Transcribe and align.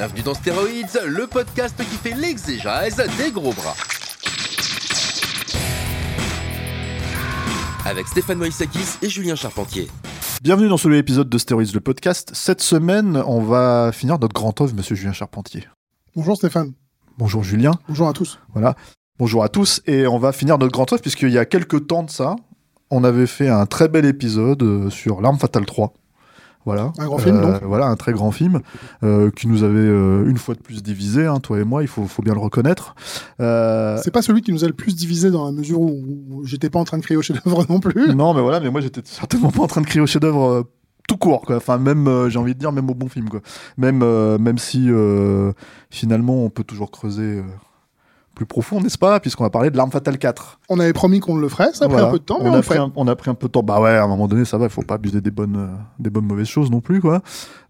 Bienvenue 0.00 0.22
dans 0.22 0.32
Stéroïdes, 0.32 1.02
le 1.08 1.26
podcast 1.26 1.76
qui 1.76 1.84
fait 1.84 2.14
l'exégèse 2.14 2.96
des 3.18 3.30
gros 3.30 3.52
bras. 3.52 3.74
Avec 7.84 8.06
Stéphane 8.06 8.38
Moïsakis 8.38 8.96
et 9.02 9.10
Julien 9.10 9.34
Charpentier. 9.34 9.88
Bienvenue 10.40 10.70
dans 10.70 10.78
ce 10.78 10.88
nouvel 10.88 11.00
épisode 11.00 11.28
de 11.28 11.36
Stéroïdes, 11.36 11.74
le 11.74 11.80
podcast. 11.80 12.30
Cette 12.32 12.62
semaine, 12.62 13.22
on 13.26 13.42
va 13.42 13.90
finir 13.92 14.18
notre 14.18 14.32
grand 14.32 14.58
œuvre, 14.62 14.74
monsieur 14.74 14.96
Julien 14.96 15.12
Charpentier. 15.12 15.68
Bonjour 16.16 16.34
Stéphane. 16.34 16.72
Bonjour 17.18 17.44
Julien. 17.44 17.72
Bonjour 17.86 18.08
à 18.08 18.14
tous. 18.14 18.38
Voilà. 18.54 18.76
Bonjour 19.18 19.44
à 19.44 19.50
tous. 19.50 19.82
Et 19.86 20.06
on 20.06 20.18
va 20.18 20.32
finir 20.32 20.56
notre 20.56 20.72
grand 20.72 20.90
œuvre, 20.94 21.02
puisqu'il 21.02 21.28
y 21.28 21.36
a 21.36 21.44
quelques 21.44 21.88
temps 21.88 22.04
de 22.04 22.10
ça, 22.10 22.36
on 22.88 23.04
avait 23.04 23.26
fait 23.26 23.48
un 23.48 23.66
très 23.66 23.88
bel 23.88 24.06
épisode 24.06 24.62
euh, 24.62 24.88
sur 24.88 25.20
L'Arme 25.20 25.38
Fatale 25.38 25.66
3. 25.66 25.92
Voilà. 26.66 26.92
Un 26.98 27.06
grand 27.06 27.18
film, 27.18 27.40
donc. 27.40 27.62
Voilà, 27.62 27.86
un 27.86 27.96
très 27.96 28.12
grand 28.12 28.30
film 28.30 28.60
euh, 29.02 29.30
qui 29.30 29.48
nous 29.48 29.62
avait 29.62 29.78
euh, 29.78 30.28
une 30.28 30.36
fois 30.36 30.54
de 30.54 30.60
plus 30.60 30.82
divisé, 30.82 31.26
hein, 31.26 31.40
toi 31.40 31.58
et 31.58 31.64
moi, 31.64 31.82
il 31.82 31.88
faut, 31.88 32.04
faut 32.06 32.22
bien 32.22 32.34
le 32.34 32.40
reconnaître. 32.40 32.94
Euh, 33.40 33.98
C'est 34.02 34.10
pas 34.10 34.22
celui 34.22 34.42
qui 34.42 34.52
nous 34.52 34.64
a 34.64 34.66
le 34.66 34.74
plus 34.74 34.94
divisé 34.94 35.30
dans 35.30 35.46
la 35.46 35.52
mesure 35.52 35.80
où 35.80 36.42
j'étais 36.44 36.68
pas 36.68 36.78
en 36.78 36.84
train 36.84 36.98
de 36.98 37.02
crier 37.02 37.16
au 37.16 37.22
chef-d'œuvre 37.22 37.64
non 37.68 37.80
plus. 37.80 38.14
non, 38.14 38.34
mais 38.34 38.42
voilà, 38.42 38.60
mais 38.60 38.70
moi 38.70 38.80
j'étais 38.80 39.00
certainement 39.04 39.50
pas 39.50 39.62
en 39.62 39.66
train 39.66 39.80
de 39.80 39.86
crier 39.86 40.02
au 40.02 40.06
chef-d'œuvre 40.06 40.50
euh, 40.50 40.62
tout 41.08 41.16
court, 41.16 41.42
quoi. 41.42 41.56
Enfin, 41.56 41.78
même, 41.78 42.06
euh, 42.06 42.28
j'ai 42.28 42.38
envie 42.38 42.54
de 42.54 42.58
dire, 42.58 42.72
même 42.72 42.88
au 42.90 42.94
bon 42.94 43.08
film, 43.08 43.28
quoi. 43.28 43.40
Même, 43.76 44.02
euh, 44.02 44.38
même 44.38 44.58
si 44.58 44.86
euh, 44.88 45.52
finalement 45.90 46.44
on 46.44 46.50
peut 46.50 46.62
toujours 46.62 46.90
creuser 46.90 47.38
euh, 47.38 47.42
plus 48.40 48.46
profond, 48.46 48.80
n'est-ce 48.80 48.96
pas 48.96 49.20
Puisqu'on 49.20 49.44
va 49.44 49.50
parler 49.50 49.68
de 49.68 49.76
L'Arme 49.76 49.90
Fatale 49.90 50.16
4. 50.16 50.60
On 50.70 50.80
avait 50.80 50.94
promis 50.94 51.20
qu'on 51.20 51.36
le 51.36 51.46
ferait, 51.50 51.74
ça 51.74 51.84
a 51.84 51.88
pris 51.88 52.00
un 52.00 52.10
peu 52.10 52.18
de 52.18 52.24
temps, 52.24 52.38
mais 52.42 52.48
on, 52.48 52.52
on, 52.54 52.56
a 52.56 52.62
pris 52.62 52.78
un, 52.78 52.90
on 52.96 53.06
a 53.06 53.14
pris 53.14 53.30
un 53.30 53.34
peu 53.34 53.48
de 53.48 53.52
temps. 53.52 53.62
Bah 53.62 53.82
ouais, 53.82 53.90
à 53.90 54.04
un 54.04 54.06
moment 54.08 54.28
donné, 54.28 54.46
ça 54.46 54.56
va, 54.56 54.64
il 54.64 54.70
faut 54.70 54.80
pas 54.80 54.94
abuser 54.94 55.20
des 55.20 55.30
bonnes, 55.30 55.56
euh, 55.56 55.76
des 55.98 56.08
bonnes 56.08 56.24
mauvaises 56.24 56.46
choses 56.48 56.70
non 56.70 56.80
plus, 56.80 57.02
quoi. 57.02 57.20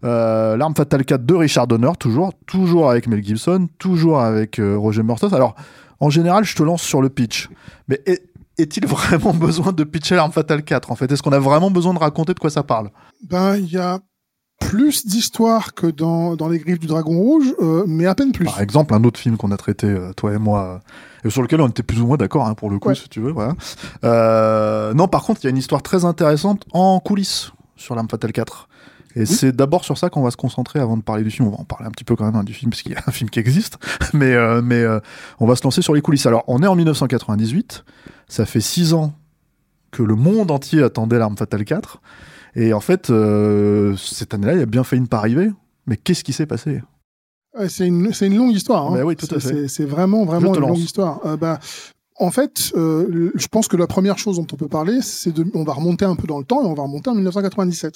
Euh, 0.05 0.55
L'arme 0.55 0.73
fatale 0.73 1.03
4 1.03 1.25
de 1.25 1.33
Richard 1.33 1.67
Donner, 1.67 1.91
toujours, 1.99 2.31
toujours 2.47 2.89
avec 2.89 3.07
Mel 3.07 3.21
Gibson, 3.21 3.67
toujours 3.79 4.21
avec 4.21 4.59
euh, 4.59 4.77
Roger 4.77 5.03
Murtaugh. 5.03 5.33
Alors, 5.33 5.55
en 5.99 6.09
général, 6.09 6.45
je 6.45 6.55
te 6.55 6.63
lance 6.63 6.81
sur 6.83 7.01
le 7.01 7.09
pitch. 7.09 7.49
Mais 7.89 8.01
est- 8.05 8.23
est-il 8.57 8.87
vraiment 8.87 9.33
besoin 9.37 9.73
de 9.73 9.83
pitcher 9.83 10.15
l'arme 10.15 10.31
fatale 10.31 10.63
4 10.63 10.89
en 10.89 10.95
fait? 10.95 11.11
Est-ce 11.11 11.21
qu'on 11.21 11.33
a 11.33 11.39
vraiment 11.39 11.69
besoin 11.69 11.93
de 11.93 11.99
raconter 11.99 12.33
de 12.33 12.39
quoi 12.39 12.49
ça 12.49 12.63
parle? 12.63 12.91
Ben, 13.29 13.57
il 13.57 13.69
y 13.69 13.77
a 13.77 13.99
plus 14.61 15.05
d'histoire 15.05 15.73
que 15.73 15.87
dans, 15.87 16.35
dans 16.35 16.47
Les 16.47 16.59
Griffes 16.59 16.79
du 16.79 16.87
Dragon 16.87 17.17
Rouge, 17.17 17.53
euh, 17.61 17.83
mais 17.87 18.05
à 18.05 18.15
peine 18.15 18.31
plus. 18.31 18.45
Par 18.45 18.61
exemple, 18.61 18.93
un 18.93 19.03
autre 19.03 19.19
film 19.19 19.35
qu'on 19.37 19.51
a 19.51 19.57
traité, 19.57 19.87
euh, 19.87 20.13
toi 20.13 20.33
et 20.33 20.37
moi, 20.37 20.81
euh, 21.25 21.27
et 21.27 21.29
sur 21.29 21.41
lequel 21.41 21.59
on 21.61 21.67
était 21.67 21.83
plus 21.83 21.99
ou 22.01 22.07
moins 22.07 22.17
d'accord, 22.17 22.47
hein, 22.47 22.53
pour 22.53 22.69
le 22.69 22.79
coup, 22.79 22.87
Ouais. 22.89 22.95
si 22.95 23.09
tu 23.09 23.19
veux. 23.19 23.31
Voilà. 23.31 23.55
Euh, 24.03 24.93
non, 24.93 25.07
par 25.07 25.23
contre, 25.23 25.41
il 25.41 25.45
y 25.45 25.47
a 25.47 25.49
une 25.49 25.57
histoire 25.57 25.81
très 25.81 26.05
intéressante 26.05 26.63
en 26.73 26.99
coulisses 26.99 27.51
sur 27.75 27.95
l'arme 27.95 28.07
fatale 28.09 28.31
4. 28.31 28.69
Et 29.17 29.25
c'est 29.25 29.51
d'abord 29.51 29.83
sur 29.83 29.97
ça 29.97 30.09
qu'on 30.09 30.21
va 30.21 30.31
se 30.31 30.37
concentrer 30.37 30.79
avant 30.79 30.95
de 30.95 31.01
parler 31.01 31.23
du 31.23 31.31
film. 31.31 31.49
On 31.49 31.51
va 31.51 31.57
en 31.59 31.65
parler 31.65 31.85
un 31.85 31.91
petit 31.91 32.05
peu 32.05 32.15
quand 32.15 32.23
même 32.23 32.35
hein, 32.37 32.45
du 32.45 32.53
film, 32.53 32.71
parce 32.71 32.81
qu'il 32.81 32.93
y 32.93 32.95
a 32.95 33.01
un 33.05 33.11
film 33.11 33.29
qui 33.29 33.39
existe. 33.39 33.77
Mais, 34.13 34.33
euh, 34.33 34.61
mais 34.61 34.85
on 35.41 35.45
va 35.47 35.57
se 35.57 35.63
lancer 35.65 35.81
sur 35.81 35.93
les 35.93 36.01
coulisses. 36.01 36.25
Alors, 36.25 36.45
on 36.47 36.63
est 36.63 36.67
en 36.67 36.75
1998. 36.75 37.83
Ça 38.29 38.45
fait 38.45 38.61
six 38.61 38.93
ans 38.93 39.13
que 39.91 40.01
le 40.01 40.15
monde 40.15 40.49
entier 40.49 40.81
attendait 40.81 41.17
l'arme 41.19 41.35
fatale 41.35 41.65
4. 41.65 41.99
Et 42.55 42.73
en 42.73 42.79
fait, 42.79 43.09
euh, 43.09 43.95
cette 43.97 44.33
année-là, 44.33 44.53
il 44.55 44.61
a 44.61 44.65
bien 44.65 44.83
failli 44.83 45.01
ne 45.01 45.07
pas 45.07 45.17
arriver. 45.17 45.51
Mais 45.87 45.97
qu'est-ce 45.97 46.23
qui 46.23 46.33
s'est 46.33 46.45
passé? 46.45 46.81
C'est 47.67 47.87
une, 47.87 48.03
longue 48.37 48.53
histoire. 48.53 48.87
hein. 48.87 48.95
Bah 48.95 49.03
oui, 49.03 49.15
C'est- 49.67 49.83
vraiment, 49.85 50.23
vraiment 50.25 50.53
une 50.53 50.61
longue 50.61 50.77
histoire. 50.77 51.19
Euh, 51.25 51.35
bah, 51.37 51.59
en 52.21 52.29
fait, 52.29 52.71
euh, 52.75 53.31
je 53.33 53.47
pense 53.47 53.67
que 53.67 53.75
la 53.75 53.87
première 53.87 54.19
chose 54.19 54.35
dont 54.35 54.45
on 54.51 54.55
peut 54.55 54.67
parler, 54.67 55.01
c'est 55.01 55.31
de, 55.31 55.43
on 55.55 55.63
va 55.63 55.73
remonter 55.73 56.05
un 56.05 56.15
peu 56.15 56.27
dans 56.27 56.37
le 56.37 56.45
temps 56.45 56.61
et 56.61 56.67
on 56.67 56.75
va 56.75 56.83
remonter 56.83 57.09
en 57.09 57.15
1997. 57.15 57.95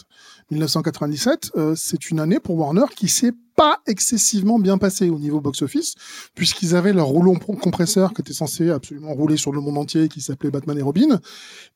1997, 0.49 1.51
euh, 1.55 1.75
c'est 1.75 2.09
une 2.09 2.19
année 2.19 2.39
pour 2.39 2.57
Warner 2.57 2.85
qui 2.95 3.07
s'est 3.07 3.33
pas 3.55 3.81
excessivement 3.85 4.57
bien 4.57 4.79
passée 4.79 5.11
au 5.11 5.19
niveau 5.19 5.41
box-office, 5.41 5.93
puisqu'ils 6.33 6.75
avaient 6.75 6.91
leur 6.91 7.05
rouleau 7.05 7.35
compresseur 7.35 8.15
qui 8.15 8.21
était 8.21 8.33
censé 8.33 8.71
absolument 8.71 9.13
rouler 9.13 9.37
sur 9.37 9.51
le 9.51 9.61
monde 9.61 9.77
entier, 9.77 10.09
qui 10.09 10.21
s'appelait 10.21 10.49
Batman 10.49 10.79
et 10.79 10.81
Robin, 10.81 11.19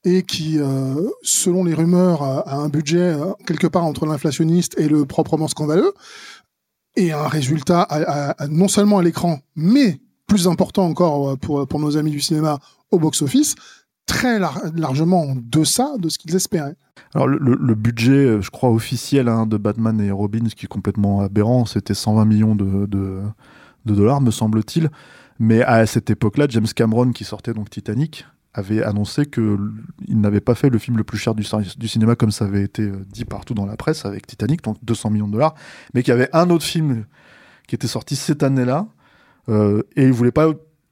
et 0.04 0.24
qui, 0.24 0.58
euh, 0.58 1.08
selon 1.22 1.64
les 1.64 1.76
rumeurs, 1.76 2.24
a, 2.24 2.56
un 2.56 2.70
budget 2.70 2.98
euh, 2.98 3.32
quelque 3.46 3.68
part 3.68 3.86
entre 3.86 4.08
l'inflationniste 4.08 4.74
et 4.80 4.90
le 4.90 5.06
proprement 5.06 5.48
scandaleux 5.48 5.94
et 6.96 7.12
un 7.12 7.28
résultat 7.28 7.88
non 8.50 8.68
seulement 8.68 8.98
à 8.98 9.04
l'écran, 9.04 9.40
mais 9.56 10.02
plus 10.30 10.48
important 10.48 10.86
encore 10.86 11.30
euh, 11.32 11.36
pour, 11.36 11.68
pour 11.68 11.80
nos 11.82 11.98
amis 11.98 12.12
du 12.12 12.22
cinéma 12.22 12.60
au 12.92 13.00
box-office, 13.00 13.56
très 14.06 14.40
lar- 14.40 14.62
largement 14.76 15.24
en 15.24 15.36
deçà 15.36 15.98
de 16.00 16.08
ce 16.10 16.18
qu'ils 16.18 16.36
espéraient. 16.36 16.76
Alors 17.14 17.28
le, 17.28 17.76
budget, 17.76 18.12
euh, 18.12 18.42
je 18.42 18.50
crois, 18.52 18.70
officiel 18.72 19.28
hein, 19.28 19.46
de 19.46 19.58
Batman 19.58 20.00
et 20.00 20.12
Robin, 20.12 20.48
ce 20.50 20.56
qui 20.56 20.66
est 20.66 20.70
complètement 20.70 21.22
aberrant, 21.22 21.66
c'était 21.66 21.94
120 21.94 22.26
millions 22.26 22.56
de, 22.56 22.88
dollars, 23.86 24.22
me 24.22 24.32
semble-t-il. 24.32 24.90
Mais 25.40 25.62
à 25.64 25.86
cette 25.86 26.10
époque-là, 26.10 26.46
James 26.50 26.68
Cameron, 26.76 27.12
qui 27.12 27.24
sortait 27.24 27.54
donc 27.54 27.70
Titanic, 27.70 28.26
avait 28.54 28.84
annoncé 28.84 29.26
qu'il 29.28 29.58
n'avait 30.10 30.42
pas 30.42 30.56
fait 30.56 30.70
le 30.70 30.80
film 30.80 30.98
le 30.98 31.04
plus 31.04 31.18
cher 31.18 31.34
du, 31.36 31.44
ci- 31.44 31.56
du 31.78 31.88
cinéma, 31.88 32.16
comme 32.16 32.32
ça 32.32 32.46
avait 32.46 32.64
été 32.64 32.82
euh, 32.84 33.06
dit 33.12 33.24
partout 33.26 33.54
dans 33.54 33.66
la 33.66 33.78
presse 33.78 34.06
avec 34.06 34.28
Titanic, 34.28 34.64
donc 34.64 34.78
200 34.84 35.12
millions 35.12 35.28
de 35.28 35.34
dollars, 35.34 35.54
mais 35.94 36.02
qu'il 36.04 36.12
y 36.12 36.14
avait 36.16 36.30
un 36.34 36.50
autre 36.50 36.66
film 36.66 37.06
qui 37.68 37.76
était 37.76 37.88
sorti 37.88 38.16
cette 38.16 38.42
année-là, 38.44 38.88
euh, 38.88 38.99
et 39.50 40.04
il 40.04 40.12
voulait 40.12 40.32
pas 40.32 40.48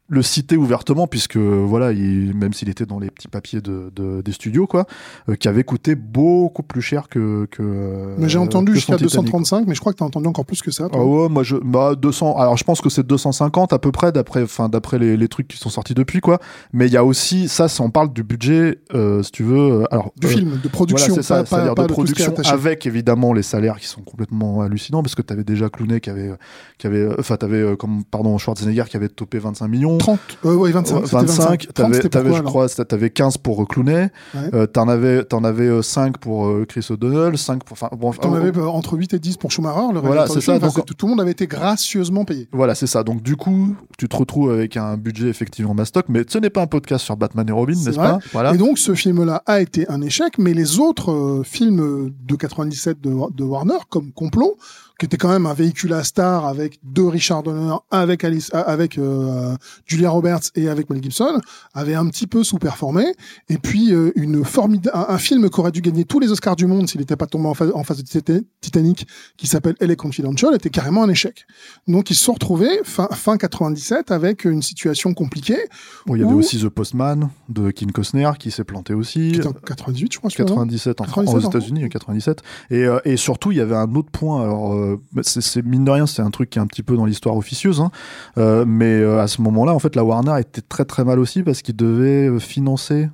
le 0.09 0.21
citer 0.21 0.55
ouvertement 0.55 1.05
puisque 1.07 1.35
voilà 1.37 1.91
il- 1.91 2.33
même 2.33 2.53
s'il 2.53 2.69
était 2.69 2.85
dans 2.85 2.97
les 2.99 3.11
petits 3.11 3.27
papiers 3.27 3.59
de, 3.59 3.91
de- 3.95 4.21
des 4.21 4.31
studios 4.31 4.65
quoi 4.65 4.85
euh, 5.27 5.35
qui 5.35 5.47
avait 5.49 5.63
coûté 5.65 5.95
beaucoup 5.95 6.63
plus 6.63 6.81
cher 6.81 7.09
que 7.09 7.45
que 7.51 8.15
mais 8.17 8.29
j'ai 8.29 8.37
euh, 8.37 8.41
entendu 8.41 8.73
jusqu'à 8.73 8.93
Titanic. 8.93 9.15
235, 9.15 9.67
mais 9.67 9.75
je 9.75 9.79
crois 9.81 9.91
que 9.91 9.97
tu 9.97 10.03
as 10.03 10.07
entendu 10.07 10.27
encore 10.27 10.45
plus 10.45 10.61
que 10.61 10.71
ça. 10.71 10.87
Ah 10.93 11.03
ouais, 11.03 11.27
moi 11.27 11.43
je 11.43 11.57
bah 11.57 11.95
200 11.95 12.37
alors 12.37 12.55
je 12.57 12.63
pense 12.63 12.79
que 12.79 12.89
c'est 12.89 13.05
250 13.05 13.73
à 13.73 13.79
peu 13.79 13.91
près 13.91 14.11
d'après 14.13 14.43
enfin 14.43 14.69
d'après 14.69 14.97
les, 14.97 15.17
les 15.17 15.27
trucs 15.27 15.47
qui 15.49 15.57
sont 15.57 15.69
sortis 15.69 15.93
depuis 15.93 16.21
quoi 16.21 16.39
mais 16.71 16.87
il 16.87 16.93
y 16.93 16.97
a 16.97 17.03
aussi 17.03 17.47
ça 17.49 17.67
on 17.79 17.89
parle 17.89 18.13
du 18.13 18.23
budget 18.23 18.79
euh, 18.93 19.21
si 19.23 19.31
tu 19.31 19.43
veux 19.43 19.81
euh, 19.81 19.83
alors 19.91 20.11
du 20.17 20.27
euh, 20.27 20.29
film, 20.29 20.59
de 20.63 20.67
production, 20.69 21.07
voilà, 21.09 21.21
c'est 21.21 21.27
ça, 21.27 21.45
c'est-à-dire 21.45 21.75
de 21.75 21.83
production 21.87 22.33
avec 22.49 22.85
évidemment 22.85 23.33
les 23.33 23.43
salaires 23.43 23.77
qui 23.77 23.87
sont 23.87 24.01
complètement 24.01 24.61
hallucinants 24.61 25.03
parce 25.03 25.15
que 25.15 25.21
tu 25.21 25.33
avais 25.33 25.43
déjà 25.43 25.69
Clooney 25.69 25.99
qui 25.99 26.09
avait 26.09 26.31
qui 26.77 26.87
avait 26.87 27.07
enfin 27.19 27.35
tu 27.37 27.45
avais 27.45 27.75
comme 27.77 28.03
pardon 28.05 28.37
Schwarzenegger 28.37 28.85
qui 28.89 28.95
avait 28.97 29.09
topé 29.09 29.37
25 29.39 29.67
millions 29.67 29.96
30, 29.97 30.19
euh, 30.45 30.55
ouais, 30.55 30.71
25, 30.71 30.95
c'était 31.05 31.15
25, 31.17 31.37
25. 31.37 31.73
30, 31.73 32.09
t'avais, 32.09 32.33
je 32.33 32.41
crois, 32.41 32.67
t'avais 32.69 33.09
15 33.09 33.37
pour 33.37 33.61
euh, 33.61 33.65
Clooney, 33.65 34.09
Ouais. 34.35 34.41
euh, 34.53 34.65
t'en 34.67 34.87
avais, 34.87 35.23
t'en 35.23 35.43
avais 35.43 35.67
euh, 35.67 35.81
5 35.81 36.17
pour 36.17 36.47
euh, 36.47 36.65
Chris 36.67 36.85
O'Donnell, 36.89 37.37
5 37.37 37.63
pour, 37.63 37.73
enfin, 37.73 37.89
bon, 37.97 38.11
T'en 38.13 38.33
euh, 38.33 38.37
avais 38.37 38.57
euh, 38.57 38.67
entre 38.67 38.97
8 38.97 39.13
et 39.13 39.19
10 39.19 39.37
pour 39.37 39.51
Schumacher, 39.51 39.93
le 39.93 39.99
Voilà, 39.99 40.27
c'est 40.27 40.41
ça, 40.41 40.59
donc- 40.59 40.85
tout 40.97 41.05
le 41.05 41.09
monde 41.11 41.21
avait 41.21 41.31
été 41.31 41.47
gracieusement 41.47 42.25
payé. 42.25 42.47
voilà, 42.51 42.75
c'est 42.75 42.87
ça. 42.87 43.03
Donc, 43.03 43.21
du 43.21 43.35
coup, 43.35 43.75
tu 43.97 44.07
te 44.07 44.15
retrouves 44.15 44.51
avec 44.51 44.77
un 44.77 44.97
budget 44.97 45.27
effectivement 45.27 45.73
mastoc, 45.73 46.05
mais 46.09 46.23
ce 46.27 46.37
n'est 46.37 46.49
pas 46.49 46.61
un 46.61 46.67
podcast 46.67 47.03
sur 47.05 47.17
Batman 47.17 47.47
et 47.47 47.51
Robin, 47.51 47.73
C'est 47.75 47.87
n'est-ce 47.87 47.97
vrai. 47.99 48.09
pas? 48.09 48.19
Voilà. 48.33 48.53
Et 48.53 48.57
donc, 48.57 48.77
ce 48.79 48.93
film-là 48.95 49.43
a 49.45 49.61
été 49.61 49.87
un 49.89 50.01
échec, 50.01 50.37
mais 50.37 50.53
les 50.53 50.79
autres 50.79 51.11
euh, 51.11 51.43
films 51.43 52.11
de 52.27 52.35
97 52.35 53.01
de, 53.01 53.11
de 53.35 53.43
Warner, 53.43 53.77
comme 53.89 54.11
Complot, 54.11 54.57
qui 54.99 55.05
était 55.05 55.17
quand 55.17 55.29
même 55.29 55.45
un 55.45 55.53
véhicule 55.53 55.93
à 55.93 56.03
star 56.03 56.45
avec 56.45 56.79
deux 56.83 57.07
Richard 57.07 57.43
Donner, 57.43 57.75
avec 57.91 58.23
Alice, 58.23 58.49
euh, 58.53 58.63
avec 58.65 58.97
euh, 58.97 59.55
Julia 59.85 60.09
Roberts 60.09 60.41
et 60.55 60.69
avec 60.69 60.89
Mel 60.89 61.01
Gibson, 61.03 61.39
avaient 61.73 61.93
un 61.95 62.07
petit 62.07 62.27
peu 62.27 62.43
sous-performé. 62.43 63.05
Et 63.49 63.57
puis, 63.57 63.93
euh, 63.93 64.11
une 64.15 64.43
formida- 64.43 64.91
un, 64.93 65.13
un 65.13 65.17
film 65.17 65.49
qui 65.49 65.59
aurait 65.59 65.71
dû 65.71 65.81
gagner 65.81 66.03
tous 66.05 66.19
les 66.19 66.31
Oscars 66.31 66.55
du 66.55 66.65
monde 66.67 66.87
s'il 66.89 66.99
n'était 66.99 67.15
pas 67.15 67.27
tombé 67.27 67.47
en 67.47 67.53
face, 67.53 67.69
en 67.73 67.83
face 67.83 67.97
de 67.97 68.03
Tita- 68.03 68.41
Titanic, 68.61 69.07
qui 69.37 69.47
s'appelle 69.47 69.75
Elle 69.79 69.91
est 69.91 69.95
Confidential, 69.95 70.55
était 70.55 70.69
carrément 70.69 71.03
un 71.03 71.09
échec. 71.09 71.45
Donc, 71.87 72.09
ils 72.09 72.15
se 72.15 72.23
sont 72.23 72.33
retrouvés 72.33 72.79
fin, 72.83 73.07
fin 73.11 73.37
97 73.37 74.11
avec 74.11 74.45
une 74.45 74.61
situation 74.61 75.13
compliquée. 75.13 75.59
Bon, 76.05 76.15
il 76.15 76.21
y 76.21 76.23
avait 76.23 76.33
aussi 76.33 76.59
The 76.59 76.69
Postman 76.69 77.29
de 77.49 77.71
Kim 77.71 77.91
Costner 77.91 78.31
qui 78.39 78.51
s'est 78.51 78.63
planté 78.63 78.93
aussi. 78.93 79.33
Qui 79.33 79.47
en 79.47 79.53
98, 79.53 80.13
je 80.13 80.17
crois. 80.17 80.29
celui-là, 80.29 80.49
non? 80.49 80.55
97 80.65 81.01
en, 81.01 81.03
97, 81.05 81.35
aux 81.35 81.41
non 81.41 81.49
États-Unis, 81.49 81.89
97. 81.89 82.41
Et, 82.71 82.83
euh, 82.85 82.99
et 83.05 83.17
surtout, 83.17 83.51
il 83.51 83.57
y 83.57 83.61
avait 83.61 83.75
un 83.75 83.93
autre 83.95 84.09
point. 84.11 84.43
Alors, 84.43 84.73
euh, 84.93 84.97
bah, 85.13 85.21
c'est, 85.23 85.63
mine 85.65 85.85
de 85.85 85.91
rien, 85.91 86.05
c'est 86.07 86.21
un 86.21 86.29
truc 86.31 86.49
qui 86.49 86.59
est 86.59 86.61
un 86.61 86.67
petit 86.67 86.83
peu 86.83 86.95
dans 86.95 87.05
l'histoire 87.05 87.35
officieuse. 87.37 87.81
hein. 87.81 87.91
Euh, 88.37 88.65
mais 88.67 88.99
euh, 88.99 89.19
à 89.21 89.27
ce 89.27 89.41
moment-là, 89.41 89.73
en 89.73 89.79
fait, 89.79 89.95
la 89.95 90.03
Warner 90.03 90.39
était 90.39 90.61
très 90.61 90.85
très 90.85 91.03
mal 91.03 91.19
aussi 91.19 91.43
parce 91.43 91.61
qu'il 91.61 91.75
devait 91.75 92.27
euh, 92.27 92.39
financer 92.39 93.09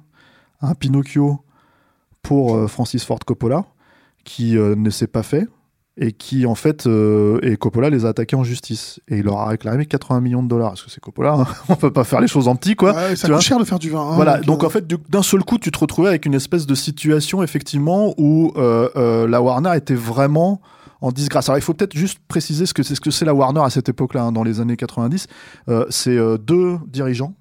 un 0.61 0.73
Pinocchio 0.75 1.39
pour 2.21 2.69
Francis 2.69 3.03
Ford 3.03 3.19
Coppola, 3.25 3.65
qui 4.23 4.53
ne 4.55 4.89
s'est 4.89 5.07
pas 5.07 5.23
fait 5.23 5.47
et 5.95 6.11
qui 6.11 6.47
en 6.47 6.55
fait 6.55 6.87
euh, 6.87 7.37
et 7.43 7.55
Coppola 7.55 7.91
les 7.91 8.05
a 8.05 8.09
attaqués 8.09 8.35
en 8.35 8.43
justice 8.43 8.99
et 9.07 9.17
il 9.19 9.25
leur 9.25 9.37
a 9.37 9.47
réclamé 9.47 9.85
80 9.85 10.21
millions 10.21 10.41
de 10.41 10.47
dollars 10.47 10.69
parce 10.69 10.81
que 10.81 10.89
c'est 10.89 10.99
Coppola 11.01 11.33
hein. 11.33 11.45
on 11.69 11.75
peut 11.75 11.93
pas 11.93 12.03
faire 12.03 12.19
les 12.19 12.27
choses 12.27 12.47
en 12.47 12.55
petit 12.55 12.75
quoi 12.75 12.95
Ouais, 12.95 13.15
ça 13.15 13.29
coûte 13.29 13.41
cher 13.41 13.59
de 13.59 13.63
faire 13.63 13.77
du 13.77 13.91
vin. 13.91 14.01
hein, 14.01 14.15
voilà, 14.15 14.37
donc, 14.37 14.45
donc 14.45 14.63
en 14.63 14.69
fait, 14.69 14.87
du- 14.87 14.97
d'un 15.09 15.21
seul 15.21 15.43
coup, 15.43 15.59
tu 15.59 15.69
te 15.69 15.77
retrouvais 15.77 16.07
avec 16.09 16.25
une 16.25 16.33
espèce 16.33 16.65
de 16.65 16.73
situation, 16.73 17.43
effectivement, 17.43 18.15
où 18.17 18.51
euh, 18.55 18.89
euh, 18.95 19.27
la 19.27 19.39
Warner 19.43 19.75
était 19.75 19.93
vraiment 19.93 20.61
en 21.03 21.11
disgrâce. 21.11 21.49
Alors, 21.49 21.59
il 21.59 21.61
faut 21.61 21.73
peut-être 21.73 21.95
juste 21.95 22.19
préciser 22.29 22.65
ce 22.65 22.73
que 22.73 22.81
c'est 22.81 22.95
ce 22.95 23.01
que 23.01 23.11
c'est 23.11 23.25
la 23.25 23.33
Warner 23.33 23.59
à 23.61 23.69
cette 23.69 23.89
époque-là, 23.89 24.23
hein, 24.23 24.31
dans 24.31 24.43
les 24.43 24.61
années 24.61 24.77
90. 24.77 25.27
Euh, 25.67 25.85
c'est 25.89 26.17
euh, 26.17 26.37
deux 26.37 26.77
dirigeants, 26.87 27.35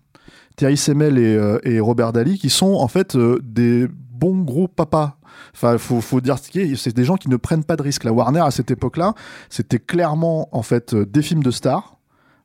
Thierry 0.56 0.76
Semel 0.76 1.16
et, 1.16 1.36
euh, 1.36 1.60
et 1.62 1.78
Robert 1.78 2.12
Daly, 2.12 2.38
qui 2.38 2.50
sont 2.50 2.74
en 2.74 2.88
fait 2.88 3.16
des 3.16 3.86
bons 3.88 4.42
gros 4.42 4.66
papas. 4.66 5.16
Enfin, 5.54 5.78
faut, 5.78 6.00
faut 6.00 6.20
dire. 6.20 6.38
C'est 6.38 6.94
des 6.94 7.04
gens 7.04 7.16
qui 7.16 7.28
ne 7.28 7.36
prennent 7.36 7.62
pas 7.62 7.76
de 7.76 7.82
risques. 7.82 8.02
La 8.02 8.12
Warner 8.12 8.40
à 8.40 8.50
cette 8.50 8.72
époque-là, 8.72 9.14
c'était 9.48 9.78
clairement 9.78 10.48
en 10.50 10.62
fait 10.62 10.96
des 10.96 11.22
films 11.22 11.44
de 11.44 11.52
stars. 11.52 11.98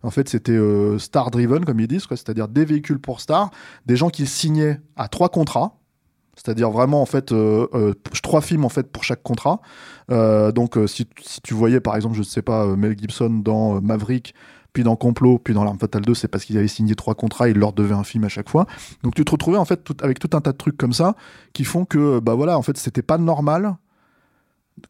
En 0.03 0.11
fait, 0.11 0.29
c'était 0.29 0.57
star 0.99 1.31
driven, 1.31 1.65
comme 1.65 1.79
ils 1.79 1.87
disent, 1.87 2.05
c'est-à-dire 2.07 2.47
des 2.47 2.63
véhicules 2.63 2.99
pour 2.99 3.19
stars, 3.19 3.49
des 3.87 3.95
gens 3.95 4.09
qui 4.09 4.27
signaient 4.27 4.79
à 4.95 5.07
trois 5.07 5.29
contrats, 5.29 5.76
c'est-à-dire 6.37 6.69
vraiment 6.69 7.01
en 7.01 7.05
fait 7.05 7.31
euh, 7.31 7.67
euh, 7.73 7.93
trois 8.21 8.41
films 8.41 8.63
en 8.63 8.69
fait 8.69 8.89
pour 8.91 9.03
chaque 9.03 9.23
contrat. 9.23 9.59
Euh, 10.11 10.51
donc, 10.51 10.77
si, 10.87 11.07
si 11.21 11.41
tu 11.41 11.53
voyais 11.53 11.81
par 11.81 11.95
exemple, 11.95 12.15
je 12.15 12.21
ne 12.21 12.25
sais 12.25 12.41
pas, 12.41 12.65
Mel 12.77 12.97
Gibson 12.97 13.29
dans 13.29 13.81
Maverick, 13.81 14.33
puis 14.71 14.83
dans 14.83 14.95
Complot, 14.95 15.39
puis 15.39 15.53
dans 15.53 15.63
L'Arme 15.63 15.79
Fatale 15.79 16.03
2, 16.03 16.13
c'est 16.13 16.27
parce 16.27 16.45
qu'ils 16.45 16.57
avaient 16.57 16.67
signé 16.67 16.95
trois 16.95 17.15
contrats, 17.15 17.49
ils 17.49 17.57
leur 17.57 17.73
devaient 17.73 17.95
un 17.95 18.03
film 18.03 18.23
à 18.23 18.29
chaque 18.29 18.49
fois. 18.49 18.67
Donc, 19.03 19.15
tu 19.15 19.25
te 19.25 19.31
retrouvais 19.31 19.57
en 19.57 19.65
fait 19.65 19.81
avec 20.01 20.19
tout 20.19 20.29
un 20.33 20.41
tas 20.41 20.51
de 20.51 20.57
trucs 20.57 20.77
comme 20.77 20.93
ça 20.93 21.15
qui 21.53 21.63
font 21.63 21.83
que, 21.83 22.19
bah 22.19 22.35
voilà, 22.35 22.57
en 22.57 22.61
fait, 22.61 22.77
c'était 22.77 23.01
pas 23.01 23.17
normal 23.17 23.75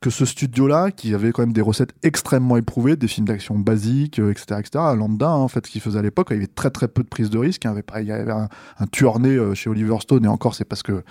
que 0.02 0.10
ce 0.10 0.26
studio-là, 0.26 0.92
qui 0.92 1.14
avait 1.14 1.32
quand 1.32 1.42
même 1.42 1.54
des 1.54 1.62
recettes 1.62 1.94
extrêmement 2.04 2.58
éprouvées, 2.58 2.96
des 2.96 3.08
films 3.08 3.28
d'action 3.28 3.58
basiques, 3.58 4.20
euh, 4.20 4.32
etc., 4.32 4.60
etc., 4.60 4.84
lambda, 4.96 5.30
hein, 5.30 5.36
en 5.36 5.48
fait, 5.48 5.66
ce 5.66 5.72
qu'il 5.72 5.82
faisait 5.82 6.00
à 6.00 6.02
l'époque, 6.02 6.28
il 6.32 6.36
y 6.36 6.38
avait 6.38 6.48
très 6.48 6.70
très 6.70 6.88
peu 6.88 7.04
de 7.04 7.08
prise 7.08 7.30
de 7.30 7.38
risque. 7.38 7.66
hein, 7.66 7.76
il 8.00 8.06
y 8.06 8.12
avait, 8.12 8.32
un, 8.32 8.50
un 8.80 8.88
tueur 8.88 9.20
né 9.20 9.30
euh, 9.30 9.54
chez 9.54 9.70
Oliver 9.70 9.98
Stone, 10.02 10.26
et 10.26 10.28
encore, 10.28 10.56
c'est 10.56 10.66
parce 10.66 10.84
que 10.84 11.04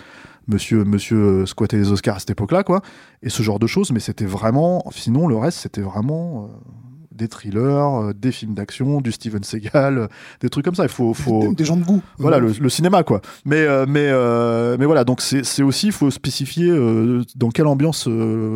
monsieur, 0.47 0.85
monsieur 0.85 1.17
euh, 1.17 1.47
squattait 1.47 1.79
les 1.79 1.91
Oscars 1.91 2.17
à 2.17 2.19
cette 2.19 2.31
époque-là, 2.31 2.65
quoi, 2.65 2.83
et 3.23 3.31
ce 3.31 3.43
genre 3.43 3.59
de 3.59 3.67
choses, 3.67 3.93
mais 3.93 4.01
c'était 4.01 4.27
vraiment, 4.27 4.85
sinon, 4.93 5.27
le 5.27 5.37
reste, 5.37 5.59
c'était 5.59 5.83
vraiment 5.83 6.51
des 7.17 7.29
thrillers, 7.29 7.61
euh, 7.61 8.13
des 8.13 8.33
films 8.33 8.55
d'action, 8.55 9.01
du 9.01 9.13
Steven 9.13 9.43
Seagal, 9.43 9.99
euh, 9.99 10.07
des 10.41 10.49
trucs 10.49 10.65
comme 10.65 10.75
ça. 10.75 10.85
Il 10.85 10.89
faut. 10.89 11.15
faut... 11.15 11.53
des, 11.53 11.65
gens 11.65 11.77
de 11.77 11.85
goût. 11.85 12.03
Voilà, 12.19 12.39
le, 12.39 12.53
le 12.59 12.69
cinéma, 12.69 13.03
quoi. 13.03 13.21
Mais, 13.45 13.61
euh, 13.61 13.87
mais, 13.89 14.13
mais 14.79 14.87
voilà, 14.87 15.05
donc 15.05 15.21
c'est 15.21 15.63
aussi, 15.63 15.87
il 15.87 15.93
faut 15.93 16.11
spécifier 16.11 16.73
dans 17.35 17.51
quelle 17.51 17.67
ambiance 17.67 18.09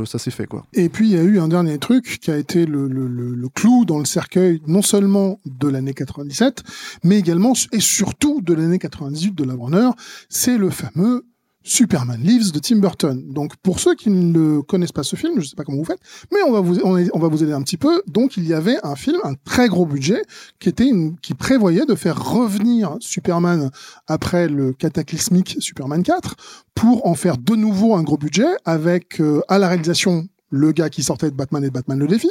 ça 0.04 0.18
s'est 0.18 0.30
fait, 0.30 0.46
quoi. 0.46 0.64
Et 0.72 0.88
puis 0.88 1.10
il 1.10 1.16
y 1.16 1.18
a 1.18 1.22
eu 1.22 1.38
un 1.38 1.48
dernier 1.48 1.78
truc 1.78 2.18
qui 2.20 2.30
a 2.30 2.36
été 2.36 2.66
le, 2.66 2.88
le, 2.88 3.08
le, 3.08 3.34
le 3.34 3.48
clou 3.48 3.84
dans 3.84 3.98
le 3.98 4.04
cercueil, 4.04 4.60
non 4.66 4.82
seulement 4.82 5.38
de 5.46 5.68
l'année 5.68 5.94
97, 5.94 6.62
mais 7.04 7.18
également 7.18 7.54
et 7.72 7.80
surtout 7.80 8.40
de 8.42 8.54
l'année 8.54 8.78
98 8.78 9.34
de 9.34 9.44
la 9.44 9.54
Warner, 9.54 9.90
c'est 10.28 10.58
le 10.58 10.70
fameux 10.70 11.24
Superman 11.62 12.20
Lives 12.22 12.52
de 12.52 12.58
Tim 12.58 12.76
Burton. 12.76 13.32
Donc 13.32 13.56
pour 13.56 13.80
ceux 13.80 13.94
qui 13.94 14.10
ne 14.10 14.60
connaissent 14.60 14.92
pas 14.92 15.02
ce 15.02 15.16
film, 15.16 15.34
je 15.34 15.40
ne 15.40 15.44
sais 15.44 15.56
pas 15.56 15.64
comment 15.64 15.78
vous 15.78 15.84
faites, 15.84 16.00
mais 16.32 16.38
on 16.46 16.52
va 16.52 16.60
vous 16.60 16.80
on, 16.82 17.18
va 17.18 17.28
vous 17.28 17.42
aider 17.42 17.52
un 17.52 17.62
petit 17.62 17.76
peu. 17.76 18.02
Donc 18.06 18.36
il 18.36 18.46
y 18.46 18.54
avait 18.54 18.78
un 18.82 18.96
film, 18.96 19.18
un 19.24 19.34
très 19.44 19.68
gros 19.68 19.86
budget, 19.86 20.22
qui 20.58 20.68
était 20.68 20.86
une, 20.86 21.18
qui 21.18 21.34
prévoyait 21.34 21.86
de 21.86 21.94
faire 21.94 22.22
revenir 22.22 22.96
Superman 23.00 23.70
après 24.06 24.48
le 24.48 24.72
cataclysmique 24.72 25.56
Superman 25.60 26.02
4 26.02 26.36
pour 26.74 27.06
en 27.06 27.14
faire 27.14 27.36
de 27.36 27.54
nouveau 27.54 27.94
un 27.94 28.02
gros 28.02 28.16
budget 28.16 28.48
avec 28.64 29.20
euh, 29.20 29.42
à 29.48 29.58
la 29.58 29.68
réalisation 29.68 30.26
le 30.50 30.72
gars 30.72 30.90
qui 30.90 31.02
sortait 31.02 31.30
de 31.30 31.36
Batman 31.36 31.64
et 31.64 31.70
Batman 31.70 31.98
le 31.98 32.08
défi, 32.08 32.30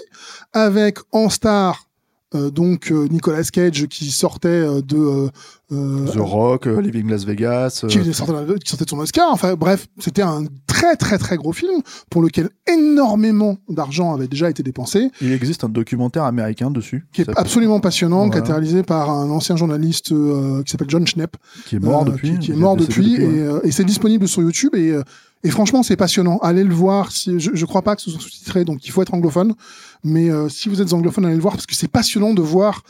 avec 0.53 0.97
en 1.11 1.29
star 1.29 1.88
euh, 2.35 2.51
donc 2.51 2.91
euh, 2.91 3.07
Nicolas 3.09 3.43
Cage 3.43 3.87
qui 3.87 4.11
sortait 4.11 4.47
euh, 4.49 4.81
de 4.81 4.97
euh, 4.97 5.29
euh, 5.71 6.05
The 6.05 6.17
Rock, 6.17 6.67
euh, 6.67 6.79
Living 6.81 7.09
Las 7.09 7.25
Vegas. 7.25 7.85
qui 7.89 8.13
sortait, 8.13 8.33
qui 8.63 8.69
sortait 8.69 8.85
de 8.85 8.89
son 8.89 8.99
Oscar. 8.99 9.29
Enfin 9.31 9.55
bref, 9.55 9.87
c'était 9.99 10.21
un 10.21 10.43
très 10.67 10.95
très 10.95 11.17
très 11.17 11.37
gros 11.37 11.53
film 11.53 11.81
pour 12.09 12.21
lequel 12.21 12.49
énormément 12.71 13.57
d'argent 13.67 14.13
avait 14.13 14.27
déjà 14.27 14.49
été 14.49 14.63
dépensé, 14.63 15.09
Il 15.21 15.31
existe 15.31 15.63
un 15.63 15.69
documentaire 15.69 16.23
américain 16.23 16.71
dessus. 16.71 17.05
qui 17.13 17.21
est 17.21 17.29
absolument 17.37 17.79
passionnant, 17.79 18.29
qui 18.29 18.37
a 18.37 18.41
été 18.41 18.51
réalisé 18.51 18.83
par 18.83 19.09
un 19.09 19.29
ancien 19.29 19.55
journaliste 19.55 20.11
euh, 20.11 20.63
qui 20.63 20.71
s'appelle 20.71 20.89
John 20.89 21.05
Schnepp, 21.07 21.35
Qui 21.67 21.75
est 21.77 21.79
mort 21.79 22.05
depuis. 22.05 22.33
qui, 22.33 22.39
qui 22.39 22.51
est 22.51 22.55
mort 22.55 22.75
depuis, 22.75 23.15
et, 23.15 23.47
ouais. 23.47 23.59
et 23.63 23.71
c'est 23.71 23.83
disponible 23.85 24.27
sur 24.27 24.41
YouTube 24.41 24.75
et, 24.75 24.91
euh, 24.91 25.01
et 25.43 25.49
franchement 25.49 25.83
c'est 25.83 25.95
passionnant. 25.95 26.37
Allez 26.39 26.63
le 26.63 26.73
voir. 26.73 27.11
Si, 27.11 27.39
je, 27.39 27.51
je 27.53 27.65
crois 27.65 27.81
pas 27.81 27.95
que 27.95 28.01
ce 28.01 28.11
soit 28.11 28.19
sous-titré, 28.21 28.65
donc 28.65 28.85
il 28.85 28.91
faut 28.91 29.01
être 29.01 29.13
anglophone. 29.13 29.55
Mais 30.03 30.29
euh, 30.29 30.49
si 30.49 30.69
vous 30.69 30.81
êtes 30.81 30.93
anglophone, 30.93 31.25
allez 31.25 31.35
le 31.35 31.41
voir 31.41 31.53
parce 31.55 31.65
que 31.65 31.75
c'est 31.75 31.87
passionnant 31.87 32.33
de 32.33 32.41
voir 32.41 32.83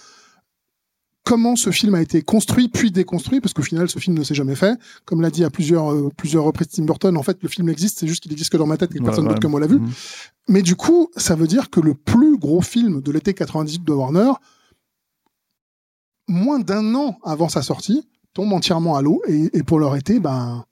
comment 1.26 1.56
ce 1.56 1.70
film 1.70 1.94
a 1.94 2.02
été 2.02 2.24
construit 2.24 2.70
puis 2.70 2.90
déconstruit 2.92 3.40
parce 3.40 3.54
qu'au 3.54 3.62
final 3.62 3.88
ce 3.88 4.00
film 4.00 4.18
ne 4.18 4.24
s'est 4.24 4.34
jamais 4.34 4.56
fait. 4.56 4.80
Comme 5.06 5.22
l'a 5.22 5.30
dit 5.30 5.44
à 5.44 5.52
plusieurs 5.52 5.92
euh, 5.92 6.10
plusieurs 6.18 6.44
reprises 6.44 6.70
Tim 6.70 6.86
Burton, 6.86 7.16
en 7.18 7.24
fait 7.24 7.38
le 7.44 7.50
film 7.50 7.70
existe, 7.70 8.00
c'est 8.00 8.08
juste 8.08 8.24
qu'il 8.24 8.32
existe 8.32 8.52
que 8.52 8.58
dans 8.58 8.66
ma 8.66 8.78
tête 8.78 8.92
et 8.92 8.96
que 8.96 9.00
Ouais, 9.00 9.06
personne 9.06 9.26
ouais. 9.26 9.30
d'autre 9.30 9.42
que 9.42 9.48
moi 9.48 9.60
l'a 9.60 9.68
vu. 9.68 9.80
Mhm. 9.80 9.90
Mais 10.48 10.62
du 10.64 10.76
coup, 10.76 11.10
ça 11.16 11.36
veut 11.36 11.46
dire 11.46 11.70
que 11.70 11.80
le 11.80 11.94
plus 11.94 12.38
gros 12.40 12.62
film 12.62 13.02
de 13.02 13.12
l'été 13.12 13.36
98 13.36 13.84
de 13.84 13.94
Warner, 13.94 14.32
moins 16.28 16.60
d'un 16.60 16.96
an 16.96 17.20
avant 17.24 17.50
sa 17.50 17.62
sortie, 17.62 18.08
tombe 18.34 18.52
entièrement 18.54 18.96
à 18.96 19.02
l'eau. 19.04 19.22
Et, 19.28 19.50
et 19.58 19.64
pour 19.64 19.80
leur 19.80 19.96
été, 19.96 20.20
ben, 20.20 20.66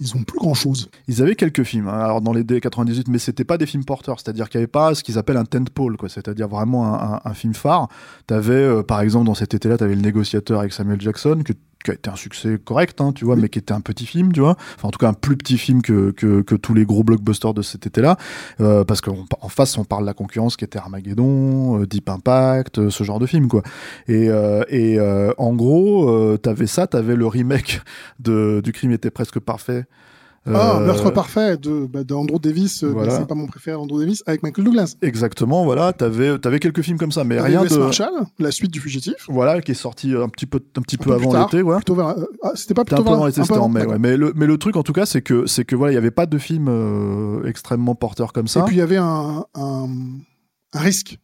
ils 0.00 0.16
ont 0.16 0.22
plus 0.22 0.38
grand 0.38 0.54
chose. 0.54 0.90
Ils 1.08 1.22
avaient 1.22 1.34
quelques 1.36 1.62
films, 1.62 1.88
hein, 1.88 2.00
alors 2.00 2.20
dans 2.22 2.32
les 2.32 2.42
D98, 2.42 3.04
mais 3.08 3.18
c'était 3.18 3.44
pas 3.44 3.58
des 3.58 3.66
films 3.66 3.84
porteurs, 3.84 4.18
c'est-à-dire 4.18 4.48
qu'il 4.48 4.58
n'y 4.58 4.62
avait 4.62 4.66
pas 4.70 4.94
ce 4.94 5.02
qu'ils 5.04 5.18
appellent 5.18 5.36
un 5.36 5.44
tentpole, 5.44 5.96
quoi, 5.96 6.08
c'est-à-dire 6.08 6.48
vraiment 6.48 7.20
un 7.24 7.34
film 7.34 7.54
phare. 7.54 7.88
T'avais, 8.26 8.54
euh, 8.54 8.82
par 8.82 9.00
exemple, 9.02 9.26
dans 9.26 9.34
cet 9.34 9.54
été-là, 9.54 9.76
t'avais 9.76 9.94
Le 9.94 10.00
Négociateur 10.00 10.60
avec 10.60 10.72
Samuel 10.72 11.00
Jackson, 11.00 11.42
que- 11.44 11.52
qui 11.84 11.90
a 11.90 11.94
été 11.94 12.10
un 12.10 12.16
succès 12.16 12.58
correct, 12.62 13.00
hein, 13.00 13.12
tu 13.12 13.24
vois, 13.24 13.36
mais 13.36 13.48
qui 13.48 13.58
était 13.58 13.72
un 13.72 13.80
petit 13.80 14.06
film, 14.06 14.32
tu 14.32 14.40
vois. 14.40 14.56
Enfin, 14.76 14.88
en 14.88 14.90
tout 14.90 14.98
cas, 14.98 15.08
un 15.08 15.14
plus 15.14 15.36
petit 15.36 15.58
film 15.58 15.82
que, 15.82 16.10
que, 16.10 16.42
que 16.42 16.54
tous 16.54 16.74
les 16.74 16.84
gros 16.84 17.04
blockbusters 17.04 17.54
de 17.54 17.62
cet 17.62 17.86
été-là, 17.86 18.16
euh, 18.60 18.84
parce 18.84 19.00
qu'en 19.00 19.26
face, 19.48 19.78
on 19.78 19.84
parle 19.84 20.02
de 20.02 20.06
la 20.06 20.14
concurrence 20.14 20.56
qui 20.56 20.64
était 20.64 20.78
Armageddon, 20.78 21.80
euh, 21.80 21.86
Deep 21.86 22.08
Impact, 22.08 22.78
euh, 22.78 22.90
ce 22.90 23.04
genre 23.04 23.18
de 23.18 23.26
film, 23.26 23.48
quoi. 23.48 23.62
Et, 24.08 24.28
euh, 24.28 24.62
et 24.68 24.98
en 25.38 25.54
gros, 25.54 26.36
t'avais 26.38 26.66
ça, 26.66 26.86
t'avais 26.86 27.16
le 27.16 27.26
remake 27.26 27.80
de, 28.18 28.60
du 28.62 28.72
crime 28.72 28.92
était 28.92 29.10
presque 29.10 29.38
parfait. 29.38 29.84
Ah, 30.46 30.78
Euh, 30.78 30.86
Meurtre 30.86 31.10
parfait 31.12 31.58
de, 31.58 31.86
bah, 31.86 32.02
d'Andrew 32.02 32.38
Davis, 32.40 32.82
euh, 32.82 32.88
voilà. 32.88 33.18
c'est 33.18 33.26
pas 33.26 33.34
mon 33.34 33.46
préféré, 33.46 33.76
Andrew 33.76 34.00
Davis, 34.00 34.22
avec 34.26 34.42
Michael 34.42 34.64
Douglas. 34.64 34.96
Exactement, 35.02 35.64
voilà, 35.64 35.92
t'avais 35.92 36.34
avais 36.46 36.58
quelques 36.58 36.80
films 36.80 36.96
comme 36.96 37.12
ça, 37.12 37.24
mais 37.24 37.36
T'avais 37.36 37.58
rien 37.58 37.64
de 37.64 37.76
Marshall, 37.76 38.12
la 38.38 38.50
suite 38.50 38.70
du 38.72 38.80
fugitif. 38.80 39.14
voilà 39.28 39.60
qui 39.60 39.72
est 39.72 39.74
sorti 39.74 40.14
un 40.14 40.28
petit 40.30 40.46
peu 40.46 40.60
un 40.78 40.80
petit 40.80 40.96
Un 40.98 41.04
peu, 41.04 41.12
avant 41.12 41.38
l'été, 41.38 41.60
ouais. 41.62 41.76
Vers, 41.86 42.06
euh, 42.08 42.24
ah, 42.42 42.52
c'était 42.54 42.72
pas 42.74 42.84
plutôt 42.86 43.02
un 43.02 43.04
peu 43.04 43.10
avant 43.12 43.26
l'été, 43.26 43.42
c'était 43.42 43.58
en 43.58 43.68
mai, 43.68 43.84
ouais. 43.84 43.98
Mais 43.98 44.16
le 44.16 44.32
mais 44.34 44.46
le 44.46 44.56
truc 44.56 44.76
en 44.76 44.82
tout 44.82 44.94
cas, 44.94 45.04
c'est 45.04 45.20
que 45.20 45.44
c'est 45.46 45.64
que 45.66 45.76
voilà, 45.76 45.92
il 45.92 45.96
y 45.96 45.98
avait 45.98 46.10
pas 46.10 46.24
de 46.26 46.38
film 46.38 46.68
euh, 46.68 47.44
extrêmement 47.46 47.94
porteur 47.94 48.32
comme 48.32 48.48
ça. 48.48 48.60
Et 48.60 48.62
puis 48.64 48.76
il 48.76 48.78
y 48.78 48.82
avait 48.82 48.96
un, 48.96 49.44
un, 49.54 49.88
un 50.72 50.78
risque, 50.80 51.18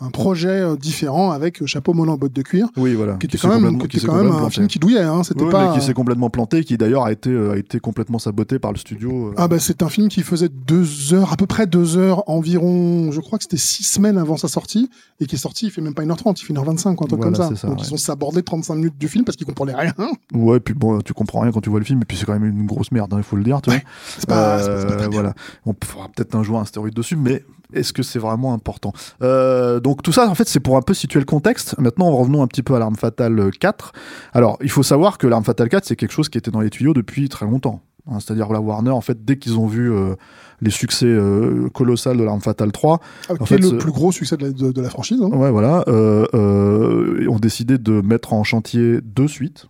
un 0.00 0.10
projet 0.10 0.48
euh, 0.48 0.76
différent 0.76 1.30
avec 1.30 1.60
euh, 1.62 1.66
chapeau 1.66 1.92
melon 1.94 2.14
bottes 2.16 2.32
de 2.32 2.42
cuir, 2.42 2.68
oui, 2.76 2.94
voilà. 2.94 3.14
qui 3.14 3.26
était 3.26 3.38
quand 3.38 3.60
même, 3.60 3.78
qui 3.86 3.98
était 3.98 4.06
quand 4.06 4.14
un 4.16 4.50
film 4.50 4.66
qui 4.66 4.78
douillait. 4.78 5.02
Hein, 5.02 5.22
c'était 5.24 5.42
Oui, 5.44 5.50
pas. 5.50 5.68
mais 5.72 5.78
qui 5.78 5.84
s'est 5.84 5.92
complètement 5.94 6.30
planté, 6.30 6.64
qui 6.64 6.76
d'ailleurs 6.78 7.04
a 7.04 7.12
été 7.12 7.30
euh, 7.30 7.52
a 7.52 7.56
été 7.56 7.80
complètement 7.80 8.18
saboté 8.18 8.58
par 8.58 8.72
le 8.72 8.78
studio. 8.78 9.32
Ah 9.36 9.48
bah 9.48 9.58
c'est 9.58 9.82
un 9.82 9.88
film 9.88 10.08
qui 10.08 10.22
faisait 10.22 10.48
deux 10.48 11.12
heures, 11.14 11.32
à 11.32 11.36
peu 11.36 11.46
près 11.46 11.66
deux 11.66 11.96
heures 11.96 12.28
environ, 12.28 13.12
je 13.12 13.20
crois 13.20 13.38
que 13.38 13.44
c'était 13.44 13.56
six 13.56 13.84
semaines 13.84 14.18
avant 14.18 14.36
sa 14.36 14.48
sortie, 14.48 14.88
et 15.20 15.26
qui 15.26 15.34
est 15.36 15.38
sorti, 15.38 15.66
il 15.66 15.70
fait 15.70 15.80
même 15.82 15.94
pas 15.94 16.02
1h30, 16.04 16.40
il 16.40 16.44
fait 16.44 16.54
1h25, 16.54 16.94
quoi, 16.94 17.04
un 17.04 17.08
truc 17.08 17.20
Voilà, 17.20 17.36
comme 17.36 17.56
ça. 17.56 17.66
Donc 17.66 17.78
ouais. 17.78 17.84
ils 17.86 17.94
ont 17.94 17.98
sabordé 17.98 18.42
35 18.42 18.74
minutes 18.76 18.98
du 18.98 19.08
film 19.08 19.24
parce 19.24 19.36
qu'ils 19.36 19.46
comprenaient 19.46 19.74
rien. 19.74 19.92
Ouais, 20.34 20.60
puis 20.60 20.74
bon, 20.74 21.00
tu 21.00 21.12
comprends 21.12 21.40
rien 21.40 21.52
quand 21.52 21.60
tu 21.60 21.70
vois 21.70 21.78
le 21.78 21.84
film, 21.84 22.00
et 22.02 22.04
puis 22.04 22.16
c'est 22.16 22.24
quand 22.26 22.32
même 22.38 22.44
une 22.46 22.66
grosse 22.66 22.90
merde, 22.92 23.12
hein, 23.12 23.18
il 23.18 23.22
faut 23.24 23.36
le 23.36 23.44
dire, 23.44 23.60
tu 23.60 23.70
vois. 23.70 23.80
C'est 24.18 24.26
pas, 24.28 24.58
Euh, 24.60 24.96
pas 24.96 25.08
voilà. 25.08 25.34
On 25.66 25.74
fera 25.84 26.08
peut-être 26.08 26.34
un 26.34 26.42
jour 26.42 26.58
un 26.58 26.64
stéroïde 26.64 26.94
dessus, 26.94 27.16
mais 27.16 27.44
est-ce 27.72 27.92
que 27.92 28.02
c'est 28.02 28.18
vraiment 28.18 28.52
important? 28.54 28.92
Euh, 29.22 29.80
Donc 29.80 30.02
tout 30.02 30.12
ça, 30.12 30.28
en 30.28 30.34
fait, 30.34 30.48
c'est 30.48 30.60
pour 30.60 30.76
un 30.76 30.82
peu 30.82 30.94
situer 30.94 31.20
le 31.20 31.26
contexte. 31.26 31.76
Maintenant, 31.78 32.10
revenons 32.10 32.42
un 32.42 32.46
petit 32.46 32.62
peu 32.62 32.74
à 32.74 32.78
l'arme 32.78 32.96
fatale 32.96 33.50
4. 33.60 33.92
Alors, 34.32 34.58
il 34.62 34.70
faut 34.70 34.82
savoir 34.82 35.18
que 35.18 35.26
l'arme 35.26 35.44
fatale 35.44 35.68
4, 35.68 35.84
c'est 35.84 35.96
quelque 35.96 36.12
chose 36.12 36.28
qui 36.28 36.38
était 36.38 36.50
dans 36.50 36.60
les 36.60 36.70
tuyaux 36.70 36.94
depuis 36.94 37.28
très 37.28 37.46
longtemps. 37.46 37.80
Hein, 38.10 38.18
C'est-à-dire 38.20 38.50
la 38.52 38.60
Warner, 38.60 38.90
en 38.90 39.00
fait, 39.02 39.24
dès 39.24 39.36
qu'ils 39.38 39.58
ont 39.58 39.66
vu 39.66 39.92
euh, 39.92 40.14
les 40.62 40.70
succès 40.70 41.06
euh, 41.06 41.68
colossaux 41.68 42.14
de 42.14 42.22
l'arme 42.24 42.40
fatale 42.40 42.72
3, 42.72 42.98
Ah, 43.28 43.32
en 43.32 43.36
qui 43.36 43.42
est 43.42 43.46
fait, 43.46 43.58
le 43.58 43.68
ce- 43.68 43.74
plus 43.74 43.92
gros 43.92 44.10
succès 44.10 44.36
de 44.36 44.44
la, 44.46 44.52
de- 44.52 44.72
de 44.72 44.80
la 44.80 44.88
franchise. 44.88 45.20
hein. 45.22 45.28
Ouais, 45.36 45.50
voilà. 45.50 45.84
Euh, 45.88 46.26
euh, 46.34 47.26
ont 47.28 47.38
décidé 47.38 47.78
de 47.78 48.00
mettre 48.00 48.32
en 48.32 48.42
chantier 48.44 49.00
deux 49.02 49.28
suites. 49.28 49.66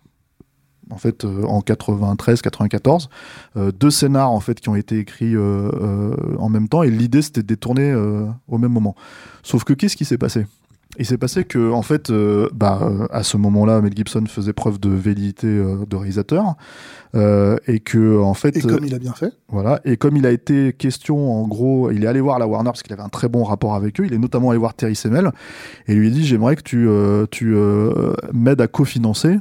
En 0.91 0.97
fait, 0.97 1.25
euh, 1.25 1.43
en 1.43 1.61
93-94, 1.61 3.07
euh, 3.57 3.71
deux 3.71 3.89
scénars 3.89 4.31
en 4.31 4.39
fait 4.39 4.59
qui 4.59 4.69
ont 4.69 4.75
été 4.75 4.99
écrits 4.99 5.35
euh, 5.35 6.15
en 6.37 6.49
même 6.49 6.67
temps 6.67 6.83
et 6.83 6.91
l'idée 6.91 7.21
c'était 7.21 7.43
de 7.43 7.47
les 7.47 7.57
tourner 7.57 7.93
au 8.47 8.57
même 8.57 8.71
moment. 8.71 8.95
Sauf 9.43 9.63
que 9.63 9.73
qu'est-ce 9.73 9.95
qui 9.95 10.05
s'est 10.05 10.17
passé? 10.17 10.45
Il 10.97 11.05
s'est 11.05 11.17
passé 11.17 11.45
que, 11.45 11.71
en 11.71 11.81
fait, 11.83 12.09
euh, 12.09 12.49
bah, 12.53 12.79
euh, 12.81 13.07
à 13.11 13.23
ce 13.23 13.37
moment-là, 13.37 13.81
Mel 13.81 13.95
Gibson 13.95 14.25
faisait 14.27 14.51
preuve 14.51 14.77
de 14.79 14.89
euh, 14.89 15.85
de 15.85 15.95
réalisateur. 15.95 16.55
et 17.13 17.79
que, 17.79 18.19
en 18.19 18.33
fait. 18.33 18.57
Et 18.57 18.61
comme 18.61 18.83
il 18.83 18.93
a 18.93 18.99
bien 18.99 19.13
fait. 19.13 19.31
Voilà. 19.47 19.79
Et 19.85 19.95
comme 19.95 20.17
il 20.17 20.25
a 20.25 20.31
été 20.31 20.73
question, 20.73 21.41
en 21.41 21.47
gros, 21.47 21.91
il 21.91 22.03
est 22.03 22.07
allé 22.07 22.19
voir 22.19 22.39
la 22.39 22.47
Warner 22.47 22.71
parce 22.71 22.83
qu'il 22.83 22.91
avait 22.91 23.03
un 23.03 23.09
très 23.09 23.29
bon 23.29 23.43
rapport 23.43 23.75
avec 23.75 23.99
eux. 24.01 24.05
Il 24.05 24.13
est 24.13 24.17
notamment 24.17 24.49
allé 24.49 24.59
voir 24.59 24.73
Terry 24.73 24.95
Semel 24.95 25.31
et 25.87 25.95
lui 25.95 26.07
a 26.07 26.11
dit 26.11 26.25
J'aimerais 26.25 26.55
que 26.57 26.61
tu, 26.61 26.87
tu 27.31 27.55
m'aides 28.33 28.61
à 28.61 28.67
cofinancer 28.67 29.39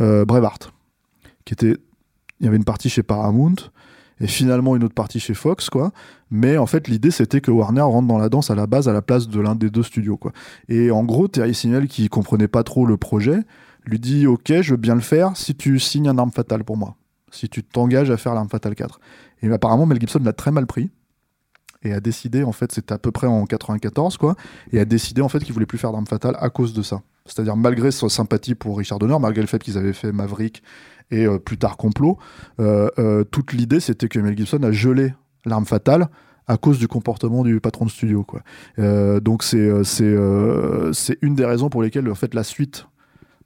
euh, 0.00 0.24
Braveheart. 0.24 0.72
Qui 1.44 1.54
était. 1.54 1.76
Il 2.40 2.44
y 2.44 2.48
avait 2.48 2.56
une 2.56 2.64
partie 2.64 2.88
chez 2.88 3.02
Paramount 3.02 3.56
et 4.20 4.28
finalement 4.28 4.76
une 4.76 4.84
autre 4.84 4.94
partie 4.94 5.18
chez 5.18 5.34
Fox, 5.34 5.70
quoi. 5.70 5.92
Mais 6.30 6.56
en 6.56 6.66
fait, 6.66 6.86
l'idée 6.86 7.10
c'était 7.10 7.40
que 7.40 7.50
Warner 7.50 7.80
rentre 7.80 8.06
dans 8.06 8.18
la 8.18 8.28
danse 8.28 8.50
à 8.50 8.54
la 8.54 8.68
base 8.68 8.88
à 8.88 8.92
la 8.92 9.02
place 9.02 9.28
de 9.28 9.40
l'un 9.40 9.56
des 9.56 9.70
deux 9.70 9.82
studios, 9.82 10.16
quoi. 10.16 10.32
Et 10.68 10.92
en 10.92 11.02
gros, 11.04 11.26
Terry 11.26 11.54
Semel, 11.54 11.88
qui 11.88 12.08
comprenait 12.08 12.48
pas 12.48 12.62
trop 12.62 12.86
le 12.86 12.96
projet, 12.96 13.40
lui 13.84 13.98
dit 13.98 14.28
Ok, 14.28 14.52
je 14.60 14.70
veux 14.70 14.76
bien 14.76 14.94
le 14.94 15.00
faire 15.00 15.36
si 15.36 15.56
tu 15.56 15.80
signes 15.80 16.08
un 16.08 16.18
arme 16.18 16.30
fatale 16.30 16.62
pour 16.62 16.76
moi 16.76 16.96
si 17.30 17.48
tu 17.48 17.62
t'engages 17.62 18.10
à 18.10 18.16
faire 18.16 18.34
l'arme 18.34 18.48
fatale 18.48 18.74
4. 18.74 19.00
Et 19.42 19.50
apparemment, 19.50 19.86
Mel 19.86 20.00
Gibson 20.00 20.20
l'a 20.22 20.32
très 20.32 20.50
mal 20.50 20.66
pris 20.66 20.90
et 21.82 21.92
a 21.92 22.00
décidé, 22.00 22.42
en 22.42 22.52
fait, 22.52 22.72
c'était 22.72 22.92
à 22.92 22.98
peu 22.98 23.12
près 23.12 23.26
en 23.26 23.46
94, 23.46 24.16
quoi, 24.16 24.34
et 24.72 24.80
a 24.80 24.84
décidé, 24.84 25.22
en 25.22 25.28
fait, 25.28 25.40
qu'il 25.40 25.54
voulait 25.54 25.66
plus 25.66 25.78
faire 25.78 25.92
d'arme 25.92 26.06
fatale 26.06 26.36
à 26.40 26.50
cause 26.50 26.72
de 26.72 26.82
ça. 26.82 27.02
C'est-à-dire, 27.28 27.56
malgré 27.56 27.90
sa 27.90 28.08
sympathie 28.08 28.54
pour 28.54 28.78
Richard 28.78 28.98
Donner, 28.98 29.16
malgré 29.20 29.42
le 29.42 29.46
fait 29.46 29.62
qu'ils 29.62 29.78
avaient 29.78 29.92
fait 29.92 30.12
Maverick 30.12 30.62
et 31.10 31.26
euh, 31.26 31.38
plus 31.38 31.58
tard 31.58 31.76
Complot, 31.76 32.18
euh, 32.58 32.88
euh, 32.98 33.24
toute 33.24 33.52
l'idée, 33.52 33.80
c'était 33.80 34.08
que 34.08 34.18
Mel 34.18 34.36
Gibson 34.36 34.62
a 34.62 34.72
gelé 34.72 35.14
l'arme 35.44 35.66
fatale 35.66 36.08
à 36.46 36.56
cause 36.56 36.78
du 36.78 36.88
comportement 36.88 37.44
du 37.44 37.60
patron 37.60 37.84
de 37.84 37.90
studio, 37.90 38.26
donc, 38.78 39.42
c'est 39.42 39.68
une 41.20 41.34
des 41.34 41.44
raisons 41.44 41.68
pour 41.68 41.82
lesquelles, 41.82 42.10
en 42.10 42.14
fait, 42.14 42.32
la 42.32 42.42
suite 42.42 42.86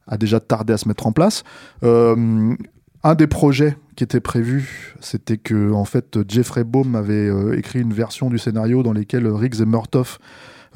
a 0.06 0.16
déjà 0.16 0.38
tardé 0.38 0.72
à 0.72 0.76
se 0.76 0.86
mettre 0.86 1.08
en 1.08 1.12
place. 1.12 1.42
Un 1.82 3.14
des 3.16 3.26
projets 3.26 3.76
qui 3.96 4.04
était 4.04 4.20
prévu, 4.20 4.94
c'était 5.00 5.36
que 5.36 5.72
en 5.72 5.84
fait 5.84 6.20
Jeffrey 6.28 6.62
Baum 6.62 6.94
avait 6.94 7.28
écrit 7.58 7.80
une 7.80 7.92
version 7.92 8.30
du 8.30 8.38
scénario 8.38 8.84
dans 8.84 8.92
lequel 8.92 9.26
Riggs 9.26 9.60
et 9.60 9.66
Murtaugh 9.66 10.18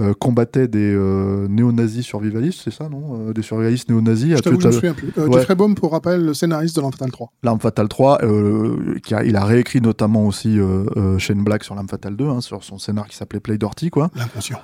euh, 0.00 0.12
combattaient 0.12 0.68
des 0.68 0.92
euh, 0.94 1.46
néo-nazis 1.48 2.04
survivalistes, 2.04 2.60
c'est 2.64 2.70
ça, 2.72 2.88
non 2.88 3.28
Euh, 3.28 3.32
Des 3.32 3.42
survivalistes 3.42 3.88
néo-nazis. 3.88 4.36
Je 4.36 4.42
je 4.60 4.66
me 4.66 4.72
souviens 4.72 4.92
plus. 4.94 5.08
Euh, 5.18 5.26
Ouais. 5.28 5.38
Jeffrey 5.40 5.54
Baum, 5.54 5.74
pour 5.74 5.92
rappel, 5.92 6.24
le 6.24 6.34
scénariste 6.34 6.76
de 6.76 6.80
L'Arme 6.82 6.92
Fatale 6.92 7.10
3. 7.12 7.32
L'Arme 7.42 7.60
Fatale 7.60 7.88
3, 7.88 8.18
euh, 8.24 8.96
qui 9.04 9.14
a- 9.14 9.24
il 9.24 9.36
a 9.36 9.44
réécrit 9.44 9.80
notamment 9.80 10.26
aussi 10.26 10.58
euh, 10.58 11.18
Shane 11.18 11.42
Black 11.42 11.64
sur 11.64 11.74
L'Arme 11.74 11.88
Fatale 11.88 12.16
2, 12.16 12.26
hein, 12.28 12.40
sur 12.40 12.62
son 12.62 12.78
scénar 12.78 13.06
qui 13.08 13.16
s'appelait 13.16 13.40
Play 13.40 13.58
Dirty, 13.58 13.90
quoi. 13.90 14.10
L'inconscient. 14.16 14.58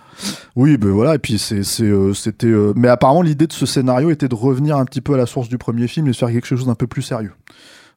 Oui, 0.56 0.76
ben 0.76 0.90
voilà, 0.90 1.14
et 1.14 1.18
puis 1.18 1.38
c'était. 1.38 2.52
Mais 2.76 2.88
apparemment, 2.88 3.22
l'idée 3.22 3.46
de 3.46 3.52
ce 3.52 3.66
scénario 3.66 4.10
était 4.10 4.28
de 4.28 4.34
revenir 4.34 4.76
un 4.76 4.84
petit 4.84 5.00
peu 5.00 5.14
à 5.14 5.16
la 5.16 5.26
source 5.26 5.48
du 5.48 5.58
premier 5.58 5.88
film 5.88 6.06
et 6.06 6.10
de 6.10 6.16
faire 6.16 6.28
quelque 6.30 6.46
chose 6.46 6.66
d'un 6.66 6.74
peu 6.74 6.86
plus 6.86 7.02
sérieux. 7.02 7.32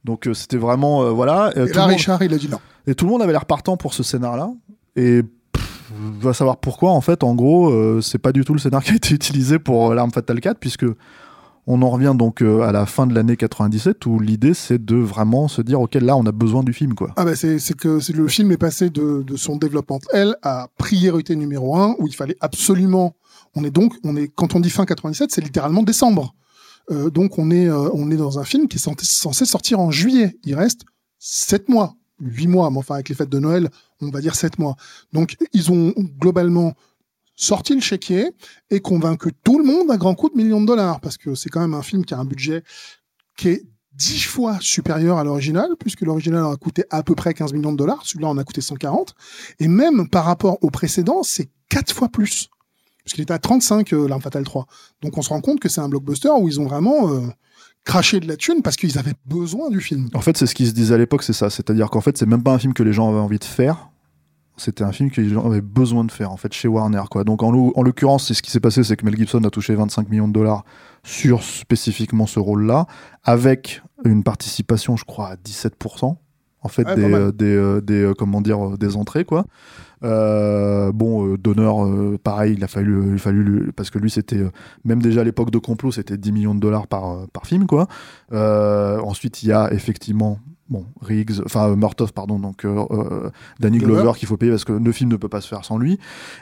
Donc 0.03 0.27
euh, 0.27 0.33
c'était 0.33 0.57
vraiment. 0.57 1.03
euh, 1.03 1.09
voilà. 1.09 1.51
euh, 1.57 1.65
Et 1.67 1.73
là, 1.73 1.81
monde- 1.81 1.91
Richard, 1.91 2.21
il 2.23 2.33
a 2.33 2.37
dit 2.37 2.47
non. 2.49 2.59
Et 2.87 2.93
tout 2.95 3.05
le 3.05 3.11
monde 3.11 3.21
avait 3.23 3.31
l'air 3.33 3.45
partant 3.45 3.75
pour 3.77 3.93
ce 3.93 4.03
scénar-là. 4.03 4.51
Et 4.95 5.23
va 5.93 6.33
savoir 6.33 6.57
pourquoi, 6.57 6.91
en 6.91 7.01
fait, 7.01 7.23
en 7.23 7.35
gros, 7.35 7.69
euh, 7.69 8.01
c'est 8.01 8.17
pas 8.17 8.31
du 8.31 8.43
tout 8.43 8.53
le 8.53 8.59
scénar 8.59 8.83
qui 8.83 8.91
a 8.91 8.95
été 8.95 9.13
utilisé 9.13 9.59
pour 9.59 9.91
euh, 9.91 9.95
L'Arme 9.95 10.11
Fatale 10.11 10.39
4, 10.39 10.57
puisque 10.59 10.85
on 11.67 11.81
en 11.81 11.89
revient 11.89 12.13
donc 12.15 12.41
euh, 12.41 12.61
à 12.61 12.71
la 12.71 12.85
fin 12.85 13.07
de 13.07 13.13
l'année 13.13 13.37
97, 13.37 14.05
où 14.05 14.19
l'idée 14.19 14.53
c'est 14.53 14.83
de 14.83 14.95
vraiment 14.95 15.47
se 15.47 15.61
dire, 15.61 15.81
ok, 15.81 15.95
là 15.95 16.15
on 16.15 16.25
a 16.25 16.31
besoin 16.31 16.63
du 16.63 16.73
film, 16.73 16.93
quoi. 16.93 17.11
Ah 17.15 17.25
bah 17.25 17.35
c'est 17.35 17.57
que 17.75 17.99
le 18.11 18.27
film 18.27 18.51
est 18.51 18.57
passé 18.57 18.89
de, 18.89 19.23
son 19.35 19.57
développement 19.57 19.99
L 20.13 20.35
à 20.43 20.67
priorité 20.77 21.35
numéro 21.35 21.75
un 21.75 21.95
où 21.99 22.07
il 22.07 22.15
fallait 22.15 22.37
absolument 22.39 23.15
on 23.55 23.63
est 23.63 23.71
donc 23.71 23.93
on 24.03 24.15
est 24.15 24.27
quand 24.27 24.55
on 24.55 24.59
dit 24.59 24.69
fin 24.69 24.85
97 24.85 25.31
c'est 25.31 25.41
littéralement 25.41 25.83
décembre 25.83 26.33
Euh, 26.91 27.09
donc 27.09 27.39
on 27.39 27.49
est 27.49 27.69
on 27.69 28.11
est 28.11 28.17
dans 28.17 28.37
un 28.37 28.43
film 28.43 28.67
qui 28.67 28.77
est 28.77 28.79
censé, 28.79 29.45
sortir 29.45 29.79
en 29.79 29.89
juillet 29.89 30.37
il 30.43 30.53
reste 30.53 30.81
sept 31.17 31.67
mois 31.67 31.95
huit 32.19 32.47
mois 32.47 32.69
mais 32.69 32.77
enfin 32.77 32.95
avec 32.95 33.09
les 33.09 33.15
fêtes 33.15 33.29
de 33.29 33.39
Noël 33.39 33.69
on 34.01 34.09
va 34.09 34.21
dire 34.21 34.35
sept 34.35 34.59
mois 34.59 34.75
donc 35.13 35.37
ils 35.53 35.71
ont 35.71 35.93
globalement 36.19 36.73
sorti 37.35 37.75
le 37.75 37.81
chéquier 37.81 38.31
et 38.69 38.79
convaincu 38.79 39.31
tout 39.43 39.59
le 39.59 39.65
monde 39.65 39.91
à 39.91 39.97
grands 39.97 40.15
coups 40.15 40.33
de 40.33 40.37
millions 40.37 40.61
de 40.61 40.67
dollars 40.67 40.99
parce 41.01 41.17
que 41.17 41.35
c'est 41.35 41.49
quand 41.49 41.61
même 41.61 41.73
un 41.73 41.81
film 41.81 42.05
qui 42.05 42.13
a 42.13 42.19
un 42.19 42.25
budget 42.25 42.63
qui 43.37 43.49
est 43.49 43.65
dix 43.95 44.23
fois 44.23 44.57
supérieur 44.59 45.17
à 45.17 45.23
l'original, 45.23 45.69
puisque 45.79 46.01
l'original 46.01 46.45
a 46.45 46.55
coûté 46.57 46.83
à 46.89 47.03
peu 47.03 47.15
près 47.15 47.33
15 47.33 47.53
millions 47.53 47.71
de 47.71 47.77
dollars, 47.77 48.01
celui-là 48.03 48.27
en 48.27 48.37
a 48.37 48.43
coûté 48.43 48.61
140, 48.61 49.15
et 49.59 49.67
même 49.67 50.09
par 50.09 50.25
rapport 50.25 50.57
au 50.61 50.69
précédent, 50.69 51.23
c'est 51.23 51.49
quatre 51.69 51.93
fois 51.93 52.09
plus, 52.09 52.49
puisqu'il 53.03 53.21
était 53.21 53.33
à 53.33 53.39
35, 53.39 53.93
euh, 53.93 54.07
L'Arme 54.07 54.21
Fatale 54.21 54.43
3. 54.43 54.65
Donc 55.01 55.17
on 55.17 55.21
se 55.21 55.29
rend 55.29 55.41
compte 55.41 55.59
que 55.59 55.69
c'est 55.69 55.81
un 55.81 55.89
blockbuster 55.89 56.29
où 56.37 56.47
ils 56.47 56.59
ont 56.59 56.65
vraiment 56.65 57.09
euh, 57.09 57.21
craché 57.85 58.19
de 58.19 58.27
la 58.27 58.35
thune 58.35 58.61
parce 58.63 58.75
qu'ils 58.75 58.97
avaient 58.97 59.13
besoin 59.25 59.69
du 59.69 59.79
film. 59.79 60.09
En 60.13 60.21
fait, 60.21 60.35
c'est 60.37 60.47
ce 60.47 60.55
qui 60.55 60.65
se 60.67 60.73
disait 60.73 60.95
à 60.95 60.97
l'époque, 60.97 61.23
c'est 61.23 61.33
ça. 61.33 61.49
C'est-à-dire 61.49 61.89
qu'en 61.89 62.01
fait, 62.01 62.17
c'est 62.17 62.25
même 62.25 62.43
pas 62.43 62.53
un 62.53 62.59
film 62.59 62.73
que 62.73 62.83
les 62.83 62.91
gens 62.93 63.09
avaient 63.09 63.19
envie 63.19 63.39
de 63.39 63.43
faire. 63.45 63.89
C'était 64.57 64.83
un 64.85 64.91
film 64.93 65.11
que 65.11 65.19
les 65.19 65.29
gens 65.29 65.45
avaient 65.45 65.59
besoin 65.61 66.05
de 66.05 66.11
faire, 66.11 66.31
en 66.31 66.37
fait, 66.37 66.53
chez 66.53 66.69
Warner, 66.69 67.03
quoi. 67.11 67.25
Donc, 67.25 67.43
en, 67.43 67.51
l'o- 67.51 67.73
en 67.75 67.83
l'occurrence, 67.83 68.31
ce 68.31 68.41
qui 68.41 68.51
s'est 68.51 68.61
passé, 68.61 68.83
c'est 68.85 68.95
que 68.95 69.03
Mel 69.05 69.15
Gibson 69.17 69.43
a 69.43 69.49
touché 69.49 69.75
25 69.75 70.09
millions 70.09 70.29
de 70.29 70.33
dollars 70.33 70.63
sur 71.03 71.43
spécifiquement 71.43 72.25
ce 72.25 72.39
rôle-là, 72.39 72.87
avec 73.25 73.81
une 74.05 74.23
participation, 74.23 74.95
je 74.95 75.03
crois, 75.03 75.27
à 75.31 75.35
17%. 75.35 76.15
En 76.65 76.67
fait, 76.67 76.83
Ouais, 76.87 76.95
des, 76.95 77.13
euh, 77.13 77.31
des, 77.31 77.45
euh, 77.55 77.79
des, 77.81 78.01
euh, 78.01 78.13
comment 78.17 78.41
dire, 78.41 78.77
des 78.77 78.95
entrées, 78.97 79.23
quoi. 79.23 79.45
Euh, 80.03 80.91
bon, 80.91 81.27
euh, 81.33 81.37
Donneur, 81.37 81.85
euh, 81.85 82.17
pareil, 82.21 82.55
il 82.57 82.63
a 82.63 82.67
fallu, 82.67 83.09
il 83.11 83.15
a 83.15 83.17
fallu 83.17 83.43
lui- 83.43 83.71
parce 83.71 83.89
que 83.91 83.99
lui, 83.99 84.09
c'était 84.09 84.43
même 84.83 85.01
déjà 85.01 85.21
à 85.21 85.23
l'époque 85.23 85.51
de 85.51 85.57
complot, 85.59 85.91
c'était 85.91 86.17
10 86.17 86.31
millions 86.31 86.55
de 86.55 86.59
dollars 86.59 86.87
par, 86.87 87.27
par 87.33 87.45
film, 87.45 87.67
quoi. 87.67 87.87
Ensuite, 88.31 89.43
il 89.43 89.49
y 89.49 89.51
a 89.51 89.71
effectivement, 89.73 90.39
bon, 90.69 90.85
Riggs, 91.01 91.41
enfin 91.45 91.75
Murtaugh, 91.75 92.11
pardon, 92.11 92.39
donc 92.39 92.65
Danny 93.59 93.77
Glover. 93.77 94.01
Glover 94.01 94.17
qu'il 94.17 94.27
faut 94.27 94.37
payer 94.37 94.51
parce 94.51 94.65
que 94.65 94.73
le 94.73 94.91
film 94.91 95.09
ne 95.11 95.17
peut 95.17 95.29
pas 95.29 95.41
se 95.41 95.47
faire 95.47 95.63
sans 95.65 95.77
lui. 95.77 95.99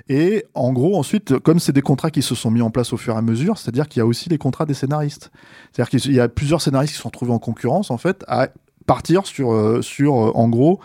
Et 0.10 0.46
en 0.56 0.72
gros, 0.74 0.98
ensuite, 0.98 1.38
comme 1.40 1.60
c'est 1.60 1.74
des 1.74 1.82
contrats 1.82 2.12
qui 2.12 2.22
se 2.22 2.36
sont 2.36 2.50
mis 2.52 2.62
en 2.62 2.70
place 2.72 2.94
au 2.94 2.98
fur 2.98 3.14
et 3.14 3.18
à 3.18 3.22
mesure, 3.22 3.58
c'est-à-dire 3.58 3.88
qu'il 3.88 4.00
y 4.00 4.04
a 4.04 4.06
aussi 4.06 4.30
les 4.30 4.38
contrats 4.38 4.66
des 4.66 4.74
scénaristes. 4.74 5.32
C'est-à-dire 5.72 5.90
qu'il 6.00 6.14
y 6.14 6.20
a 6.20 6.28
plusieurs 6.30 6.62
scénaristes 6.62 6.94
qui 6.94 6.98
se 6.98 7.02
sont 7.04 7.10
retrouvés 7.10 7.34
en 7.34 7.40
concurrence, 7.40 7.92
en 7.92 7.98
fait, 7.98 8.24
à 8.28 8.48
partir 8.86 9.26
sur, 9.26 9.52
euh, 9.54 9.82
sur 9.82 10.14
euh, 10.16 10.32
en 10.36 10.50
gros, 10.50 10.80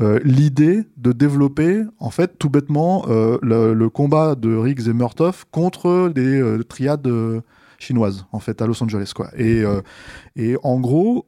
euh, 0.00 0.20
l'idée 0.24 0.84
de 0.96 1.12
développer, 1.12 1.82
en 1.98 2.10
fait, 2.10 2.38
tout 2.38 2.50
bêtement, 2.50 3.04
euh, 3.08 3.38
le, 3.42 3.74
le 3.74 3.88
combat 3.90 4.34
de 4.36 4.54
Riggs 4.54 4.86
et 4.88 4.92
Murtaugh 4.92 5.34
contre 5.50 6.12
les 6.14 6.40
euh, 6.40 6.62
triades 6.62 7.08
chinoises, 7.78 8.24
en 8.32 8.38
fait, 8.38 8.60
à 8.62 8.66
Los 8.66 8.82
Angeles, 8.82 9.12
quoi. 9.14 9.28
Et, 9.36 9.62
et 10.36 10.56
en 10.62 10.80
gros, 10.80 11.26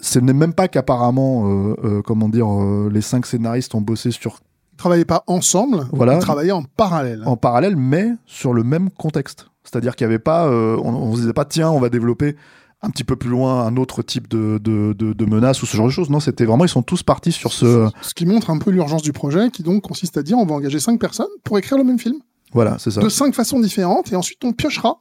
ce 0.00 0.18
n'est 0.18 0.32
même 0.34 0.52
pas 0.52 0.68
qu'apparemment, 0.68 1.74
comment 2.04 2.28
dire, 2.28 2.46
les 2.90 3.00
cinq 3.00 3.24
scénaristes 3.26 3.74
ont 3.74 3.80
bossé 3.80 4.10
sur 4.10 4.40
Ils 4.74 4.76
travaillaient 4.76 5.04
pas 5.06 5.24
ensemble, 5.26 5.86
Voilà. 5.92 6.14
ils 6.16 6.20
travaillaient 6.20 6.52
en 6.52 6.62
parallèle. 6.62 7.22
en 7.26 7.36
parallèle, 7.38 7.76
mais 7.76 8.10
sur 8.26 8.52
le 8.52 8.64
même 8.64 8.90
contexte. 8.90 9.48
C'est-à-dire 9.64 9.96
qu'il 9.96 10.06
n'y 10.06 10.12
avait 10.12 10.18
pas, 10.22 10.46
euh, 10.46 10.76
on, 10.82 10.90
on 10.94 11.14
se 11.14 11.20
disait 11.22 11.32
pas, 11.32 11.44
tiens, 11.46 11.70
on 11.70 11.80
va 11.80 11.88
développer 11.88 12.36
un 12.80 12.90
petit 12.90 13.04
peu 13.04 13.16
plus 13.16 13.30
loin 13.30 13.66
un 13.66 13.76
autre 13.76 14.02
type 14.02 14.28
de, 14.28 14.58
de, 14.62 14.92
de, 14.92 15.12
de 15.12 15.24
menace 15.24 15.62
ou 15.62 15.66
ce 15.66 15.76
genre 15.76 15.86
de 15.86 15.92
choses. 15.92 16.10
Non, 16.10 16.20
c'était 16.20 16.44
vraiment, 16.44 16.64
ils 16.64 16.70
sont 16.70 16.82
tous 16.82 17.02
partis 17.02 17.32
sur 17.32 17.52
ce. 17.52 17.88
Ce 18.02 18.14
qui 18.14 18.26
montre 18.26 18.50
un 18.50 18.58
peu 18.58 18.70
l'urgence 18.70 19.02
du 19.02 19.12
projet, 19.12 19.50
qui 19.50 19.62
donc 19.62 19.82
consiste 19.82 20.16
à 20.16 20.22
dire 20.22 20.38
on 20.38 20.46
va 20.46 20.54
engager 20.54 20.80
cinq 20.80 21.00
personnes 21.00 21.26
pour 21.44 21.58
écrire 21.58 21.78
le 21.78 21.84
même 21.84 21.98
film. 21.98 22.18
Voilà, 22.52 22.78
c'est 22.78 22.90
ça. 22.90 23.00
de 23.00 23.08
cinq 23.08 23.34
façons 23.34 23.60
différentes 23.60 24.12
et 24.12 24.16
ensuite 24.16 24.42
on 24.44 24.52
piochera 24.52 25.00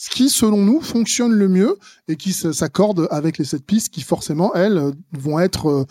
ce 0.00 0.10
qui, 0.10 0.30
selon 0.30 0.58
nous, 0.58 0.80
fonctionne 0.80 1.32
le 1.32 1.48
mieux 1.48 1.76
et 2.06 2.14
qui 2.14 2.32
s'accorde 2.32 3.08
avec 3.10 3.36
les 3.36 3.44
sept 3.44 3.66
pistes 3.66 3.92
qui, 3.92 4.02
forcément, 4.02 4.54
elles, 4.54 4.92
vont 5.12 5.40
être 5.40 5.68
euh, 5.68 5.84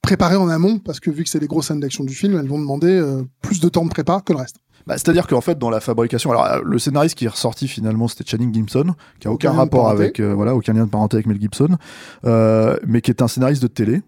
préparées 0.00 0.36
en 0.36 0.48
amont 0.48 0.78
parce 0.78 1.00
que 1.00 1.10
vu 1.10 1.24
que 1.24 1.28
c'est 1.28 1.40
les 1.40 1.48
grosses 1.48 1.66
scènes 1.66 1.80
d'action 1.80 2.04
du 2.04 2.14
film, 2.14 2.38
elles 2.38 2.46
vont 2.46 2.60
demander 2.60 2.86
euh, 2.86 3.24
plus 3.42 3.58
de 3.58 3.68
temps 3.68 3.84
de 3.84 3.90
prépa 3.90 4.22
que 4.24 4.32
le 4.32 4.38
reste. 4.38 4.58
Bah, 4.88 4.94
C'est-à-dire 4.96 5.26
qu'en 5.26 5.40
fait, 5.40 5.58
dans 5.58 5.70
la 5.70 5.80
fabrication, 5.80 6.30
alors 6.30 6.44
euh, 6.46 6.60
le 6.64 6.78
scénariste 6.78 7.14
qui 7.14 7.26
est 7.26 7.28
ressorti 7.28 7.68
finalement, 7.68 8.08
c'était 8.08 8.24
Channing 8.28 8.52
Gibson, 8.52 8.94
qui 9.20 9.28
a 9.28 9.30
aucun 9.30 9.50
rapport 9.58 9.84
avec, 10.02 10.18
euh, 10.20 10.34
voilà, 10.34 10.54
aucun 10.56 10.72
lien 10.72 10.84
de 10.84 10.90
parenté 10.90 11.16
avec 11.18 11.26
Mel 11.26 11.40
Gibson, 11.40 11.76
euh, 12.24 12.76
mais 12.86 13.00
qui 13.02 13.10
est 13.10 13.22
un 13.22 13.28
scénariste 13.28 13.62
de 13.62 13.68
télé 13.68 14.02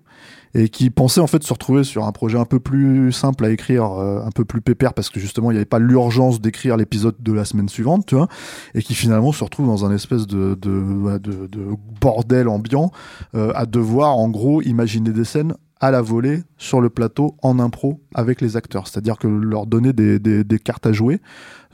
et 0.53 0.69
qui 0.69 0.91
pensait 0.91 1.21
en 1.21 1.29
fait 1.29 1.45
se 1.45 1.53
retrouver 1.53 1.85
sur 1.85 2.05
un 2.07 2.11
projet 2.13 2.37
un 2.37 2.45
peu 2.45 2.59
plus 2.59 3.13
simple 3.13 3.45
à 3.45 3.51
écrire, 3.51 3.85
euh, 3.93 4.21
un 4.27 4.31
peu 4.33 4.45
plus 4.45 4.61
pépère 4.61 4.95
parce 4.95 5.09
que 5.09 5.21
justement 5.21 5.53
il 5.53 5.55
n'y 5.55 5.59
avait 5.59 5.65
pas 5.65 5.79
l'urgence 5.79 6.41
d'écrire 6.41 6.77
l'épisode 6.77 7.15
de 7.21 7.33
la 7.33 7.45
semaine 7.45 7.69
suivante, 7.69 8.05
tu 8.07 8.17
vois, 8.17 8.27
et 8.75 8.83
qui 8.83 8.95
finalement 8.95 9.31
se 9.31 9.45
retrouve 9.45 9.67
dans 9.69 9.85
un 9.85 9.95
espèce 9.95 10.27
de, 10.27 10.59
de, 10.61 10.71
voilà, 10.71 11.21
de- 11.21 11.47
de 11.47 11.61
bordel 12.01 12.49
ambiant 12.49 12.91
euh, 13.37 13.53
à 13.55 13.65
devoir 13.65 14.17
en 14.19 14.29
gros 14.29 14.61
imaginer 14.63 15.11
des 15.11 15.25
scènes 15.25 15.55
à 15.81 15.91
la 15.91 16.03
volée 16.03 16.43
sur 16.59 16.81
le 16.81 16.91
plateau 16.91 17.37
en 17.43 17.59
impro 17.59 18.01
avec 18.15 18.41
les 18.41 18.57
acteurs, 18.57 18.87
c'est-à-dire 18.87 19.17
que 19.19 19.27
leur 19.27 19.67
donner 19.67 19.93
des, 19.93 20.19
des- 20.19 20.45
des 20.45 20.59
cartes 20.59 20.87
à 20.87 20.93
jouer 20.93 21.21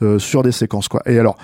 euh, 0.02 0.18
sur 0.18 0.42
des 0.42 0.52
séquences 0.52 0.88
quoi. 0.88 1.02
Et 1.06 1.18
alors 1.18 1.36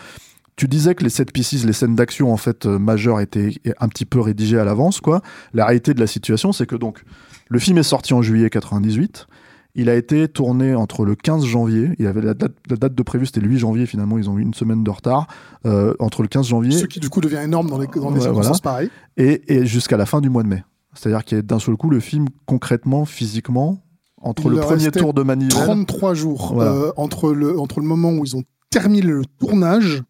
tu 0.54 0.68
disais 0.68 0.94
que 0.94 1.02
les 1.02 1.10
set 1.10 1.32
pieces, 1.32 1.64
les 1.64 1.72
scènes 1.72 1.96
d'action 1.96 2.32
en 2.32 2.36
fait 2.36 2.66
euh, 2.66 2.78
majeures 2.78 3.20
étaient 3.20 3.54
un 3.80 3.88
petit 3.88 4.04
peu 4.04 4.20
rédigées 4.20 4.58
à 4.58 4.64
l'avance 4.64 5.00
quoi. 5.00 5.22
La 5.54 5.64
réalité 5.66 5.94
de 5.94 6.00
la 6.00 6.06
situation, 6.06 6.52
c'est 6.52 6.66
que 6.66 6.76
donc 6.76 7.02
le 7.48 7.58
film 7.58 7.78
est 7.78 7.82
sorti 7.82 8.14
en 8.14 8.22
juillet 8.22 8.48
98. 8.50 9.26
Il 9.74 9.88
a 9.88 9.94
été 9.94 10.28
tourné 10.28 10.74
entre 10.74 11.06
le 11.06 11.14
15 11.14 11.44
janvier, 11.46 11.92
il 11.98 12.06
avait 12.06 12.20
la 12.20 12.34
date, 12.34 12.52
la 12.68 12.76
date 12.76 12.94
de 12.94 13.02
prévu 13.02 13.24
c'était 13.24 13.40
le 13.40 13.48
8 13.48 13.58
janvier, 13.60 13.86
finalement 13.86 14.18
ils 14.18 14.28
ont 14.28 14.36
eu 14.38 14.42
une 14.42 14.52
semaine 14.52 14.84
de 14.84 14.90
retard, 14.90 15.26
euh, 15.64 15.94
entre 15.98 16.20
le 16.20 16.28
15 16.28 16.46
janvier 16.46 16.72
Ce 16.78 16.84
qui 16.84 17.00
du 17.00 17.08
coup 17.08 17.22
devient 17.22 17.40
énorme 17.42 17.70
dans 17.70 17.78
les, 17.78 17.86
dans 17.86 18.10
les 18.10 18.16
Ouais, 18.16 18.20
circonstances 18.20 18.60
voilà. 18.62 18.76
pareilles. 18.86 18.90
et, 19.16 19.54
et 19.54 19.64
jusqu'à 19.66 19.96
la 19.96 20.04
fin 20.04 20.20
du 20.20 20.28
mois 20.28 20.42
de 20.42 20.48
mai. 20.48 20.62
C'est-à-dire 20.94 21.24
qu'il 21.24 21.36
y 21.36 21.38
a 21.38 21.42
d'un 21.42 21.58
seul 21.58 21.76
coup 21.76 21.90
le 21.90 22.00
film 22.00 22.26
concrètement, 22.46 23.04
physiquement, 23.04 23.82
entre 24.20 24.44
Il 24.46 24.50
le 24.52 24.60
premier 24.60 24.90
tour 24.90 25.14
de 25.14 25.22
manivelle, 25.22 25.50
33 25.64 26.14
jours 26.14 26.52
Voilà. 26.54 26.70
euh, 26.72 26.92
entre, 26.96 27.32
le, 27.32 27.58
entre 27.58 27.80
le 27.80 27.86
moment 27.86 28.10
où 28.10 28.24
ils 28.24 28.36
ont 28.36 28.42
terminé 28.70 29.02
le 29.02 29.22
tournage 29.40 30.02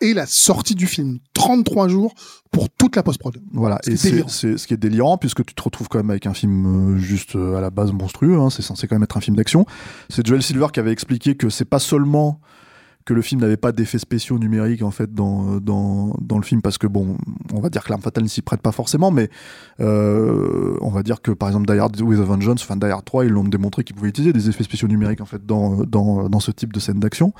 et 0.00 0.14
la 0.14 0.26
sortie 0.26 0.74
du 0.76 0.86
film. 0.86 1.18
33 1.34 1.88
jours 1.88 2.14
pour 2.52 2.68
toute 2.70 2.94
la 2.96 3.02
post-prod. 3.02 3.40
Voilà, 3.52 3.78
Ce 3.84 3.90
et 3.90 3.96
c'est- 4.28 4.56
ce 4.56 4.66
qui 4.66 4.74
est 4.74 4.76
délirant, 4.78 5.18
puisque 5.18 5.44
tu 5.44 5.54
te 5.54 5.62
retrouves 5.62 5.88
quand 5.88 5.98
même 5.98 6.10
avec 6.10 6.26
un 6.26 6.34
film 6.34 6.94
euh, 6.94 6.98
juste 6.98 7.34
euh, 7.36 7.56
à 7.56 7.60
la 7.60 7.70
base 7.70 7.92
monstrueux, 7.92 8.38
hein, 8.38 8.48
c'est 8.50 8.62
censé 8.62 8.86
quand 8.86 8.94
même 8.94 9.02
être 9.02 9.16
un 9.16 9.20
film 9.20 9.36
d'action. 9.36 9.66
C'est 10.08 10.24
Joel 10.26 10.42
Silver 10.42 10.68
qui 10.72 10.78
avait 10.80 10.92
expliqué 10.92 11.36
que 11.36 11.48
c'est 11.50 11.64
pas 11.64 11.80
seulement 11.80 12.40
que 13.08 13.14
le 13.14 13.22
film 13.22 13.40
n'avait 13.40 13.56
pas 13.56 13.72
d'effets 13.72 13.98
spéciaux 13.98 14.38
numériques 14.38 14.82
en 14.82 14.90
fait 14.90 15.14
dans, 15.14 15.60
dans, 15.60 16.14
dans 16.20 16.36
le 16.36 16.44
film, 16.44 16.60
parce 16.60 16.76
que 16.76 16.86
bon, 16.86 17.16
on 17.54 17.60
va 17.60 17.70
dire 17.70 17.82
que 17.82 17.88
l'arme 17.88 18.02
fatale 18.02 18.24
ne 18.24 18.28
s'y 18.28 18.42
prête 18.42 18.60
pas 18.60 18.70
forcément, 18.70 19.10
mais 19.10 19.30
euh, 19.80 20.76
on 20.82 20.90
va 20.90 21.02
dire 21.02 21.22
que 21.22 21.30
par 21.30 21.48
exemple 21.48 21.72
Die 21.72 21.78
Hard 21.78 21.98
with 22.02 22.20
a 22.20 22.24
Vengeance, 22.24 22.62
enfin 22.62 22.76
Die 22.76 22.84
Hard 22.84 23.06
3, 23.06 23.24
ils 23.24 23.30
l'ont 23.30 23.44
démontré 23.44 23.82
qu'ils 23.82 23.96
pouvaient 23.96 24.10
utiliser 24.10 24.34
des 24.34 24.50
effets 24.50 24.62
spéciaux 24.62 24.88
numériques 24.88 25.22
en 25.22 25.24
fait 25.24 25.46
dans, 25.46 25.84
dans, 25.86 26.28
dans 26.28 26.40
ce 26.40 26.50
type 26.50 26.70
de 26.70 26.80
scène 26.80 27.00
d'action. 27.00 27.32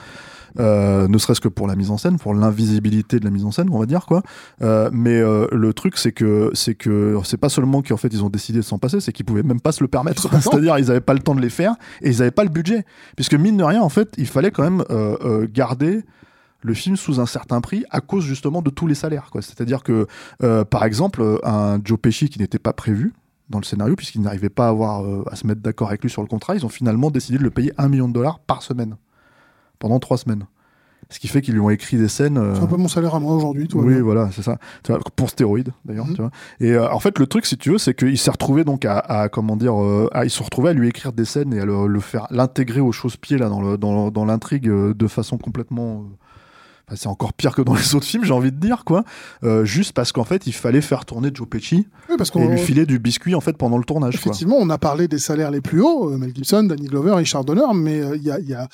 Euh, 0.59 1.09
ne 1.09 1.19
serait-ce 1.19 1.41
que 1.41 1.49
pour 1.49 1.67
la 1.67 1.77
mise 1.77 1.91
en 1.91 1.99
scène, 1.99 2.19
pour 2.19 2.35
l'invisibilité 2.35 3.19
de 3.19 3.25
la 3.25 3.31
mise 3.31 3.45
en 3.45 3.51
scène, 3.51 3.69
on 3.71 3.79
va 3.79 3.87
dire 3.87 4.07
quoi. 4.07 4.23
Euh, 4.63 4.91
mais 4.93 5.19
euh, 5.19 5.47
le 5.53 5.73
truc, 5.73 5.97
c'est 5.99 6.13
que 6.13 6.51
c'est 6.55 6.75
que 6.75 7.19
c'est 7.25 7.37
pas 7.37 7.49
seulement 7.49 7.83
qu'en 7.83 7.97
fait 7.97 8.09
ils 8.09 8.25
ont 8.25 8.31
décidé 8.31 8.59
de 8.59 8.65
s'en 8.65 8.79
passer, 8.79 9.01
c'est 9.01 9.13
qu'ils 9.13 9.27
pouvaient 9.27 9.43
même 9.43 9.61
pas 9.61 9.73
se 9.73 9.83
le 9.83 9.89
permettre. 9.89 10.29
C'est-à-dire 10.41 10.79
ils 10.79 10.91
avaient 10.91 11.01
pas 11.01 11.15
le 11.15 11.21
temps 11.21 11.35
de 11.35 11.41
les 11.41 11.51
faire 11.51 11.75
et 12.03 12.11
ils 12.11 12.23
avaient 12.23 12.31
pas 12.31 12.45
le 12.45 12.51
budget, 12.51 12.85
puisque 13.17 13.35
mine 13.35 13.57
de 13.57 13.65
rien, 13.65 13.83
en 13.83 13.89
fait, 13.89 14.15
il 14.17 14.27
fallait 14.27 14.51
quand 14.51 14.63
même 14.63 14.85
garder 15.53 16.03
le 16.63 16.75
film 16.75 16.97
sous 16.97 17.21
un 17.21 17.27
certain 17.27 17.61
prix 17.61 17.85
à 17.91 18.01
cause 18.01 18.25
justement 18.25 18.63
de 18.63 18.71
tous 18.71 18.87
les 18.87 18.95
salaires. 18.95 19.31
C'est-à-dire 19.35 19.83
que, 19.83 20.07
par 20.65 20.85
exemple, 20.85 21.41
un 21.45 21.79
Joe 21.85 21.99
Pesci 21.99 22.29
qui 22.29 22.39
n'était 22.39 22.59
pas 22.59 22.73
prévu 22.73 23.13
dans 23.49 23.59
le 23.59 23.65
scénario, 23.65 23.97
puisqu'ils 23.97 24.21
n'arrivaient 24.21 24.49
pas 24.49 24.67
à, 24.67 24.69
avoir, 24.69 25.05
euh, 25.05 25.25
à 25.31 25.37
se 25.37 25.47
mettre 25.47 25.61
d'accord 25.61 25.89
avec 25.89 26.03
lui 26.03 26.11
sur 26.11 26.23
le 26.23 26.29
contrat, 26.29 26.55
ils 26.55 26.67
ont 26.67 26.71
finalement 26.71 27.11
décidé 27.11 27.39
de 27.39 27.43
le 27.43 27.51
payer 27.51 27.73
un 27.79 27.89
million 27.89 28.09
de 28.09 28.13
dollars 28.13 28.41
par 28.41 28.63
semaine, 28.63 28.97
pendant 29.79 29.99
trois 29.99 30.19
semaines. 30.19 30.45
Ce 31.11 31.19
qui 31.19 31.27
fait 31.29 31.41
qu'ils 31.41 31.55
lui 31.55 31.61
ont 31.61 31.71
écrit 31.71 31.97
des 31.97 32.09
scènes. 32.09 32.37
euh, 32.37 32.55
C'est 32.55 32.61
un 32.63 32.67
peu 32.67 32.77
mon 32.77 32.87
salaire 32.89 33.15
à 33.15 33.21
moi 33.21 33.35
aujourd'hui. 33.35 33.67
va 33.73 33.81
oui, 33.81 33.95
bien. 33.95 34.03
voilà, 34.03 34.29
c'est 34.31 34.43
ça. 34.43 34.59
Pour 35.17 35.31
stéroïdes, 35.31 35.71
d'ailleurs. 35.87 36.05
Mhm. 36.07 36.15
tu 36.15 36.21
vois. 36.21 36.31
Et 36.61 36.73
euh, 36.73 36.91
en 36.93 36.99
fait, 37.01 37.19
le 37.19 37.27
truc, 37.27 37.47
si 37.47 37.57
tu 37.57 37.71
veux, 37.71 37.79
c'est 37.79 37.95
qu'il 37.95 38.19
s'est 38.19 38.31
retrouvé 38.31 38.63
donc 38.63 38.85
à, 38.85 38.99
à, 38.99 39.29
comment 39.31 39.57
dire, 39.57 39.81
euh, 39.83 40.11
à, 40.13 40.27
ils 40.27 40.31
se 40.31 40.43
retrouvaient 40.43 40.71
à 40.71 40.75
lui 40.75 40.87
écrire 40.87 41.15
des 41.15 41.25
scènes 41.25 41.55
et 41.55 41.61
à 41.61 41.65
le, 41.65 41.87
le 41.87 42.01
faire, 42.01 42.27
l'intégrer 42.31 42.81
au 42.81 42.93
chausse-pied 42.93 43.39
là 43.39 43.49
dans 43.49 43.63
le, 43.63 43.79
dans, 43.79 44.11
dans 44.11 44.27
l'intrigue 44.27 44.69
euh, 44.69 44.93
de 44.93 45.07
façon 45.07 45.39
complètement. 45.39 46.03
euh, 46.03 46.15
enfin, 46.89 46.97
c'est 46.97 47.09
encore 47.09 47.33
pire 47.33 47.55
que 47.55 47.63
dans 47.63 47.75
les 47.75 47.95
autres 47.95 48.05
films, 48.07 48.25
j'ai 48.25 48.35
envie 48.35 48.53
de 48.53 48.59
dire, 48.61 48.85
quoi. 48.85 49.05
Euh, 49.45 49.65
juste 49.65 49.93
parce 49.95 50.13
qu'en 50.13 50.25
fait, 50.25 50.47
il 50.47 50.53
fallait 50.53 50.83
faire 50.83 51.07
tourner 51.07 51.31
Joe 51.33 51.49
Pesci 51.49 51.87
Oui, 52.11 52.17
parce 52.19 52.31
et 52.37 52.47
lui 52.47 52.59
filer 52.59 52.85
du 52.85 52.99
biscuit 52.99 53.35
en 53.35 53.41
fait 53.41 53.57
pendant 53.57 53.79
le 53.79 53.85
tournage. 53.85 54.21
Quoi. 54.21 54.33
Effectivement, 54.33 54.57
on 54.61 54.69
a 54.69 54.77
parlé 54.77 55.09
des 55.09 55.19
salaires 55.19 55.51
les 55.51 55.63
plus 55.63 55.81
hauts, 55.81 56.11
euh, 56.13 56.19
Mel 56.19 56.35
Gibson, 56.35 56.65
Danny 56.65 56.87
Glover, 56.87 57.13
Richard 57.15 57.45
Donner, 57.47 57.63
mais 57.75 58.01
euh, 58.03 58.15
il 58.17 58.23
y 58.25 58.31
a, 58.31 58.39
il 58.41 58.47
y 58.49 58.53
a 58.55 58.69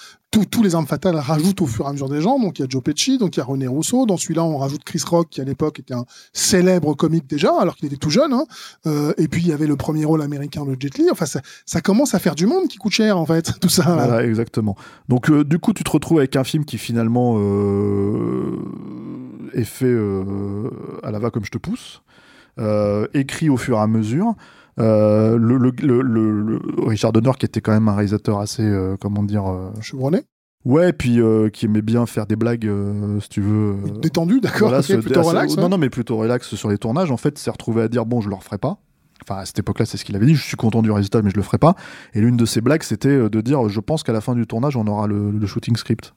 tous- 0.50 0.62
les 0.62 0.75
armes 0.75 0.87
fatales 0.87 1.17
rajoutent 1.17 1.61
au 1.62 1.67
fur 1.67 1.85
et 1.85 1.88
à 1.88 1.93
mesure 1.93 2.09
des 2.09 2.21
gens. 2.21 2.38
Donc 2.38 2.59
il 2.59 2.62
y 2.62 2.64
a 2.64 2.69
Joe 2.69 2.83
Pesci, 2.83 3.19
donc 3.19 3.37
il 3.37 3.41
y 3.41 3.43
a 3.43 3.45
René 3.45 3.67
Rousseau. 3.67 4.07
Dans 4.07 4.17
celui-là, 4.17 4.43
on 4.45 4.57
rajoute 4.59 4.83
Chris 4.85 5.03
Rock, 5.07 5.29
qui 5.31 5.41
à 5.41 5.45
l'époque 5.45 5.81
était 5.81 5.95
un 5.95 6.05
célèbre 6.33 6.95
comique 6.95 7.26
déjà, 7.29 7.53
alors 7.61 7.76
qu'il 7.76 7.87
était 7.87 7.97
tout 7.97 8.11
jeune. 8.11 8.33
hein. 8.33 8.45
Euh, 8.87 9.12
et 9.19 9.29
puis 9.29 9.43
il 9.43 9.49
y 9.49 9.53
avait 9.53 9.67
le 9.67 9.76
premier 9.76 10.05
rôle 10.05 10.23
américain 10.23 10.64
de 10.64 10.76
Jet 10.79 10.97
Li. 10.99 11.07
Enfin, 11.11 11.26
ça, 11.26 11.41
ça 11.67 11.81
commence 11.81 12.14
à 12.14 12.19
faire 12.19 12.35
du 12.35 12.47
monde 12.47 12.69
qui 12.69 12.79
coûte 12.79 12.93
cher 12.93 13.19
en 13.19 13.26
fait, 13.26 13.53
tout 13.61 13.69
ça. 13.69 13.83
Voilà, 13.85 14.25
exactement. 14.26 14.76
Donc, 15.09 15.31
euh, 15.31 15.45
du 15.45 15.59
coup, 15.59 15.73
tu 15.73 15.85
te 15.85 15.91
retrouves 15.91 16.19
avec 16.19 16.37
un 16.37 16.45
film 16.45 16.64
qui 16.64 16.79
finalement 16.79 17.35
euh, 17.38 18.57
est 19.53 19.64
fait 19.64 19.85
euh, 19.87 20.71
à 21.03 21.11
la 21.11 21.19
va 21.19 21.31
comme 21.31 21.45
je 21.45 21.50
te 21.50 21.59
pousse, 21.59 22.03
euh, 22.59 23.07
écrit 23.14 23.49
au 23.49 23.57
fur 23.57 23.76
et 23.76 23.81
à 23.81 23.87
mesure. 23.87 24.35
Euh, 24.81 25.37
le, 25.38 26.61
Richard 26.87 27.12
Donner, 27.12 27.33
qui 27.38 27.47
était 27.47 27.61
quand 27.61 27.73
même 27.73 27.88
un 27.88 27.95
réalisateur 27.95 28.38
assez, 28.38 28.62
euh, 28.62 28.97
comment 29.00 29.23
dire, 29.23 29.47
euh, 29.47 29.71
Chevronné, 29.81 30.23
ouais, 30.64 30.92
puis 30.92 31.20
qui 31.53 31.66
aimait 31.66 31.83
bien 31.83 32.07
faire 32.07 32.27
des 32.27 32.37
blagues, 32.37 32.70
si 33.20 33.29
tu 33.29 33.40
veux. 33.40 33.77
détendu, 34.01 34.40
d'accord, 34.40 34.68
voilà, 34.68 34.83
plutôt 34.83 35.20
assez- 35.20 35.29
relax. 35.29 35.57
Non, 35.57 35.64
ouais. 35.64 35.68
non, 35.68 35.79
mais 35.79 35.90
plutôt 35.90 36.16
relax 36.16 36.55
sur 36.55 36.68
les 36.68 36.79
tournages. 36.79 37.11
En 37.11 37.16
fait, 37.16 37.38
s'est 37.38 37.51
retrouvé 37.51 37.83
à 37.83 37.88
dire 37.88 38.07
bon, 38.07 38.20
je 38.20 38.29
le 38.29 38.35
referai 38.35 38.59
pas. 38.59 38.79
Enfin, 39.22 39.40
à 39.40 39.46
cette 39.46 39.59
époque-là, 39.61 39.87
c'est 39.87 39.96
ce 39.96 40.05
qu'il 40.05 40.16
avait 40.16 40.27
dit. 40.27 40.35
Je 40.35 40.42
suis 40.42 40.57
content 40.57 40.83
du 40.83 40.90
résultat, 40.90 41.22
mais 41.22 41.31
je 41.31 41.37
le 41.37 41.42
ferai 41.42 41.59
pas. 41.59 41.77
Et 42.14 42.20
l'une 42.20 42.37
de 42.37 42.44
ses 42.44 42.61
blagues, 42.61 42.83
c'était 42.83 43.29
de 43.29 43.40
dire 43.40 43.68
je 43.68 43.81
pense 43.81 44.03
qu'à 44.03 44.12
la 44.12 44.20
fin 44.20 44.35
du 44.35 44.46
tournage, 44.46 44.77
on 44.77 44.87
aura 44.87 45.07
le 45.07 45.46
shooting 45.46 45.77
script. 45.77 46.14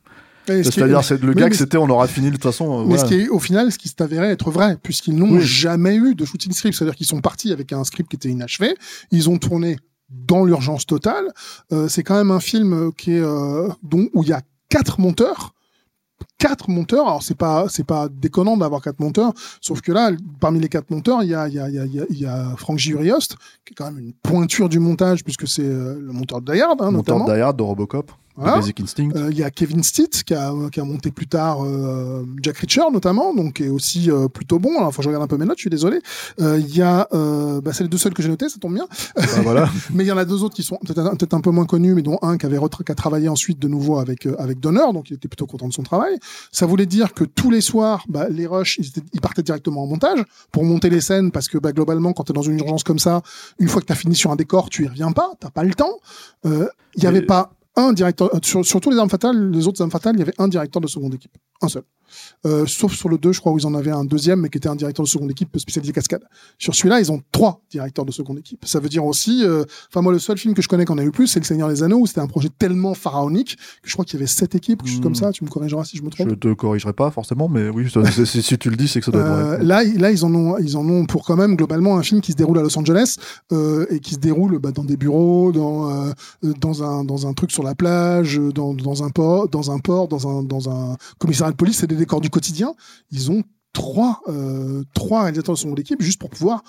C'est-à-dire, 0.47 1.03
c'est 1.03 1.21
le 1.21 1.33
Oui, 1.33 1.49
que 1.49 1.55
c'était, 1.55 1.77
on 1.77 1.89
aura 1.89 2.07
fini 2.07 2.27
de 2.27 2.33
toute 2.33 2.43
façon. 2.43 2.79
euh, 2.79 2.81
Mais 2.83 2.95
voilà. 2.95 3.03
ce 3.03 3.07
qui 3.07 3.15
est, 3.21 3.27
au 3.29 3.39
final, 3.39 3.71
ce 3.71 3.77
qui 3.77 3.87
s'est 3.87 4.01
avéré 4.01 4.27
être 4.29 4.49
vrai, 4.51 4.77
puisqu'ils 4.81 5.15
n'ont 5.15 5.35
Oui. 5.35 5.41
jamais 5.41 5.95
eu 5.95 6.15
de 6.15 6.25
shooting 6.25 6.51
script, 6.51 6.75
c'est-à-dire 6.77 6.95
qu'ils 6.95 7.07
sont 7.07 7.21
partis 7.21 7.51
avec 7.51 7.73
un 7.73 7.83
script 7.83 8.09
qui 8.09 8.15
était 8.15 8.29
inachevé, 8.29 8.75
ils 9.11 9.29
ont 9.29 9.37
tourné 9.37 9.77
dans 10.09 10.45
l'urgence 10.45 10.85
totale. 10.85 11.25
Euh, 11.73 11.87
c'est 11.89 12.03
quand 12.03 12.15
même 12.15 12.31
un 12.31 12.39
film 12.39 12.73
euh, 12.73 12.91
qui 12.97 13.11
est 13.13 13.19
euh, 13.21 13.67
dont, 13.83 14.07
où 14.13 14.23
il 14.23 14.29
y 14.29 14.33
a 14.33 14.41
quatre 14.69 14.99
monteurs. 15.01 15.53
Quatre 16.39 16.69
monteurs, 16.69 17.05
alors 17.07 17.21
c'est 17.23 17.37
pas 17.37 17.65
c'est 17.69 17.83
pas 17.85 18.09
déconnant 18.09 18.57
d'avoir 18.57 18.81
quatre 18.81 18.99
monteurs, 18.99 19.33
sauf 19.61 19.81
que 19.81 19.91
là, 19.91 20.11
parmi 20.39 20.59
les 20.59 20.67
quatre 20.67 20.89
monteurs, 20.89 21.21
il 21.23 21.29
y 21.29 21.35
a 21.35 21.47
il 21.47 21.53
y 21.53 21.59
a 21.59 21.67
il 21.69 21.75
y 21.75 21.79
a, 21.79 22.05
il 22.09 22.19
y 22.19 22.25
a, 22.25 22.55
Frank 22.57 22.77
qui 22.79 22.91
est 22.91 23.75
quand 23.75 23.85
même 23.85 23.99
une 23.99 24.13
pointure 24.13 24.67
du 24.67 24.79
montage 24.79 25.23
puisque 25.23 25.47
c'est 25.47 25.61
le 25.67 26.09
monteur 26.11 26.41
de 26.41 26.53
Die 26.53 26.59
Hard, 26.61 26.81
hein, 26.81 26.89
Monteur 26.91 27.17
notamment. 27.17 27.25
de 27.25 27.35
Die 27.35 27.41
Hard, 27.41 27.57
de 27.57 27.63
Robocop, 27.63 28.11
Voilà. 28.37 28.57
Basic 28.57 28.79
Instinct. 28.81 29.09
Euh, 29.15 29.29
Il 29.31 29.37
y 29.37 29.43
a 29.43 29.49
Kevin 29.51 29.83
Stitt 29.83 30.23
qui 30.23 30.33
a, 30.33 30.53
qui 30.71 30.79
a 30.79 30.83
monté 30.83 31.11
plus 31.11 31.27
tard 31.27 31.65
euh, 31.65 32.23
Jack 32.41 32.57
Reacher 32.57 32.83
notamment, 32.93 33.33
donc 33.33 33.53
qui 33.53 33.63
est 33.63 33.69
aussi 33.69 34.09
euh, 34.11 34.27
plutôt 34.27 34.59
bon. 34.59 34.77
Alors 34.77 34.93
faut 34.93 34.97
que 34.97 35.03
je 35.03 35.09
regarde 35.09 35.23
un 35.23 35.27
peu 35.27 35.37
mes 35.37 35.45
notes, 35.45 35.57
je 35.57 35.61
suis 35.63 35.69
désolé. 35.69 35.99
Euh, 36.39 36.59
Il 36.59 36.75
y 36.75 36.81
a, 36.81 37.07
euh, 37.13 37.61
bah, 37.61 37.71
c'est 37.73 37.83
les 37.83 37.89
deux 37.89 37.97
seuls 37.97 38.13
que 38.13 38.21
j'ai 38.21 38.29
notés, 38.29 38.47
ça 38.49 38.59
tombe 38.59 38.73
bien. 38.75 38.87
Enfin, 39.17 39.41
voilà. 39.41 39.69
Mais 39.93 40.03
il 40.03 40.07
y 40.07 40.11
en 40.11 40.17
a 40.17 40.25
deux 40.25 40.43
autres 40.43 40.55
qui 40.55 40.63
sont 40.63 40.77
peut-être 40.85 40.99
un, 40.99 41.15
peut-être 41.15 41.33
un 41.33 41.41
peu 41.41 41.49
moins 41.51 41.65
connus, 41.65 41.93
mais 41.95 42.01
dont 42.03 42.19
un 42.21 42.37
qui 42.37 42.45
avait 42.45 42.57
qui 42.57 42.91
a 42.91 42.95
travaillé 42.95 43.27
ensuite 43.29 43.59
de 43.59 43.67
nouveau 43.67 43.97
avec 43.97 44.25
avec 44.37 44.59
Donner, 44.59 44.93
donc 44.93 45.09
il 45.09 45.15
était 45.15 45.27
plutôt 45.27 45.47
content 45.47 45.67
de 45.67 45.73
son 45.73 45.83
travail. 45.83 46.17
Ça 46.51 46.65
voulait 46.65 46.85
dire 46.85 47.13
que 47.13 47.23
tous 47.23 47.49
les 47.49 47.61
soirs, 47.61 48.03
bah, 48.07 48.27
les 48.29 48.45
rushs, 48.45 48.77
ils, 48.79 48.87
étaient- 48.87 49.01
ils 49.13 49.21
partaient 49.21 49.41
directement 49.43 49.83
en 49.83 49.87
montage 49.87 50.19
pour 50.51 50.63
monter 50.63 50.89
les 50.89 51.01
scènes, 51.01 51.31
parce 51.31 51.47
que 51.47 51.57
bah, 51.57 51.71
globalement, 51.71 52.13
quand 52.13 52.23
tu 52.25 52.31
es 52.31 52.35
dans 52.35 52.41
une 52.41 52.59
urgence 52.59 52.83
comme 52.83 52.99
ça, 52.99 53.21
une 53.59 53.67
fois 53.67 53.81
que 53.81 53.87
tu 53.87 53.93
as 53.93 53.95
fini 53.95 54.15
sur 54.15 54.31
un 54.31 54.35
décor, 54.35 54.69
tu 54.69 54.85
y 54.85 54.87
reviens 54.87 55.11
pas, 55.11 55.31
t'as 55.39 55.49
pas 55.49 55.63
le 55.63 55.73
temps. 55.73 55.97
Euh, 56.45 56.67
Il 56.95 57.03
y 57.03 57.05
Mais- 57.05 57.09
avait 57.09 57.21
pas 57.25 57.51
un 57.77 57.93
directeur 57.93 58.33
euh, 58.33 58.39
sur, 58.43 58.65
sur 58.65 58.81
tous 58.81 58.89
les 58.89 58.97
armes 58.97 59.09
fatales, 59.09 59.51
les 59.51 59.67
autres 59.67 59.81
armes 59.81 59.91
fatales, 59.91 60.15
il 60.15 60.19
y 60.19 60.21
avait 60.23 60.33
un 60.37 60.47
directeur 60.47 60.81
de 60.81 60.87
seconde 60.87 61.13
équipe, 61.13 61.37
un 61.61 61.69
seul. 61.69 61.83
Euh, 62.45 62.65
sauf 62.65 62.93
sur 62.93 63.09
le 63.09 63.17
2, 63.17 63.31
je 63.33 63.39
crois, 63.39 63.51
où 63.51 63.57
ils 63.57 63.65
en 63.67 63.73
avaient 63.73 63.91
un 63.91 64.05
deuxième, 64.05 64.41
mais 64.41 64.49
qui 64.49 64.57
était 64.57 64.69
un 64.69 64.75
directeur 64.75 65.03
de 65.03 65.09
seconde 65.09 65.31
équipe 65.31 65.57
spécialisé 65.57 65.91
cascade. 65.93 66.23
Sur 66.59 66.75
celui-là, 66.75 66.99
ils 66.99 67.11
ont 67.11 67.21
trois 67.31 67.61
directeurs 67.69 68.05
de 68.05 68.11
seconde 68.11 68.39
équipe. 68.39 68.65
Ça 68.65 68.79
veut 68.79 68.89
dire 68.89 69.05
aussi, 69.05 69.43
euh, 69.43 69.63
enfin 69.89 70.01
moi, 70.01 70.11
le 70.11 70.19
seul 70.19 70.37
film 70.37 70.53
que 70.53 70.61
je 70.61 70.67
connais 70.67 70.85
qu'on 70.85 70.97
a 70.97 71.03
eu 71.03 71.11
plus, 71.11 71.27
c'est 71.27 71.39
Le 71.39 71.45
Seigneur 71.45 71.69
des 71.69 71.83
Anneaux, 71.83 71.99
où 71.99 72.05
c'était 72.07 72.21
un 72.21 72.27
projet 72.27 72.49
tellement 72.57 72.93
pharaonique 72.93 73.55
que 73.81 73.89
je 73.89 73.93
crois 73.93 74.05
qu'il 74.05 74.15
y 74.15 74.17
avait 74.21 74.27
sept 74.27 74.55
équipes, 74.55 74.79
quelque 74.81 74.89
chose 74.91 74.99
Hmm. 74.99 75.03
comme 75.03 75.15
ça. 75.15 75.31
Tu 75.31 75.43
me 75.43 75.49
corrigeras 75.49 75.83
si 75.83 75.97
je 75.97 76.03
me 76.03 76.09
trompe. 76.09 76.29
Je 76.29 76.35
te 76.35 76.53
corrigerai 76.53 76.93
pas 76.93 77.11
forcément, 77.11 77.47
mais 77.49 77.69
oui, 77.69 77.89
ça- 77.89 78.01
si, 78.25 78.57
tu 78.57 78.69
le 78.69 78.75
dis, 78.75 78.87
c'est 78.87 78.99
que 78.99 79.05
ça 79.05 79.11
doit 79.11 79.21
être 79.21 79.27
Euh, 79.27 79.55
vrai. 79.57 79.63
là, 79.65 79.83
ils- 79.83 79.99
là, 79.99 80.11
ils 80.11 80.23
en 80.25 80.33
ont, 80.33 80.57
ils 80.57 80.77
en 80.77 80.87
ont 80.87 81.05
pour 81.05 81.25
quand 81.25 81.35
même 81.35 81.55
globalement 81.55 81.97
un 81.97 82.03
film 82.03 82.21
qui 82.21 82.31
se 82.31 82.37
déroule 82.37 82.57
à 82.59 82.61
Los 82.61 82.77
Angeles 82.77 83.15
euh, 83.51 83.85
et 83.89 83.99
qui 83.99 84.13
se 84.15 84.19
déroule 84.19 84.59
bah, 84.59 84.71
dans 84.71 84.83
des 84.83 84.97
bureaux, 84.97 85.51
dans 85.51 85.89
euh, 85.91 86.11
dans 86.61 86.83
un 86.83 87.03
dans 87.03 87.27
un 87.27 87.33
truc 87.33 87.51
sur 87.51 87.63
la 87.63 87.75
plage, 87.75 88.39
euh, 88.39 88.51
dans, 88.51 88.73
dans 88.73 89.03
un 89.03 89.09
port, 89.09 89.47
dans 89.49 89.71
un 89.71 89.79
port, 89.79 90.07
dans 90.07 90.27
un 90.27 90.43
dans 90.43 90.69
un 90.69 90.95
commissariat 91.19 91.51
de 91.51 91.57
police. 91.57 91.77
C'est 91.79 91.87
décors 91.97 92.21
du 92.21 92.29
quotidien. 92.29 92.73
Ils 93.11 93.31
ont 93.31 93.43
trois 93.73 94.21
euh, 94.27 94.83
trois 94.93 95.23
réalisateurs 95.23 95.55
de 95.55 95.59
son 95.59 95.75
équipe 95.75 96.01
juste 96.01 96.19
pour 96.19 96.29
pouvoir 96.29 96.63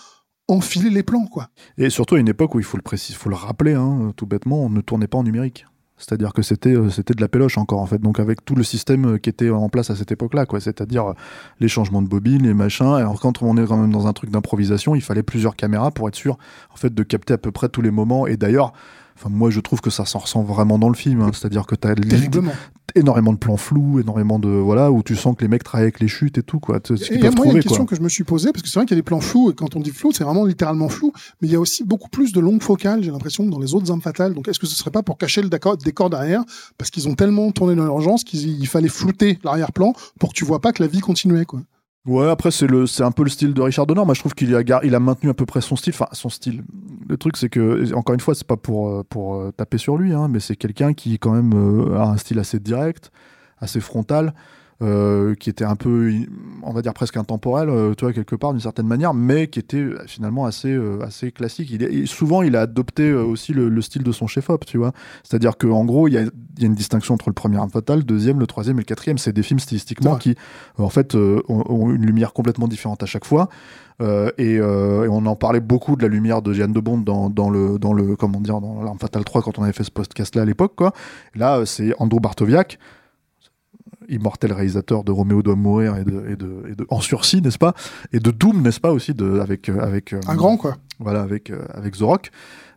enfiler 0.48 0.90
les 0.90 1.02
plans, 1.02 1.26
quoi. 1.26 1.48
Et 1.76 1.90
surtout 1.90 2.14
à 2.14 2.18
une 2.18 2.28
époque 2.28 2.54
où 2.54 2.58
il 2.58 2.64
faut 2.64 2.78
le 2.78 2.82
préciser, 2.82 3.16
faut 3.18 3.28
le 3.28 3.36
rappeler, 3.36 3.74
hein, 3.74 4.12
tout 4.16 4.26
bêtement, 4.26 4.64
on 4.64 4.70
ne 4.70 4.80
tournait 4.80 5.06
pas 5.06 5.18
en 5.18 5.22
numérique. 5.22 5.66
C'est-à-dire 5.98 6.32
que 6.32 6.42
c'était 6.42 6.74
euh, 6.74 6.90
c'était 6.90 7.12
de 7.12 7.20
la 7.20 7.28
péloche 7.28 7.58
encore 7.58 7.80
en 7.80 7.86
fait. 7.86 7.98
Donc 7.98 8.20
avec 8.20 8.44
tout 8.44 8.54
le 8.54 8.62
système 8.62 9.14
euh, 9.14 9.18
qui 9.18 9.28
était 9.28 9.50
en 9.50 9.68
place 9.68 9.90
à 9.90 9.96
cette 9.96 10.12
époque-là, 10.12 10.46
quoi. 10.46 10.60
C'est-à-dire 10.60 11.08
euh, 11.08 11.12
les 11.60 11.68
changements 11.68 12.02
de 12.02 12.08
bobines, 12.08 12.44
les 12.44 12.54
machins. 12.54 12.94
Alors 12.94 13.20
quand 13.20 13.42
on 13.42 13.56
est 13.56 13.66
quand 13.66 13.76
même 13.76 13.92
dans 13.92 14.06
un 14.06 14.12
truc 14.12 14.30
d'improvisation, 14.30 14.94
il 14.94 15.02
fallait 15.02 15.24
plusieurs 15.24 15.56
caméras 15.56 15.90
pour 15.90 16.08
être 16.08 16.14
sûr 16.14 16.38
en 16.72 16.76
fait 16.76 16.94
de 16.94 17.02
capter 17.02 17.34
à 17.34 17.38
peu 17.38 17.50
près 17.50 17.68
tous 17.68 17.82
les 17.82 17.90
moments. 17.90 18.26
Et 18.26 18.36
d'ailleurs. 18.36 18.72
Enfin, 19.20 19.30
moi, 19.30 19.50
je 19.50 19.60
trouve 19.60 19.80
que 19.80 19.90
ça 19.90 20.04
s'en 20.04 20.20
ressent 20.20 20.42
vraiment 20.42 20.78
dans 20.78 20.88
le 20.88 20.94
film. 20.94 21.20
hein. 21.22 21.30
C'est-à-dire 21.32 21.66
que 21.66 21.74
tu 21.74 21.88
as 21.88 21.94
énormément 22.94 23.32
de 23.32 23.38
plans 23.38 23.56
flous, 23.56 24.00
énormément 24.00 24.38
de 24.38 24.48
voilà 24.48 24.90
où 24.90 25.02
tu 25.02 25.14
sens 25.14 25.36
que 25.36 25.42
les 25.42 25.48
mecs 25.48 25.62
travaillent 25.62 25.84
avec 25.84 26.00
les 26.00 26.08
chutes 26.08 26.38
et 26.38 26.42
tout 26.42 26.58
quoi. 26.58 26.80
Ce 26.82 26.94
Et 26.94 26.96
qu'ils 26.96 27.16
il 27.16 27.22
y 27.22 27.26
a 27.26 27.30
peuvent 27.30 27.36
moi, 27.36 27.46
il 27.46 27.48
y 27.48 27.50
a 27.50 27.52
trouver 27.52 27.56
une 27.56 27.62
question 27.62 27.84
quoi. 27.84 27.90
que 27.90 27.96
je 27.96 28.00
me 28.00 28.08
suis 28.08 28.24
posée, 28.24 28.50
parce 28.52 28.62
que 28.62 28.68
c'est 28.68 28.78
vrai 28.78 28.86
qu'il 28.86 28.96
y 28.96 28.98
a 28.98 29.02
des 29.02 29.04
plans 29.04 29.20
flous, 29.20 29.50
et 29.50 29.54
quand 29.54 29.76
on 29.76 29.80
dit 29.80 29.90
flou, 29.90 30.12
c'est 30.12 30.24
vraiment 30.24 30.44
littéralement 30.46 30.88
flou, 30.88 31.12
mais 31.40 31.48
il 31.48 31.52
y 31.52 31.56
a 31.56 31.60
aussi 31.60 31.84
beaucoup 31.84 32.08
plus 32.08 32.32
de 32.32 32.40
longues 32.40 32.62
focales, 32.62 33.02
j'ai 33.02 33.10
l'impression, 33.10 33.44
dans 33.44 33.58
les 33.58 33.74
autres 33.74 33.90
armes 33.90 34.00
fatales. 34.00 34.34
Donc 34.34 34.48
est-ce 34.48 34.58
que 34.58 34.66
ce 34.66 34.74
serait 34.74 34.90
pas 34.90 35.02
pour 35.02 35.18
cacher 35.18 35.42
le 35.42 35.48
décor, 35.48 35.76
derrière, 36.10 36.42
parce 36.78 36.90
qu'ils 36.90 37.08
ont 37.08 37.14
tellement 37.14 37.50
tourné 37.52 37.74
dans 37.74 37.84
l'urgence 37.84 38.24
qu'il 38.24 38.48
il 38.48 38.66
fallait 38.66 38.88
flouter 38.88 39.38
l'arrière-plan 39.44 39.92
pour 40.18 40.30
que 40.30 40.34
tu 40.34 40.44
vois 40.44 40.60
pas 40.60 40.72
que 40.72 40.82
la 40.82 40.88
vie 40.88 41.00
continuait, 41.00 41.44
quoi. 41.44 41.60
Ouais, 42.08 42.30
après 42.30 42.50
c'est 42.50 42.66
le 42.66 42.86
c'est 42.86 43.02
un 43.02 43.10
peu 43.10 43.22
le 43.22 43.28
style 43.28 43.52
de 43.52 43.60
Richard 43.60 43.86
Donner. 43.86 44.02
Moi, 44.02 44.14
je 44.14 44.20
trouve 44.20 44.32
qu'il 44.34 44.54
a 44.54 44.62
il 44.82 44.94
a 44.94 45.00
maintenu 45.00 45.28
à 45.28 45.34
peu 45.34 45.44
près 45.44 45.60
son 45.60 45.76
style. 45.76 45.92
Enfin, 45.92 46.08
son 46.12 46.30
style. 46.30 46.64
Le 47.06 47.18
truc, 47.18 47.36
c'est 47.36 47.50
que 47.50 47.92
encore 47.94 48.14
une 48.14 48.20
fois, 48.20 48.34
c'est 48.34 48.46
pas 48.46 48.56
pour 48.56 48.88
euh, 48.88 49.02
pour 49.06 49.34
euh, 49.34 49.52
taper 49.54 49.76
sur 49.76 49.98
lui, 49.98 50.14
hein, 50.14 50.26
mais 50.28 50.40
c'est 50.40 50.56
quelqu'un 50.56 50.94
qui 50.94 51.18
quand 51.18 51.32
même 51.32 51.52
euh, 51.52 51.98
a 51.98 52.04
un 52.04 52.16
style 52.16 52.38
assez 52.38 52.60
direct, 52.60 53.10
assez 53.58 53.80
frontal, 53.80 54.32
euh, 54.80 55.34
qui 55.34 55.50
était 55.50 55.64
un 55.64 55.74
peu, 55.74 56.12
on 56.62 56.72
va 56.72 56.82
dire 56.82 56.94
presque 56.94 57.16
intemporel, 57.16 57.68
euh, 57.68 57.94
tu 57.94 58.04
vois 58.04 58.12
quelque 58.12 58.36
part 58.36 58.52
d'une 58.52 58.60
certaine 58.60 58.86
manière, 58.86 59.12
mais 59.12 59.48
qui 59.48 59.58
était 59.58 59.78
euh, 59.78 59.98
finalement 60.06 60.44
assez 60.44 60.72
euh, 60.72 61.00
assez 61.02 61.32
classique. 61.32 61.70
Il 61.70 61.82
est, 61.82 62.06
souvent, 62.06 62.42
il 62.42 62.54
a 62.54 62.60
adopté 62.62 63.10
euh, 63.10 63.24
aussi 63.24 63.52
le, 63.52 63.68
le 63.68 63.82
style 63.82 64.04
de 64.04 64.12
son 64.12 64.26
chef-op, 64.26 64.64
tu 64.64 64.78
vois. 64.78 64.92
C'est-à-dire 65.24 65.56
que 65.56 65.66
en 65.66 65.84
gros, 65.84 66.06
il 66.06 66.14
y 66.14 66.18
a, 66.18 66.22
il 66.22 66.62
y 66.62 66.64
a 66.64 66.66
une 66.66 66.74
distinction 66.74 67.14
entre 67.14 67.28
le 67.28 67.34
premier 67.34 67.56
Arme 67.56 67.70
Fatale, 67.70 67.98
le 67.98 68.04
deuxième, 68.04 68.38
le 68.38 68.46
troisième 68.46 68.76
et 68.76 68.80
le 68.80 68.84
quatrième. 68.84 69.18
C'est 69.18 69.32
des 69.32 69.42
films 69.42 69.58
stylistiquement 69.60 70.16
qui, 70.16 70.36
en 70.78 70.90
fait, 70.90 71.14
ont, 71.14 71.42
ont 71.48 71.90
une 71.90 72.06
lumière 72.06 72.32
complètement 72.32 72.68
différente 72.68 73.02
à 73.02 73.06
chaque 73.06 73.24
fois. 73.24 73.48
Euh, 74.00 74.30
et, 74.38 74.58
euh, 74.60 75.04
et 75.04 75.08
on 75.08 75.26
en 75.26 75.34
parlait 75.34 75.60
beaucoup 75.60 75.96
de 75.96 76.02
la 76.02 76.08
lumière 76.08 76.40
de 76.40 76.52
Jeanne 76.52 76.72
de 76.72 76.78
Bond 76.78 76.98
dans, 76.98 77.30
dans 77.30 77.50
le 77.50 77.80
dans 77.80 77.92
le 77.92 78.14
comment 78.14 78.40
dire 78.40 78.60
dans 78.60 78.80
l'Arme 78.82 78.98
Fatale 78.98 79.24
3 79.24 79.42
quand 79.42 79.58
on 79.58 79.64
avait 79.64 79.72
fait 79.72 79.82
ce 79.82 79.90
podcast 79.90 80.36
là 80.36 80.42
à 80.42 80.44
l'époque 80.44 80.74
quoi. 80.76 80.92
Là, 81.34 81.64
c'est 81.66 81.92
Andrew 81.98 82.20
Bartoviak, 82.20 82.78
immortel 84.08 84.52
réalisateur 84.52 85.04
de 85.04 85.12
Roméo 85.12 85.42
doit 85.42 85.56
mourir 85.56 85.96
et 85.96 86.04
de, 86.04 86.24
et 86.30 86.36
de, 86.36 86.62
et 86.70 86.74
de 86.74 86.86
en 86.88 87.00
sursis 87.00 87.40
n'est-ce 87.42 87.58
pas? 87.58 87.74
Et 88.12 88.20
de 88.20 88.30
Doom 88.30 88.62
n'est-ce 88.62 88.80
pas 88.80 88.92
aussi 88.92 89.14
de 89.14 89.40
avec 89.40 89.68
euh, 89.68 89.80
avec 89.80 90.12
euh, 90.12 90.20
Un 90.28 90.34
grand, 90.36 90.56
quoi. 90.56 90.76
voilà 90.98 91.22
avec 91.22 91.50
euh, 91.50 91.64
avec 91.74 91.96
The 91.96 92.02
Rock 92.02 92.30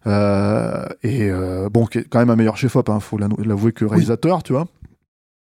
Euh, 0.08 0.88
et 1.04 1.30
euh, 1.30 1.70
bon 1.70 1.86
qui 1.86 2.00
est 2.00 2.04
quand 2.10 2.18
même 2.20 2.32
un 2.32 2.36
meilleur 2.36 2.58
chef 2.58 2.76
op 2.76 2.90
hein, 2.90 3.00
faut 3.00 3.18
l'avouer 3.20 3.72
que 3.72 3.86
réalisateur 3.86 4.42
tu 4.42 4.54
vois. 4.54 4.66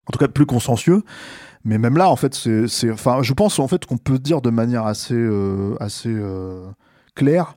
En 0.07 0.11
tout 0.11 0.19
cas 0.19 0.27
plus 0.27 0.45
consciencieux. 0.45 1.01
Mais 1.63 1.77
même 1.77 1.95
là 1.97 2.09
en 2.09 2.15
fait 2.17 2.33
c'est 2.35 2.67
c'est 2.67 2.91
enfin 2.91 3.21
je 3.21 3.33
pense 3.33 3.57
en 3.59 3.67
fait 3.67 3.85
qu'on 3.85 3.97
peut 3.97 4.19
dire 4.19 4.41
de 4.41 4.49
manière 4.49 4.85
assez 4.85 5.19
assez 5.79 6.13
claire 7.15 7.55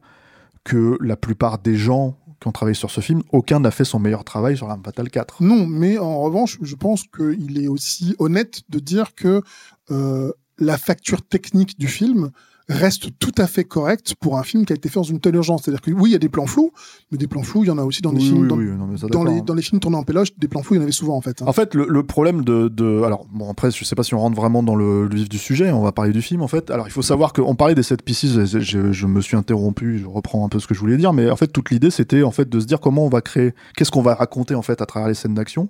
que 0.64 0.96
la 1.00 1.16
plupart 1.16 1.58
des 1.58 1.74
gens 1.76 2.16
qui 2.42 2.48
ont 2.48 2.52
travaillé 2.52 2.74
sur 2.74 2.90
ce 2.90 3.00
film 3.00 3.22
aucun 3.30 3.60
n'a 3.60 3.70
fait 3.70 3.84
son 3.84 3.98
meilleur 3.98 4.24
travail 4.24 4.56
sur 4.56 4.66
l'Arme 4.66 4.82
Fatale 4.84 5.10
4 5.10 5.42
Non, 5.42 5.66
mais 5.66 5.96
en 5.98 6.20
revanche, 6.20 6.58
je 6.60 6.74
pense 6.74 7.04
qu'il 7.04 7.62
est 7.62 7.68
aussi 7.68 8.14
honnête 8.18 8.62
de 8.68 8.80
dire 8.80 9.14
que 9.14 9.42
euh, 9.90 10.32
la 10.58 10.76
facture 10.76 11.22
technique 11.22 11.78
du 11.78 11.86
film 11.86 12.30
reste 12.68 13.08
tout 13.18 13.32
à 13.38 13.46
fait 13.46 13.64
correcte 13.64 14.14
pour 14.20 14.38
un 14.38 14.42
film 14.42 14.64
qui 14.64 14.72
a 14.72 14.76
été 14.76 14.88
fait 14.88 14.96
dans 15.00 15.02
une 15.02 15.20
telle 15.20 15.34
urgence. 15.34 15.62
C'est-à-dire 15.64 15.80
que 15.80 15.90
oui, 15.90 16.10
il 16.10 16.12
y 16.12 16.16
a 16.16 16.18
des 16.18 16.28
plans 16.28 16.46
flous, 16.46 16.70
mais 17.10 17.18
des 17.18 17.26
plans 17.26 17.42
flous, 17.42 17.64
il 17.64 17.66
y 17.66 17.70
en 17.70 17.78
a 17.78 17.82
aussi 17.82 18.02
dans 18.02 18.12
des 18.12 18.20
oui, 18.20 18.26
films. 18.28 18.42
oui, 18.42 18.48
dans, 18.48 18.56
oui, 18.56 18.66
non, 18.78 18.86
mais 18.86 18.96
ça, 18.98 19.08
dans 19.08 19.24
les, 19.24 19.40
dans 19.42 19.54
les 19.54 19.62
films 19.62 19.80
tournés 19.80 19.96
en 19.96 20.04
péloche, 20.04 20.28
des 20.38 20.48
plans 20.48 20.62
flous, 20.62 20.74
il 20.74 20.78
y 20.78 20.80
en 20.80 20.84
avait 20.84 20.92
souvent 20.92 21.16
en 21.16 21.20
fait. 21.20 21.42
hein. 21.42 21.46
En 21.48 21.52
fait, 21.52 21.74
le, 21.74 21.86
le 21.88 22.02
problème 22.02 22.44
de, 22.44 22.68
de- 22.68 23.02
Alors, 23.04 23.26
bon, 23.32 23.50
après, 23.50 23.70
je 23.70 23.84
sais 23.84 23.94
pas 23.96 24.02
si 24.04 24.14
on 24.14 24.18
rentre 24.20 24.36
vraiment 24.36 24.62
dans 24.62 24.76
le, 24.76 25.06
le 25.06 25.14
vif 25.16 25.28
du 25.28 25.38
sujet, 25.38 25.70
on 25.72 25.82
va 25.82 25.92
parler 25.92 26.12
du 26.12 26.22
film, 26.22 26.40
en 26.42 26.48
fait. 26.48 26.70
Alors, 26.70 26.86
il 26.86 26.92
faut 26.92 27.02
savoir 27.02 27.32
qu'on 27.32 27.54
parlait 27.54 27.74
des 27.74 27.82
7 27.82 28.02
pieces, 28.02 28.26
je, 28.26 28.60
je- 28.60 28.92
je 28.92 29.06
me 29.06 29.20
suis 29.20 29.36
interrompu, 29.36 29.98
je 29.98 30.06
reprends 30.06 30.44
un 30.44 30.48
peu 30.48 30.58
ce 30.60 30.66
que 30.66 30.74
je 30.74 30.80
voulais 30.80 30.96
dire, 30.96 31.12
mais 31.12 31.30
en 31.30 31.36
fait, 31.36 31.48
toute 31.48 31.70
l'idée, 31.70 31.90
c'était, 31.90 32.22
en 32.22 32.30
fait, 32.30 32.48
de 32.48 32.60
se 32.60 32.66
dire 32.66 32.80
comment 32.80 33.04
on 33.04 33.08
va 33.10 33.20
créer, 33.20 33.54
qu'est-ce 33.76 33.90
qu'on 33.90 34.02
va 34.02 34.14
raconter, 34.14 34.54
en 34.54 34.62
fait, 34.62 34.80
à 34.80 34.86
travers 34.86 35.08
les 35.08 35.14
scènes 35.14 35.34
d'action. 35.34 35.68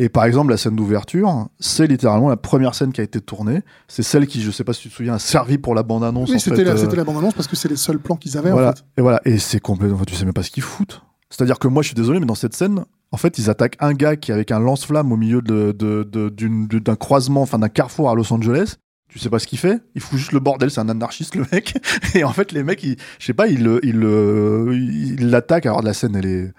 Et 0.00 0.08
par 0.08 0.24
exemple, 0.24 0.50
la 0.50 0.56
scène 0.56 0.76
d'ouverture, 0.76 1.48
c'est 1.58 1.86
littéralement 1.88 2.28
la 2.28 2.36
première 2.36 2.74
scène 2.74 2.92
qui 2.92 3.00
a 3.00 3.04
été 3.04 3.20
tournée. 3.20 3.62
C'est 3.88 4.04
celle 4.04 4.26
qui, 4.28 4.40
je 4.42 4.50
sais 4.52 4.62
pas 4.64 4.72
si 4.72 4.82
tu 4.82 4.88
te 4.90 4.94
souviens, 4.94 5.14
a 5.14 5.18
servi 5.18 5.58
pour 5.58 5.74
la 5.74 5.82
bande-annonce. 5.82 6.30
oui, 6.30 6.38
c'était 6.38 6.62
la, 6.64 6.72
euh, 6.72 6.76
c'était 6.76 6.94
la 6.96 7.02
bande-annonce 7.04 7.34
parce 7.34 7.48
que 7.48 7.56
c'est 7.56 7.68
les 7.68 7.76
seuls 7.76 7.98
plans 7.98 8.14
qu'ils 8.16 8.38
avaient 8.38 8.50
voilà. 8.52 8.68
en 8.70 8.72
fait. 8.74 8.84
Et 8.96 9.02
voilà. 9.02 9.20
Et 9.24 9.38
c'est 9.38 9.58
complètement. 9.60 10.04
Tu 10.04 10.14
sais 10.14 10.24
même 10.24 10.32
pas 10.34 10.44
ce 10.44 10.50
qu'ils 10.50 10.62
foutent. 10.62 11.02
C'est-à-dire 11.30 11.58
que 11.58 11.66
moi, 11.68 11.82
je 11.82 11.88
suis 11.88 11.94
désolé, 11.96 12.20
mais 12.20 12.26
dans 12.26 12.34
cette 12.36 12.54
scène, 12.54 12.84
en 13.10 13.16
fait, 13.16 13.38
ils 13.38 13.50
attaquent 13.50 13.76
un 13.80 13.92
gars 13.92 14.16
qui 14.16 14.30
est 14.30 14.34
avec 14.34 14.50
un 14.52 14.60
lance-flamme 14.60 15.10
au 15.12 15.16
milieu 15.16 15.42
de, 15.42 15.72
de- 15.72 16.04
de- 16.04 16.78
d'un 16.78 16.96
croisement, 16.96 17.42
enfin 17.42 17.58
d'un 17.58 17.68
carrefour 17.68 18.08
à 18.08 18.14
Los 18.14 18.32
Angeles. 18.32 18.76
Tu 19.08 19.18
sais 19.18 19.30
pas 19.30 19.38
ce 19.38 19.46
qu'il 19.46 19.58
fait 19.58 19.80
Il 19.94 20.00
fout 20.02 20.18
juste 20.18 20.32
le 20.32 20.38
bordel, 20.40 20.70
c'est 20.70 20.80
un 20.80 20.88
anarchiste 20.90 21.34
le 21.34 21.44
mec. 21.50 21.74
Et 22.14 22.22
en 22.24 22.32
fait, 22.32 22.52
les 22.52 22.62
mecs, 22.62 22.82
ils, 22.84 22.96
je 23.18 23.26
sais 23.26 23.34
pas, 23.34 23.48
ils 23.48 25.16
l'attaquent. 25.20 25.66
Alors 25.66 25.82
la 25.82 25.92
scène, 25.94 26.14
elle 26.14 26.26
est 26.26 26.52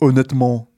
honnêtement, 0.00 0.68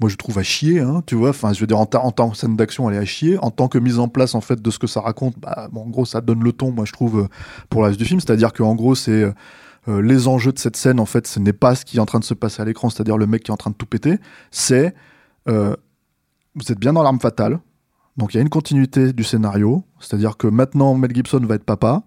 moi 0.00 0.08
je 0.08 0.16
trouve 0.16 0.38
à 0.38 0.42
chier, 0.42 0.80
hein, 0.80 1.02
tu 1.06 1.14
vois. 1.14 1.30
Enfin, 1.30 1.52
je 1.52 1.60
veux 1.60 1.66
dire, 1.66 1.78
en, 1.78 1.88
en 1.92 2.10
tant 2.10 2.30
que 2.30 2.36
scène 2.36 2.56
d'action, 2.56 2.88
elle 2.88 2.96
est 2.96 3.00
à 3.00 3.04
chier. 3.04 3.38
En 3.38 3.50
tant 3.50 3.68
que 3.68 3.78
mise 3.78 3.98
en 3.98 4.08
place, 4.08 4.34
en 4.34 4.40
fait, 4.40 4.60
de 4.60 4.70
ce 4.70 4.78
que 4.78 4.86
ça 4.86 5.00
raconte, 5.00 5.38
bah, 5.38 5.68
en 5.74 5.88
gros, 5.88 6.06
ça 6.06 6.20
donne 6.20 6.42
le 6.42 6.52
ton, 6.52 6.72
moi 6.72 6.86
je 6.86 6.92
trouve, 6.92 7.20
euh, 7.20 7.28
pour 7.68 7.82
le 7.82 7.88
reste 7.88 7.98
du 7.98 8.06
film. 8.06 8.18
C'est-à-dire 8.18 8.52
qu'en 8.52 8.74
gros, 8.74 8.94
c'est 8.94 9.10
euh, 9.10 9.32
euh, 9.88 10.00
les 10.00 10.26
enjeux 10.26 10.52
de 10.52 10.58
cette 10.58 10.76
scène, 10.76 11.00
en 11.00 11.06
fait, 11.06 11.26
ce 11.26 11.38
n'est 11.38 11.52
pas 11.52 11.74
ce 11.74 11.84
qui 11.84 11.98
est 11.98 12.00
en 12.00 12.06
train 12.06 12.18
de 12.18 12.24
se 12.24 12.34
passer 12.34 12.62
à 12.62 12.64
l'écran, 12.64 12.88
c'est-à-dire 12.88 13.18
le 13.18 13.26
mec 13.26 13.42
qui 13.42 13.50
est 13.50 13.54
en 13.54 13.58
train 13.58 13.70
de 13.70 13.76
tout 13.76 13.86
péter. 13.86 14.18
C'est 14.50 14.94
vous 15.46 16.72
êtes 16.72 16.78
bien 16.78 16.92
dans 16.92 17.02
l'arme 17.02 17.20
fatale. 17.20 17.58
Donc 18.16 18.34
il 18.34 18.36
y 18.36 18.38
a 18.38 18.42
une 18.42 18.50
continuité 18.50 19.12
du 19.12 19.24
scénario, 19.24 19.84
c'est-à-dire 19.98 20.36
que 20.36 20.46
maintenant 20.46 20.94
Mel 20.94 21.14
Gibson 21.14 21.40
va 21.40 21.54
être 21.54 21.64
papa, 21.64 22.02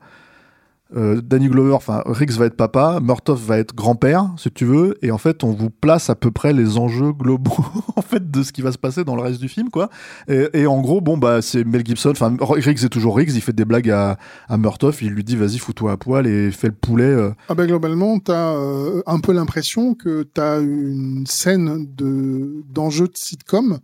euh, 0.96 1.22
Danny 1.22 1.48
Glover, 1.48 1.74
enfin 1.74 2.04
Riggs 2.06 2.34
va 2.34 2.46
être 2.46 2.56
papa, 2.56 3.00
Murtaugh 3.02 3.38
va 3.38 3.58
être 3.58 3.74
grand-père, 3.74 4.30
si 4.38 4.52
tu 4.52 4.66
veux, 4.66 4.96
et 5.02 5.12
en 5.12 5.18
fait 5.18 5.44
on 5.44 5.52
vous 5.52 5.70
place 5.70 6.10
à 6.10 6.16
peu 6.16 6.32
près 6.32 6.54
les 6.54 6.78
enjeux 6.78 7.12
globaux 7.12 7.66
en 7.96 8.02
fait 8.02 8.30
de 8.30 8.44
ce 8.44 8.52
qui 8.52 8.62
va 8.62 8.72
se 8.72 8.78
passer 8.78 9.04
dans 9.04 9.16
le 9.16 9.22
reste 9.22 9.40
du 9.40 9.50
film, 9.50 9.70
quoi. 9.70 9.90
Et, 10.28 10.66
en 10.68 10.82
gros, 10.82 11.02
bon 11.02 11.18
bah 11.18 11.42
c'est 11.42 11.64
Mel 11.64 11.86
Gibson, 11.86 12.12
enfin 12.12 12.36
Riggs 12.40 12.84
est 12.84 12.90
toujours 12.90 13.18
Riggs, 13.18 13.34
il 13.34 13.42
fait 13.42 13.54
des 13.54 13.66
blagues 13.66 13.90
à, 13.90 14.18
à 14.48 14.58
Murtaugh, 14.58 14.96
il 15.02 15.10
lui 15.10 15.24
dit 15.24 15.36
vas-y 15.36 15.58
fous-toi 15.58 15.94
à 15.94 15.98
poil 15.98 16.28
et 16.28 16.52
fais 16.52 16.68
le 16.68 16.74
poulet. 16.74 17.04
euh. 17.04 17.32
Ah 17.50 17.56
ben 17.56 17.66
globalement, 17.68 18.20
t'as 18.20 18.54
euh, 18.54 19.02
un 19.06 19.20
peu 19.20 19.34
l'impression 19.34 19.96
que 19.96 20.24
t'as 20.24 20.62
une 20.62 21.26
scène 21.28 21.88
de 21.96 22.64
d'enjeu 22.74 23.08
de 23.08 23.16
sitcom 23.16 23.80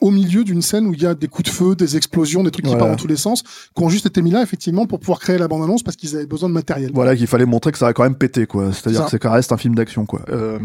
au 0.00 0.10
milieu 0.12 0.44
d'une 0.44 0.62
scène 0.62 0.86
où 0.86 0.94
il 0.94 1.02
y 1.02 1.06
a 1.06 1.14
des 1.14 1.26
coups 1.26 1.50
de 1.50 1.54
feu, 1.54 1.74
des 1.74 1.96
explosions, 1.96 2.44
des 2.44 2.50
trucs 2.52 2.64
qui 2.64 2.70
Voilà. 2.70 2.84
partent 2.84 2.96
dans 2.98 3.02
tous 3.02 3.08
les 3.08 3.16
sens, 3.16 3.42
qui 3.42 3.82
ont 3.82 3.88
juste 3.88 4.06
été 4.06 4.22
mis 4.22 4.30
là 4.30 4.42
effectivement 4.42 4.86
pour 4.86 5.00
pouvoir 5.00 5.18
créer 5.18 5.38
la 5.38 5.48
bande-annonce 5.48 5.82
parce 5.82 5.96
qu'ils 5.96 6.14
avaient 6.14 6.26
besoin 6.26 6.48
de 6.48 6.54
matériel. 6.54 6.92
Voilà, 6.94 7.16
qu'il 7.16 7.26
fallait 7.26 7.46
montrer 7.46 7.72
que 7.72 7.78
ça 7.78 7.86
va 7.86 7.92
quand 7.92 8.04
même 8.04 8.14
péter, 8.14 8.46
quoi. 8.46 8.72
C'est-à-dire 8.72 9.04
que 9.04 9.10
c'est 9.10 9.18
quand 9.18 9.28
même 9.30 9.36
reste 9.36 9.50
un 9.52 9.56
film 9.56 9.74
d'action, 9.74 10.06
quoi. 10.06 10.20
Euh, 10.28 10.58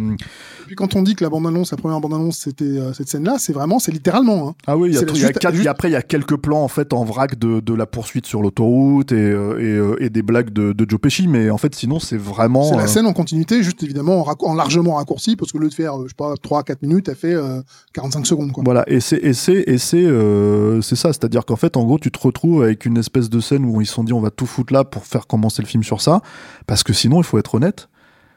Et 0.64 0.66
puis 0.68 0.76
quand 0.76 0.96
on 0.96 1.02
dit 1.04 1.16
que 1.16 1.24
la 1.24 1.30
bande-annonce, 1.30 1.72
la 1.72 1.78
première 1.78 2.00
bande-annonce, 2.00 2.38
c'était 2.38 2.64
euh, 2.64 2.94
cette 2.94 3.10
scène-là, 3.10 3.36
c'est 3.38 3.54
vraiment, 3.54 3.80
c'est 3.80 3.92
littéralement. 3.92 4.50
Hein. 4.50 4.56
Ah 4.66 4.78
oui, 4.78 4.90
il 4.90 4.94
y 4.94 4.98
a 4.98 5.00
C'est 5.02 5.06
tout- 5.06 5.16
il 5.16 5.22
y 5.22 5.24
a 5.26 5.28
juste- 5.28 5.40
quatre- 5.40 5.54
juste- 5.54 5.66
et 5.66 5.70
après 5.70 5.90
il 5.90 5.92
y 5.92 5.96
a 5.98 6.02
quelques 6.02 6.38
plans 6.38 6.64
en 6.64 6.68
fait 6.68 6.94
en 6.94 7.04
vrac 7.04 7.38
de, 7.38 7.60
de 7.60 7.74
la 7.74 7.86
poursuite 7.86 8.26
sur 8.26 8.42
l'autoroute 8.42 9.12
et, 9.12 9.16
euh, 9.16 9.60
et, 9.60 9.64
euh, 9.64 10.04
et 10.04 10.10
des 10.10 10.22
blagues 10.22 10.52
de, 10.52 10.72
de 10.74 10.86
Joe 10.90 11.00
Pesci, 11.00 11.28
mais 11.28 11.50
en 11.50 11.58
fait 11.58 11.76
sinon 11.76 12.00
c'est 12.00 12.18
vraiment. 12.18 12.64
C'est 12.64 12.78
la 12.78 12.88
scène 12.88 13.06
en 13.06 13.14
continuité, 13.14 13.62
juste 13.64 13.84
évidemment 13.84 14.26
en, 14.40 14.54
largement 14.56 14.96
raccourci, 14.96 15.36
parce 15.36 15.52
que 15.52 15.58
au 15.58 15.62
lieu 15.62 15.70
de 15.70 15.74
faire, 15.74 15.96
je 16.04 16.08
sais 16.10 16.14
pas, 16.16 16.34
3-4 16.36 16.78
minutes, 16.82 17.10
elle 17.10 17.16
fait 17.16 17.34
euh, 17.34 17.62
45 17.94 18.26
secondes. 18.26 18.52
Quoi. 18.52 18.64
Voilà, 18.66 18.84
et 18.88 19.00
c'est 19.00 20.96
ça, 20.96 21.14
c'est-à-dire 21.14 21.46
qu'en 21.46 21.56
fait 21.56 21.78
en 21.78 21.84
gros 21.84 22.00
tu 22.00 22.12
te 22.12 22.20
retrouves 22.20 22.64
avec 22.64 22.86
une 22.86 22.98
espèce 22.98 23.30
de 23.30 23.40
scène 23.40 23.66
où 23.66 23.82
ils 23.82 23.86
se 23.86 23.94
sont 23.94 24.04
dit 24.04 24.14
on 24.14 24.22
va 24.22 24.32
tout 24.32 24.46
foutre 24.46 24.74
là 24.74 24.84
pour 24.84 25.06
faire 25.06 25.28
commencer 25.28 25.62
le 25.62 25.68
film 25.68 25.84
sur 25.84 26.02
ça, 26.02 26.22
parce 26.68 26.84
que 26.84 26.94
sinon 26.94 27.20
il 27.20 27.24
faut 27.24 27.38
être 27.38 27.56
honnête. 27.56 27.90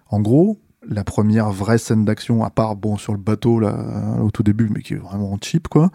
En 0.09 0.21
gros, 0.21 0.59
la 0.89 1.05
première 1.05 1.51
vraie 1.51 1.79
scène 1.79 2.05
d'action, 2.05 2.45
à 2.45 2.51
part 2.51 2.77
bon 2.77 2.97
sur 2.97 3.13
le 3.13 3.19
bateau 3.19 3.61
là 3.61 3.77
au 4.23 4.31
tout 4.31 4.43
début, 4.43 4.71
mais 4.73 4.83
qui 4.83 4.95
est 4.95 4.99
vraiment 4.99 5.37
cheap 5.43 5.69
quoi, 5.69 5.91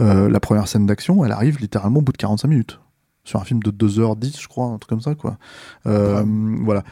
euh, 0.00 0.28
la 0.28 0.40
première 0.40 0.68
scène 0.68 0.86
d'action, 0.86 1.24
elle 1.24 1.32
arrive 1.32 1.58
littéralement 1.58 1.98
au 2.00 2.02
bout 2.02 2.12
de 2.12 2.18
45 2.18 2.48
minutes 2.48 2.80
sur 3.24 3.40
un 3.40 3.44
film 3.44 3.60
de 3.62 3.70
2h10 3.70 4.40
je 4.40 4.48
crois, 4.48 4.66
un 4.66 4.78
truc 4.78 4.88
comme 4.88 5.00
ça 5.00 5.14
quoi. 5.14 5.36
Euh, 5.86 6.24
Voilà. 6.62 6.84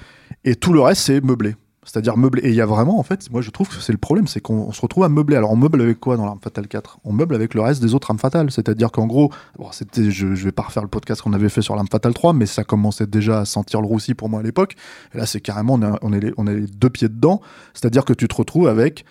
Et 0.45 0.57
tout 0.57 0.73
le 0.73 0.81
reste 0.81 1.03
c'est 1.03 1.21
meublé. 1.21 1.55
C'est-à-dire 1.85 2.17
meublé. 2.17 2.43
Et 2.43 2.49
il 2.49 2.55
y 2.55 2.61
a 2.61 2.67
vraiment, 2.67 2.99
en 2.99 3.03
fait, 3.03 3.31
moi 3.31 3.41
je 3.43 3.51
trouve 3.51 3.69
que 3.69 3.75
c'est 3.77 3.93
le 3.93 3.99
problème, 3.99 4.27
c'est 4.27 4.41
qu'on 4.41 4.55
on 4.69 4.73
se 4.73 4.81
retrouve 4.81 5.05
à 5.05 5.09
meubler. 5.09 5.37
Alors 5.37 5.53
on 5.53 5.57
meuble 5.57 5.81
avec 5.83 6.01
quoi 6.01 6.17
dans 6.17 6.25
l'Arme 6.25 6.41
Fatale 6.43 6.67
4 6.67 6.99
On 7.05 7.13
meuble 7.13 7.35
avec 7.35 7.55
le 7.55 7.61
reste 7.61 7.83
des 7.83 7.95
autres 7.95 8.11
Armes 8.11 8.19
Fatales. 8.19 8.51
C'est-à-dire 8.51 8.91
qu'en 8.91 9.07
gros, 9.07 9.31
bon, 9.59 9.69
c'était, 9.73 10.11
je, 10.11 10.35
je 10.35 10.45
vais 10.45 10.53
pas 10.53 10.63
refaire 10.63 10.83
le 10.83 10.89
podcast 10.89 11.21
qu'on 11.23 11.33
avait 11.35 11.49
fait 11.49 11.63
sur 11.63 11.75
l'Arme 11.77 11.89
Fatale 11.91 12.15
3, 12.15 12.33
mais 12.33 12.47
ça 12.47 12.65
commençait 12.65 13.07
déjà 13.07 13.41
à 13.41 13.45
sentir 13.45 13.81
le 13.81 13.87
roussi 13.87 14.15
pour 14.15 14.29
moi 14.29 14.41
à 14.41 14.43
l'époque. 14.43 14.75
Et 15.15 15.19
là, 15.19 15.27
c'est 15.27 15.41
carrément, 15.41 15.75
on, 15.75 15.83
a- 15.83 15.99
on 16.03 16.13
est 16.13 16.21
les, 16.21 16.33
on 16.39 16.47
est 16.47 16.61
deux 16.75 16.91
pieds 16.91 17.09
dedans. 17.09 17.41
C'est-à-dire 17.75 18.05
que 18.05 18.13
tu 18.15 18.29
te 18.29 18.35
retrouves 18.35 18.67
avec 18.69 19.05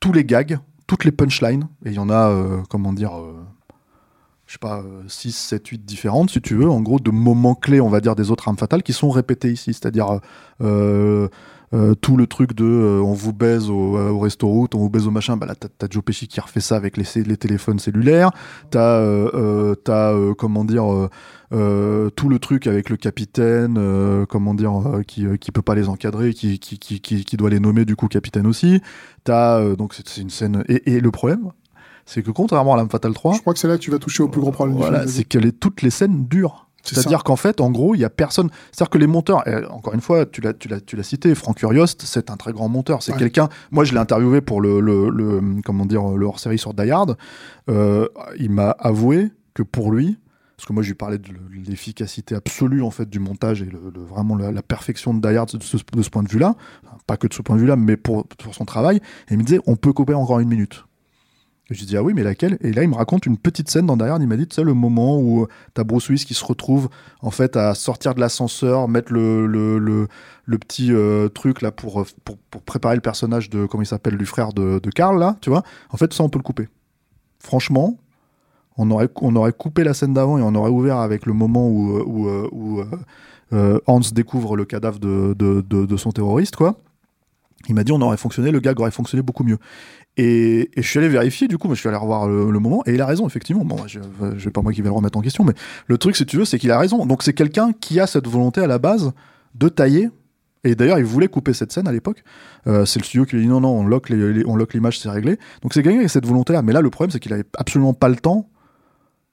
tous 0.00 0.12
les 0.12 0.24
gags, 0.24 0.58
toutes 0.86 1.04
les 1.04 1.12
punchlines, 1.12 1.68
et 1.84 1.90
il 1.90 1.94
y 1.94 1.98
en 1.98 2.08
a, 2.08 2.28
euh, 2.30 2.62
comment 2.70 2.92
dire, 2.94 3.18
euh, 3.18 3.34
je 4.46 4.54
sais 4.54 4.58
pas, 4.58 4.82
6, 5.08 5.32
7, 5.36 5.66
8 5.68 5.84
différentes, 5.84 6.30
si 6.30 6.40
tu 6.40 6.54
veux, 6.54 6.70
en 6.70 6.80
gros, 6.80 6.98
de 6.98 7.10
moments 7.10 7.54
clés, 7.54 7.82
on 7.82 7.90
va 7.90 8.00
dire, 8.00 8.16
des 8.16 8.30
autres 8.30 8.48
armes 8.48 8.56
fatales 8.56 8.82
qui 8.82 8.94
sont 8.94 9.10
répétés 9.10 9.52
ici. 9.52 9.74
C'est-à-dire 9.74 10.20
euh, 10.62 11.28
euh, 11.74 11.94
tout 11.94 12.16
le 12.16 12.26
truc 12.26 12.54
de 12.54 12.64
euh, 12.64 13.02
on 13.02 13.12
vous 13.12 13.32
baise 13.32 13.68
au, 13.70 13.96
euh, 13.96 14.10
au 14.10 14.18
resto-route, 14.18 14.74
on 14.74 14.78
vous 14.78 14.90
baise 14.90 15.06
au 15.06 15.10
machin. 15.10 15.36
Bah 15.36 15.46
là, 15.46 15.54
t'as, 15.54 15.86
Joe 15.90 16.02
Pesci 16.02 16.28
qui 16.28 16.40
refait 16.40 16.60
ça 16.60 16.76
avec 16.76 16.96
les, 16.96 17.04
les 17.24 17.36
téléphones 17.36 17.78
cellulaires. 17.78 18.30
T'as, 18.70 19.00
euh, 19.00 19.74
t'as 19.74 20.12
euh, 20.12 20.34
comment 20.34 20.64
dire, 20.64 20.84
tout 21.50 22.28
le 22.28 22.38
truc 22.38 22.66
avec 22.66 22.90
le 22.90 22.96
capitaine, 22.96 23.78
comment 24.28 24.54
dire, 24.54 24.72
qui, 25.06 25.26
qui 25.38 25.52
peut 25.52 25.62
pas 25.62 25.74
les 25.74 25.88
encadrer, 25.88 26.34
qui, 26.34 26.58
qui, 26.58 26.78
qui, 26.78 27.00
qui, 27.00 27.36
doit 27.36 27.50
les 27.50 27.60
nommer 27.60 27.84
du 27.84 27.96
coup 27.96 28.08
capitaine 28.08 28.46
aussi. 28.46 28.80
T'as, 29.24 29.74
donc 29.74 29.94
c'est, 29.94 30.20
une 30.20 30.30
scène. 30.30 30.64
Et, 30.68 30.94
et 30.94 31.00
le 31.00 31.10
problème, 31.10 31.50
c'est 32.06 32.22
que 32.22 32.30
contrairement 32.30 32.74
à 32.74 32.76
l'âme 32.78 32.90
fatale 32.90 33.12
3, 33.12 33.34
Je 33.34 33.40
crois 33.40 33.52
que 33.52 33.58
c'est 33.58 33.68
là 33.68 33.76
que 33.76 33.82
tu 33.82 33.90
vas 33.90 33.98
toucher 33.98 34.22
au 34.22 34.28
plus 34.28 34.40
gros 34.40 34.50
problème 34.50 34.76
voilà, 34.76 35.06
c'est 35.06 35.24
que 35.24 35.38
les, 35.38 35.52
toutes 35.52 35.82
les 35.82 35.90
scènes 35.90 36.26
durent. 36.26 36.67
C'est 36.82 36.94
C'est-à-dire 36.94 37.22
qu'en 37.24 37.36
fait, 37.36 37.60
en 37.60 37.70
gros, 37.70 37.94
il 37.94 37.98
y 38.00 38.04
a 38.04 38.10
personne. 38.10 38.48
C'est-à-dire 38.72 38.90
que 38.90 38.98
les 38.98 39.06
monteurs, 39.06 39.46
et 39.46 39.64
encore 39.66 39.94
une 39.94 40.00
fois, 40.00 40.24
tu 40.24 40.40
l'as, 40.40 40.54
tu 40.54 40.68
l'as, 40.68 40.80
tu 40.80 40.96
l'as 40.96 41.02
cité, 41.02 41.34
Franck 41.34 41.60
Uriost, 41.62 42.02
c'est 42.02 42.30
un 42.30 42.36
très 42.36 42.52
grand 42.52 42.68
monteur. 42.68 43.02
C'est 43.02 43.12
Ouais. 43.12 43.18
quelqu'un. 43.18 43.48
Moi, 43.72 43.84
je 43.84 43.92
l'ai 43.92 43.98
interviewé 43.98 44.40
pour 44.40 44.60
le, 44.60 44.80
le, 44.80 45.10
le- 45.10 45.60
comment 45.64 45.84
dire, 45.86 46.06
le 46.08 46.24
hors-série 46.26 46.58
sur 46.58 46.72
Die 46.74 46.90
Hard. 46.90 47.16
Euh, 47.68 48.08
il 48.38 48.50
m'a 48.50 48.70
avoué 48.70 49.30
que 49.54 49.62
pour 49.62 49.90
lui, 49.92 50.18
parce 50.56 50.66
que 50.66 50.72
moi 50.72 50.82
je 50.82 50.88
lui 50.88 50.94
parlais 50.94 51.18
de 51.18 51.28
l'efficacité 51.68 52.34
absolue 52.34 52.82
en 52.82 52.90
fait 52.90 53.08
du 53.08 53.18
montage 53.20 53.62
et 53.62 53.66
le, 53.66 53.78
vraiment 54.00 54.34
la, 54.36 54.62
perfection 54.62 55.14
de 55.14 55.20
Die 55.20 55.56
de 55.58 55.62
ce, 55.62 55.76
de 55.92 56.02
ce 56.02 56.10
point 56.10 56.22
de 56.22 56.28
vue-là, 56.28 56.56
pas 57.06 57.16
que 57.16 57.26
de 57.28 57.34
ce 57.34 57.42
point 57.42 57.54
de 57.56 57.60
vue-là, 57.60 57.76
mais 57.76 57.96
pour, 57.96 58.26
pour 58.26 58.54
son 58.54 58.64
travail. 58.64 58.96
Et 59.28 59.34
il 59.34 59.38
me 59.38 59.42
disait, 59.44 59.60
on 59.66 59.76
peut 59.76 59.92
couper 59.92 60.14
encore 60.14 60.40
une 60.40 60.48
minute. 60.48 60.84
Je 61.70 61.84
dis 61.84 61.96
ah 61.96 62.02
oui 62.02 62.14
mais 62.14 62.22
laquelle? 62.22 62.56
Et 62.62 62.72
là 62.72 62.82
il 62.82 62.88
me 62.88 62.94
raconte 62.94 63.26
une 63.26 63.36
petite 63.36 63.68
scène 63.70 63.86
dans 63.86 63.96
derrière. 63.96 64.16
Il 64.20 64.26
m'a 64.26 64.36
dit 64.36 64.46
tu 64.46 64.54
sais 64.54 64.64
le 64.64 64.74
moment 64.74 65.18
où 65.18 65.42
euh, 65.42 65.48
t'as 65.74 65.84
Bruce 65.84 66.08
Willis 66.08 66.24
qui 66.24 66.34
se 66.34 66.44
retrouve 66.44 66.88
en 67.20 67.30
fait 67.30 67.56
à 67.56 67.74
sortir 67.74 68.14
de 68.14 68.20
l'ascenseur, 68.20 68.88
mettre 68.88 69.12
le, 69.12 69.46
le, 69.46 69.78
le, 69.78 70.58
petit 70.58 70.92
euh, 70.92 71.28
truc 71.28 71.60
là 71.60 71.70
pour, 71.70 72.06
pour, 72.24 72.38
pour, 72.50 72.62
préparer 72.62 72.94
le 72.94 73.02
personnage 73.02 73.50
de 73.50 73.66
comment 73.66 73.82
il 73.82 73.86
s'appelle 73.86 74.16
du 74.16 74.26
frère 74.26 74.52
de, 74.52 74.78
de 74.78 74.90
Carl 74.90 75.18
là, 75.18 75.36
tu 75.40 75.50
vois? 75.50 75.62
En 75.90 75.96
fait 75.96 76.14
ça 76.14 76.24
on 76.24 76.28
peut 76.28 76.38
le 76.38 76.44
couper. 76.44 76.68
Franchement, 77.38 77.98
on 78.76 78.90
aurait, 78.90 79.08
on 79.20 79.36
aurait 79.36 79.52
coupé 79.52 79.84
la 79.84 79.94
scène 79.94 80.14
d'avant 80.14 80.38
et 80.38 80.42
on 80.42 80.54
aurait 80.54 80.70
ouvert 80.70 80.96
avec 80.98 81.26
le 81.26 81.32
moment 81.32 81.68
où, 81.68 81.98
où, 81.98 82.28
où 82.50 82.82
euh, 83.52 83.80
Hans 83.86 84.00
découvre 84.12 84.56
le 84.56 84.64
cadavre 84.64 84.98
de, 84.98 85.34
de, 85.34 85.62
de, 85.62 85.96
son 85.96 86.12
terroriste, 86.12 86.56
quoi. 86.56 86.76
Il 87.68 87.74
m'a 87.74 87.82
dit 87.82 87.92
on 87.92 88.00
aurait 88.00 88.16
fonctionné, 88.16 88.50
le 88.50 88.60
gag 88.60 88.78
aurait 88.78 88.90
fonctionné 88.90 89.22
beaucoup 89.22 89.42
mieux. 89.42 89.58
Et, 90.18 90.70
je 90.76 90.82
suis 90.82 90.98
allé 90.98 91.08
vérifier, 91.08 91.46
du 91.46 91.56
coup, 91.58 91.72
je 91.72 91.78
suis 91.78 91.88
allé 91.88 91.96
revoir 91.96 92.28
le, 92.28 92.58
moment, 92.58 92.82
et 92.86 92.94
il 92.94 93.00
a 93.00 93.06
raison, 93.06 93.26
effectivement. 93.26 93.64
Bon, 93.64 93.76
je, 93.86 94.00
je 94.36 94.50
pas 94.50 94.62
moi 94.62 94.72
qui 94.72 94.82
vais 94.82 94.88
le 94.88 94.94
remettre 94.94 95.16
en 95.16 95.22
question, 95.22 95.44
mais 95.44 95.54
le 95.86 95.96
truc, 95.96 96.16
si 96.16 96.26
tu 96.26 96.36
veux, 96.36 96.44
c'est 96.44 96.58
qu'il 96.58 96.72
a 96.72 96.78
raison. 96.78 97.06
Donc 97.06 97.22
c'est 97.22 97.32
quelqu'un 97.32 97.72
qui 97.72 98.00
a 98.00 98.06
cette 98.06 98.26
volonté 98.26 98.60
à 98.60 98.66
la 98.66 98.78
base 98.78 99.12
de 99.54 99.68
tailler. 99.68 100.10
Et 100.64 100.74
d'ailleurs, 100.74 100.98
il 100.98 101.04
voulait 101.04 101.28
couper 101.28 101.52
cette 101.52 101.70
scène 101.70 101.86
à 101.86 101.92
l'époque. 101.92 102.24
Euh, 102.66 102.84
c'est 102.84 102.98
le 102.98 103.04
studio 103.04 103.24
qui 103.24 103.36
lui 103.36 103.42
dit 103.42 103.48
non, 103.48 103.60
non, 103.60 103.78
on 103.78 103.86
lock 103.86 104.08
l'image, 104.74 104.98
c'est 104.98 105.08
réglé. 105.08 105.38
Donc 105.62 105.72
c'est 105.72 105.84
quelqu'un 105.84 106.00
qui 106.00 106.06
a 106.06 106.08
cette 106.08 106.26
volonté-là. 106.26 106.62
Mais 106.62 106.72
là, 106.72 106.80
le 106.80 106.90
problème, 106.90 107.12
c'est 107.12 107.20
qu'il 107.20 107.32
avait 107.32 107.44
absolument 107.56 107.94
pas 107.94 108.08
le 108.08 108.16
temps 108.16 108.50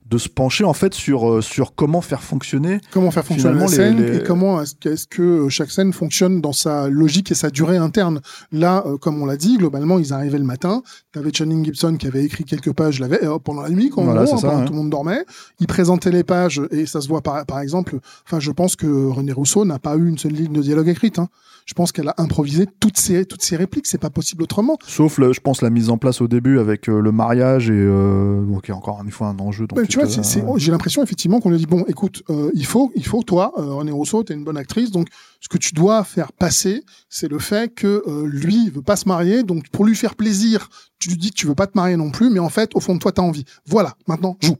de 0.05 0.19
se 0.19 0.29
pencher 0.29 0.63
en 0.63 0.73
fait 0.73 0.93
sur 0.93 1.29
euh, 1.29 1.41
sur 1.41 1.73
comment 1.73 2.01
faire 2.01 2.21
fonctionner 2.21 2.79
comment 2.91 3.09
faire 3.09 3.25
fonctionner 3.25 3.59
la 3.59 3.67
scène 3.67 4.03
et 4.03 4.23
comment 4.23 4.61
est-ce 4.61 4.75
que, 4.75 4.89
est 4.89 5.09
que 5.09 5.21
euh, 5.21 5.49
chaque 5.49 5.71
scène 5.71 5.93
fonctionne 5.93 6.41
dans 6.41 6.53
sa 6.53 6.89
logique 6.89 7.31
et 7.31 7.35
sa 7.35 7.49
durée 7.49 7.77
interne. 7.77 8.21
Là 8.51 8.83
euh, 8.85 8.97
comme 8.97 9.19
on 9.21 9.25
l'a 9.25 9.37
dit 9.37 9.57
globalement 9.57 9.97
ils 9.97 10.13
arrivaient 10.13 10.37
le 10.37 10.43
matin 10.43 10.83
t'avais 11.11 11.31
Channing 11.33 11.65
Gibson 11.65 11.97
qui 11.97 12.05
avait 12.05 12.23
écrit 12.23 12.43
quelques 12.43 12.73
pages 12.73 12.99
la 12.99 13.07
pendant 13.39 13.61
la 13.61 13.69
nuit 13.69 13.89
quand 13.89 14.03
voilà, 14.03 14.21
hein, 14.21 14.37
pendant 14.39 14.65
tout 14.65 14.73
le 14.73 14.77
monde 14.77 14.89
dormait. 14.89 15.25
Il 15.59 15.67
présentait 15.67 16.11
les 16.11 16.23
pages 16.23 16.61
et 16.69 16.85
ça 16.85 17.01
se 17.01 17.07
voit 17.07 17.21
par, 17.21 17.45
par 17.45 17.59
exemple 17.59 17.97
enfin 18.25 18.39
je 18.39 18.51
pense 18.51 18.75
que 18.75 19.07
René 19.07 19.31
Rousseau 19.31 19.65
n'a 19.65 19.79
pas 19.79 19.95
eu 19.95 20.07
une 20.07 20.19
seule 20.19 20.33
ligne 20.33 20.53
de 20.53 20.61
dialogue 20.61 20.89
écrite 20.89 21.17
hein 21.17 21.29
je 21.65 21.73
pense 21.73 21.91
qu'elle 21.91 22.07
a 22.07 22.15
improvisé 22.17 22.67
toutes 22.79 22.97
ces 22.97 23.25
toutes 23.25 23.41
ces 23.41 23.55
répliques. 23.55 23.87
C'est 23.87 23.97
pas 23.97 24.09
possible 24.09 24.43
autrement. 24.43 24.77
Sauf, 24.87 25.19
je 25.19 25.39
pense, 25.39 25.61
la 25.61 25.69
mise 25.69 25.89
en 25.89 25.97
place 25.97 26.21
au 26.21 26.27
début 26.27 26.59
avec 26.59 26.87
euh, 26.87 26.99
le 26.99 27.11
mariage 27.11 27.69
et 27.69 27.73
euh, 27.73 28.43
qui 28.63 28.71
est 28.71 28.73
encore 28.73 29.01
une 29.03 29.11
fois 29.11 29.27
un 29.27 29.39
enjeu. 29.39 29.67
tu 29.87 29.99
vois, 29.99 30.57
j'ai 30.57 30.71
l'impression 30.71 31.03
effectivement 31.03 31.39
qu'on 31.39 31.49
lui 31.49 31.57
dit 31.57 31.65
bon, 31.65 31.83
écoute, 31.87 32.23
euh, 32.29 32.51
il 32.53 32.65
faut, 32.65 32.91
il 32.95 33.05
faut 33.05 33.23
toi, 33.23 33.53
euh, 33.57 33.73
René 33.73 33.91
Rousseau, 33.91 34.23
t'es 34.23 34.33
une 34.33 34.43
bonne 34.43 34.57
actrice, 34.57 34.91
donc 34.91 35.07
ce 35.39 35.49
que 35.49 35.57
tu 35.57 35.73
dois 35.73 36.03
faire 36.03 36.31
passer, 36.31 36.83
c'est 37.09 37.29
le 37.29 37.39
fait 37.39 37.73
que 37.73 38.03
lui 38.25 38.69
veut 38.69 38.81
pas 38.81 38.95
se 38.95 39.07
marier, 39.07 39.43
donc 39.43 39.69
pour 39.69 39.85
lui 39.85 39.95
faire 39.95 40.15
plaisir, 40.15 40.69
tu 40.99 41.09
lui 41.09 41.17
dis 41.17 41.29
que 41.29 41.35
tu 41.35 41.45
veux 41.45 41.55
pas 41.55 41.67
te 41.67 41.77
marier 41.77 41.97
non 41.97 42.09
plus, 42.09 42.29
mais 42.29 42.39
en 42.39 42.49
fait, 42.49 42.71
au 42.75 42.79
fond 42.79 42.95
de 42.95 42.99
toi, 42.99 43.11
t'as 43.11 43.21
envie. 43.21 43.45
Voilà, 43.67 43.95
maintenant, 44.07 44.37
joue. 44.41 44.55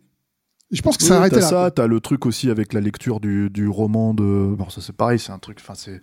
Je 0.72 0.82
pense 0.82 0.98
que 0.98 1.04
ça 1.04 1.16
a 1.16 1.20
arrêté 1.20 1.36
là. 1.36 1.42
ça, 1.44 1.72
t'as 1.72 1.86
le 1.86 2.00
truc 2.00 2.26
aussi 2.26 2.50
avec 2.50 2.74
la 2.74 2.82
lecture 2.82 3.20
du, 3.20 3.52
du 3.52 3.68
roman 3.68 4.16
de. 4.16 4.56
Bon, 4.58 4.68
ça 4.70 4.82
c'est 4.82 4.96
pareil, 4.96 5.20
c'est 5.20 5.32
un 5.32 5.38
truc, 5.38 5.60
enfin 5.62 5.76
c'est 5.76 6.02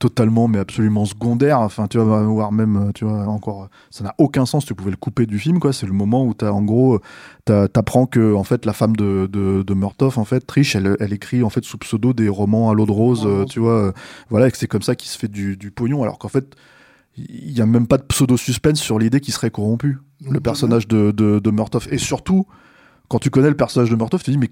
totalement 0.00 0.48
mais 0.48 0.58
absolument 0.58 1.04
secondaire. 1.04 1.60
Enfin, 1.60 1.86
tu 1.86 1.98
vas 1.98 2.22
voir 2.24 2.50
même, 2.50 2.90
tu 2.92 3.04
vois, 3.04 3.26
encore, 3.28 3.68
ça 3.90 4.02
n'a 4.02 4.14
aucun 4.18 4.46
sens. 4.46 4.64
Tu 4.64 4.74
pouvais 4.74 4.90
le 4.90 4.96
couper 4.96 5.26
du 5.26 5.38
film, 5.38 5.60
quoi. 5.60 5.72
C'est 5.72 5.86
le 5.86 5.92
moment 5.92 6.24
où 6.24 6.34
t'as, 6.34 6.50
en 6.50 6.62
gros, 6.62 7.00
t'apprends 7.44 8.06
que 8.06 8.34
en 8.34 8.42
fait 8.44 8.66
la 8.66 8.72
femme 8.72 8.96
de 8.96 9.28
de, 9.30 9.62
de 9.62 9.74
Murtoff, 9.74 10.18
en 10.18 10.24
fait, 10.24 10.40
Trish, 10.40 10.74
elle, 10.74 10.96
elle 10.98 11.12
écrit 11.12 11.44
en 11.44 11.50
fait 11.50 11.64
sous 11.64 11.78
pseudo 11.78 12.12
des 12.12 12.28
romans 12.28 12.68
à 12.70 12.74
l'eau 12.74 12.86
de 12.86 12.92
rose, 12.92 13.22
euh, 13.26 13.44
tu 13.44 13.60
vois. 13.60 13.92
voilà, 14.28 14.48
et 14.48 14.50
que 14.50 14.58
c'est 14.58 14.66
comme 14.66 14.82
ça 14.82 14.96
qu'il 14.96 15.08
se 15.08 15.18
fait 15.18 15.28
du, 15.28 15.56
du 15.56 15.70
pognon, 15.70 16.02
alors 16.02 16.18
qu'en 16.18 16.28
fait 16.28 16.56
il 17.16 17.56
y 17.56 17.60
a 17.60 17.66
même 17.66 17.86
pas 17.86 17.98
de 17.98 18.04
pseudo 18.04 18.36
suspense 18.36 18.80
sur 18.80 18.98
l'idée 18.98 19.20
qu'il 19.20 19.34
serait 19.34 19.50
corrompu, 19.50 19.98
le 20.28 20.40
personnage 20.40 20.88
de, 20.88 21.10
de, 21.10 21.38
de 21.38 21.50
Murtoff. 21.50 21.88
Et 21.92 21.98
surtout, 21.98 22.46
quand 23.10 23.18
tu 23.18 23.28
connais 23.28 23.50
le 23.50 23.56
personnage 23.56 23.90
de 23.90 23.96
Murtoff, 23.96 24.22
tu 24.22 24.26
te 24.26 24.30
dis, 24.30 24.38
mais 24.38 24.48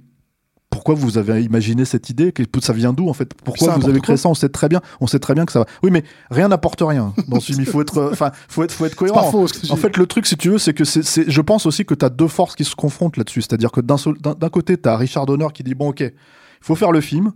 pourquoi 0.68 0.94
vous 0.94 1.16
avez 1.16 1.42
imaginé 1.42 1.86
cette 1.86 2.10
idée? 2.10 2.34
Ça 2.60 2.74
vient 2.74 2.92
d'où 2.92 3.08
en 3.08 3.14
fait? 3.14 3.32
Pourquoi 3.32 3.78
vous 3.78 3.88
avez 3.88 4.00
créé 4.00 4.18
ça? 4.18 4.28
On 4.28 4.34
sait 4.34 4.50
très 4.50 4.68
bien, 4.68 4.82
on 5.00 5.06
sait 5.06 5.18
très 5.18 5.34
bien 5.34 5.46
que 5.46 5.52
ça 5.52 5.60
va. 5.60 5.66
Oui, 5.82 5.90
mais 5.90 6.04
rien 6.30 6.48
n'apporte 6.48 6.82
rien 6.82 7.14
dans 7.28 7.40
ce 7.40 7.52
film. 7.52 7.60
Il 7.62 7.66
faut 7.66 7.80
être, 7.80 8.10
enfin, 8.12 8.32
faut 8.48 8.64
être, 8.64 8.72
faut 8.72 8.84
être 8.84 8.96
cohérent. 8.96 9.30
Faux, 9.30 9.46
en 9.70 9.76
fait, 9.76 9.96
le 9.96 10.06
truc, 10.06 10.26
si 10.26 10.36
tu 10.36 10.50
veux, 10.50 10.58
c'est 10.58 10.74
que 10.74 10.84
c'est, 10.84 11.30
je 11.30 11.40
pense 11.40 11.64
aussi 11.64 11.86
que 11.86 11.94
tu 11.94 12.04
as 12.04 12.10
deux 12.10 12.28
forces 12.28 12.54
qui 12.54 12.64
se 12.64 12.74
confrontent 12.74 13.16
là-dessus. 13.16 13.40
C'est-à-dire 13.40 13.70
que 13.70 13.80
d'un, 13.80 13.96
d'un 14.20 14.48
côté, 14.50 14.76
tu 14.76 14.88
as 14.88 14.96
Richard 14.96 15.24
Donner 15.24 15.46
qui 15.54 15.62
dit 15.62 15.74
bon, 15.74 15.88
ok, 15.88 16.00
il 16.00 16.12
faut 16.60 16.74
faire 16.74 16.92
le 16.92 17.00
film 17.00 17.32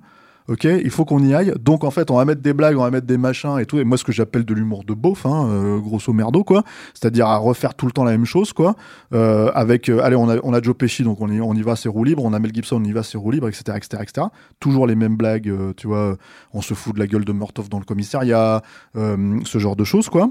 ok, 0.52 0.64
il 0.64 0.90
faut 0.90 1.06
qu'on 1.06 1.24
y 1.24 1.34
aille. 1.34 1.52
Donc 1.58 1.82
en 1.82 1.90
fait, 1.90 2.10
on 2.10 2.16
va 2.16 2.24
mettre 2.26 2.42
des 2.42 2.52
blagues, 2.52 2.76
on 2.76 2.82
va 2.82 2.90
mettre 2.90 3.06
des 3.06 3.16
machins 3.16 3.58
et 3.58 3.64
tout. 3.64 3.78
Et 3.78 3.84
moi, 3.84 3.96
ce 3.96 4.04
que 4.04 4.12
j'appelle 4.12 4.44
de 4.44 4.52
l'humour 4.52 4.84
de 4.84 4.92
beauf, 4.92 5.24
hein, 5.24 5.48
euh, 5.48 5.78
grosso 5.78 6.12
merdo, 6.12 6.44
quoi. 6.44 6.62
C'est-à-dire 6.92 7.26
à 7.26 7.38
refaire 7.38 7.74
tout 7.74 7.86
le 7.86 7.92
temps 7.92 8.04
la 8.04 8.10
même 8.10 8.26
chose, 8.26 8.52
quoi. 8.52 8.76
Euh, 9.14 9.50
avec, 9.54 9.88
euh, 9.88 10.02
allez, 10.02 10.16
on 10.16 10.28
a, 10.28 10.36
on 10.42 10.52
a 10.52 10.60
Joe 10.60 10.76
Pesci, 10.76 11.04
donc 11.04 11.20
on 11.20 11.30
y, 11.30 11.40
on 11.40 11.54
y 11.54 11.62
va, 11.62 11.74
c'est 11.74 11.88
roue 11.88 12.04
libre. 12.04 12.22
On 12.24 12.34
a 12.34 12.38
Mel 12.38 12.52
Gibson, 12.52 12.76
on 12.76 12.84
y 12.84 12.92
va, 12.92 13.02
c'est 13.02 13.16
roue 13.16 13.30
libre, 13.30 13.48
etc., 13.48 13.76
etc., 13.76 14.02
etc. 14.02 14.26
Toujours 14.60 14.86
les 14.86 14.94
mêmes 14.94 15.16
blagues, 15.16 15.50
tu 15.76 15.86
vois. 15.86 16.16
On 16.52 16.60
se 16.60 16.74
fout 16.74 16.94
de 16.94 17.00
la 17.00 17.06
gueule 17.06 17.24
de 17.24 17.32
Murtoff 17.32 17.70
dans 17.70 17.78
le 17.78 17.84
commissariat, 17.84 18.62
ce 18.94 19.58
genre 19.58 19.76
de 19.76 19.84
choses, 19.84 20.08
quoi. 20.08 20.30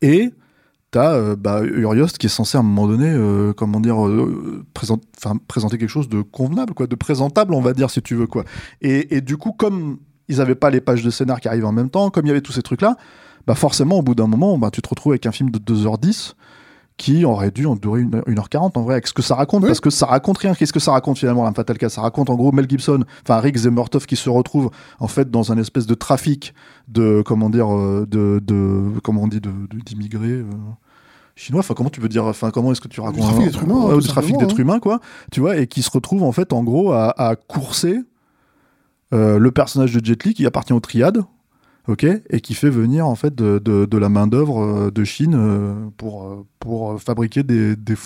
Et 0.00 0.32
t'as 0.92 1.14
euh, 1.14 1.34
bah, 1.36 1.62
Uriost 1.64 2.18
qui 2.18 2.26
est 2.26 2.30
censé 2.30 2.56
à 2.56 2.60
un 2.60 2.62
moment 2.62 2.86
donné, 2.86 3.08
euh, 3.08 3.52
comment 3.52 3.80
dire, 3.80 4.06
euh, 4.06 4.64
présenter 4.72 5.78
quelque 5.78 5.88
chose 5.88 6.08
de 6.08 6.22
convenable, 6.22 6.74
quoi, 6.74 6.86
de 6.86 6.94
présentable, 6.94 7.54
on 7.54 7.60
va 7.60 7.72
dire, 7.72 7.90
si 7.90 8.00
tu 8.00 8.14
veux, 8.14 8.28
quoi. 8.28 8.44
Et, 8.80 9.16
et 9.16 9.20
du 9.20 9.36
coup, 9.36 9.52
comme 9.52 9.98
ils 10.28 10.36
n'avaient 10.36 10.54
pas 10.54 10.70
les 10.70 10.80
pages 10.80 11.02
de 11.02 11.10
scénar 11.10 11.40
qui 11.40 11.48
arrivent 11.48 11.64
en 11.64 11.72
même 11.72 11.90
temps, 11.90 12.10
comme 12.10 12.26
il 12.26 12.28
y 12.28 12.30
avait 12.30 12.42
tous 12.42 12.52
ces 12.52 12.62
trucs-là, 12.62 12.96
bah 13.46 13.54
forcément, 13.56 13.98
au 13.98 14.02
bout 14.02 14.14
d'un 14.14 14.28
moment, 14.28 14.56
bah, 14.58 14.70
tu 14.70 14.82
te 14.82 14.88
retrouves 14.88 15.12
avec 15.12 15.26
un 15.26 15.32
film 15.32 15.50
de 15.50 15.58
2h10 15.58 16.34
qui 16.98 17.24
aurait 17.24 17.50
dû 17.50 17.64
en 17.64 17.74
durer 17.74 18.02
1h40 18.02 18.72
en 18.74 18.82
vrai 18.82 18.94
avec 18.94 19.06
ce 19.06 19.14
que 19.14 19.22
ça 19.22 19.34
raconte 19.34 19.66
parce 19.66 19.80
que 19.80 19.88
ça 19.88 20.04
raconte 20.06 20.38
rien. 20.38 20.54
Qu'est-ce 20.54 20.74
que 20.74 20.78
ça 20.78 20.92
raconte 20.92 21.18
finalement 21.18 21.46
un 21.46 21.52
Fatal 21.54 21.78
ça 21.90 22.02
raconte 22.02 22.28
en 22.28 22.36
gros 22.36 22.52
Mel 22.52 22.68
Gibson 22.68 23.02
enfin 23.22 23.40
Rick 23.40 23.56
Zemmertoff 23.56 24.06
qui 24.06 24.14
se 24.14 24.28
retrouve 24.28 24.70
en 25.00 25.08
fait 25.08 25.30
dans 25.30 25.50
un 25.50 25.58
espèce 25.58 25.86
de 25.86 25.94
trafic 25.94 26.54
de 26.88 27.22
comment 27.24 27.48
dire 27.48 27.66
de, 27.68 28.40
de 28.44 29.00
comment 29.02 29.22
on 29.22 29.26
dit 29.26 29.40
d'immigrés 29.86 30.44
chinois. 31.34 31.60
Enfin, 31.60 31.74
comment 31.74 31.90
tu 31.90 32.00
peux 32.00 32.08
dire 32.08 32.24
Enfin, 32.24 32.50
comment 32.50 32.72
est-ce 32.72 32.80
que 32.80 32.88
tu 32.88 33.00
racontes 33.00 33.18
Le 33.18 33.22
trafic 33.22 33.44
d'êtres 33.44 33.62
humains. 33.64 34.00
trafic 34.00 34.36
d'êtres 34.38 34.60
humains, 34.60 34.80
quoi. 34.80 35.00
Tu 35.30 35.40
vois, 35.40 35.56
et 35.56 35.66
qui 35.66 35.82
se 35.82 35.90
retrouve 35.90 36.22
en 36.22 36.32
fait, 36.32 36.52
en 36.52 36.62
gros, 36.62 36.92
à, 36.92 37.36
courser 37.48 38.00
euh, 39.12 39.38
le 39.38 39.50
personnage 39.50 39.92
de 39.92 40.04
Jet 40.04 40.24
Li 40.24 40.34
qui 40.34 40.46
appartient 40.46 40.72
aux 40.72 40.80
triades. 40.80 41.22
Ok, 41.88 42.04
et 42.04 42.40
qui 42.40 42.54
fait 42.54 42.70
venir 42.70 43.08
en 43.08 43.16
fait 43.16 43.34
de, 43.34 43.58
de, 43.58 43.98
la 43.98 44.08
main 44.08 44.28
d'œuvre 44.28 44.62
euh, 44.62 44.90
de 44.92 45.02
Chine 45.02 45.34
euh, 45.34 45.74
pour, 45.96 46.46
pour 46.60 47.02
fabriquer 47.02 47.42
des, 47.42 47.74
des, 47.74 47.96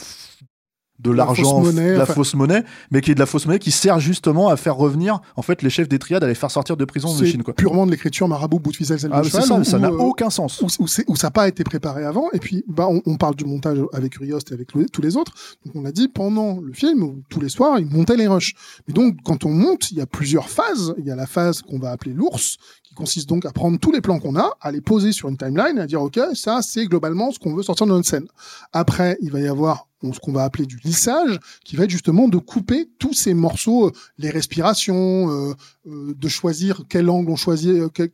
de 0.98 1.10
l'argent, 1.10 1.62
de 1.62 1.80
la 1.80 2.06
fausse 2.06 2.34
monnaie, 2.34 2.64
mais 2.90 3.00
qui 3.00 3.10
est 3.10 3.14
de 3.14 3.20
la 3.20 3.26
fausse 3.26 3.46
monnaie 3.46 3.58
qui 3.58 3.70
sert 3.70 4.00
justement 4.00 4.48
à 4.48 4.56
faire 4.56 4.76
revenir 4.76 5.20
en 5.36 5.42
fait 5.42 5.62
les 5.62 5.70
chefs 5.70 5.88
des 5.88 5.98
triades 5.98 6.24
à 6.24 6.26
les 6.26 6.34
faire 6.34 6.50
sortir 6.50 6.76
de 6.76 6.84
prison 6.84 7.14
de 7.14 7.24
Chine. 7.24 7.42
Quoi. 7.42 7.54
Purement 7.54 7.86
de 7.86 7.90
l'écriture 7.90 8.28
marabout 8.28 8.58
bout 8.58 8.72
de 8.72 8.76
ficelle, 8.76 8.98
ah, 9.12 9.22
ça, 9.24 9.64
ça 9.64 9.78
n'a 9.78 9.92
aucun 9.92 10.30
sens. 10.30 10.62
Où, 10.62 10.66
où, 10.78 11.16
ça 11.16 11.26
n'a 11.26 11.30
pas 11.30 11.48
été 11.48 11.64
préparé 11.64 12.04
avant. 12.04 12.28
Et 12.32 12.38
puis 12.38 12.64
bah 12.68 12.88
on, 12.88 13.16
parle 13.16 13.36
du 13.36 13.44
montage 13.44 13.78
avec 13.92 14.16
Riost 14.16 14.50
et 14.50 14.54
avec 14.54 14.68
tous 14.68 15.02
les 15.02 15.16
autres. 15.16 15.32
Donc 15.64 15.76
on 15.76 15.84
a 15.84 15.92
dit 15.92 16.08
pendant 16.08 16.60
le 16.60 16.72
film, 16.72 17.22
tous 17.28 17.40
les 17.40 17.48
soirs, 17.48 17.78
ils 17.78 17.86
montaient 17.86 18.16
les 18.16 18.28
rushs. 18.28 18.54
Mais 18.88 18.94
donc 18.94 19.16
quand 19.24 19.44
on 19.44 19.50
monte, 19.50 19.90
il 19.90 19.98
y 19.98 20.00
a 20.00 20.06
plusieurs 20.06 20.48
phases. 20.48 20.94
Il 20.98 21.04
y 21.04 21.10
a 21.10 21.16
la 21.16 21.26
phase 21.26 21.62
qu'on 21.62 21.78
va 21.78 21.90
appeler 21.90 22.14
l'ours, 22.14 22.56
qui 22.82 22.94
consiste 22.94 23.28
donc 23.28 23.44
à 23.44 23.52
prendre 23.52 23.78
tous 23.78 23.92
les 23.92 24.00
plans 24.00 24.18
qu'on 24.18 24.36
a, 24.36 24.56
à 24.60 24.72
les 24.72 24.80
poser 24.80 25.12
sur 25.12 25.28
une 25.28 25.36
timeline 25.36 25.78
et 25.78 25.80
à 25.80 25.86
dire 25.86 26.02
ok 26.02 26.18
ça 26.34 26.60
c'est 26.62 26.86
globalement 26.86 27.30
ce 27.30 27.38
qu'on 27.38 27.54
veut 27.54 27.62
sortir 27.62 27.86
de 27.86 27.92
notre 27.92 28.08
scène. 28.08 28.26
Après 28.72 29.18
il 29.20 29.30
va 29.30 29.40
y 29.40 29.48
avoir 29.48 29.88
ce 30.02 30.20
qu'on 30.20 30.32
va 30.32 30.44
appeler 30.44 30.66
du 30.66 30.78
lissage, 30.84 31.38
qui 31.64 31.76
va 31.76 31.84
être 31.84 31.90
justement 31.90 32.28
de 32.28 32.38
couper 32.38 32.88
tous 32.98 33.14
ces 33.14 33.34
morceaux, 33.34 33.88
euh, 33.88 33.92
les 34.18 34.30
respirations, 34.30 35.30
euh, 35.30 35.54
euh, 35.86 36.14
de 36.14 36.28
choisir 36.28 36.82
quel 36.88 37.08
angle 37.08 37.30
on 37.30 37.36
choisit, 37.36 37.70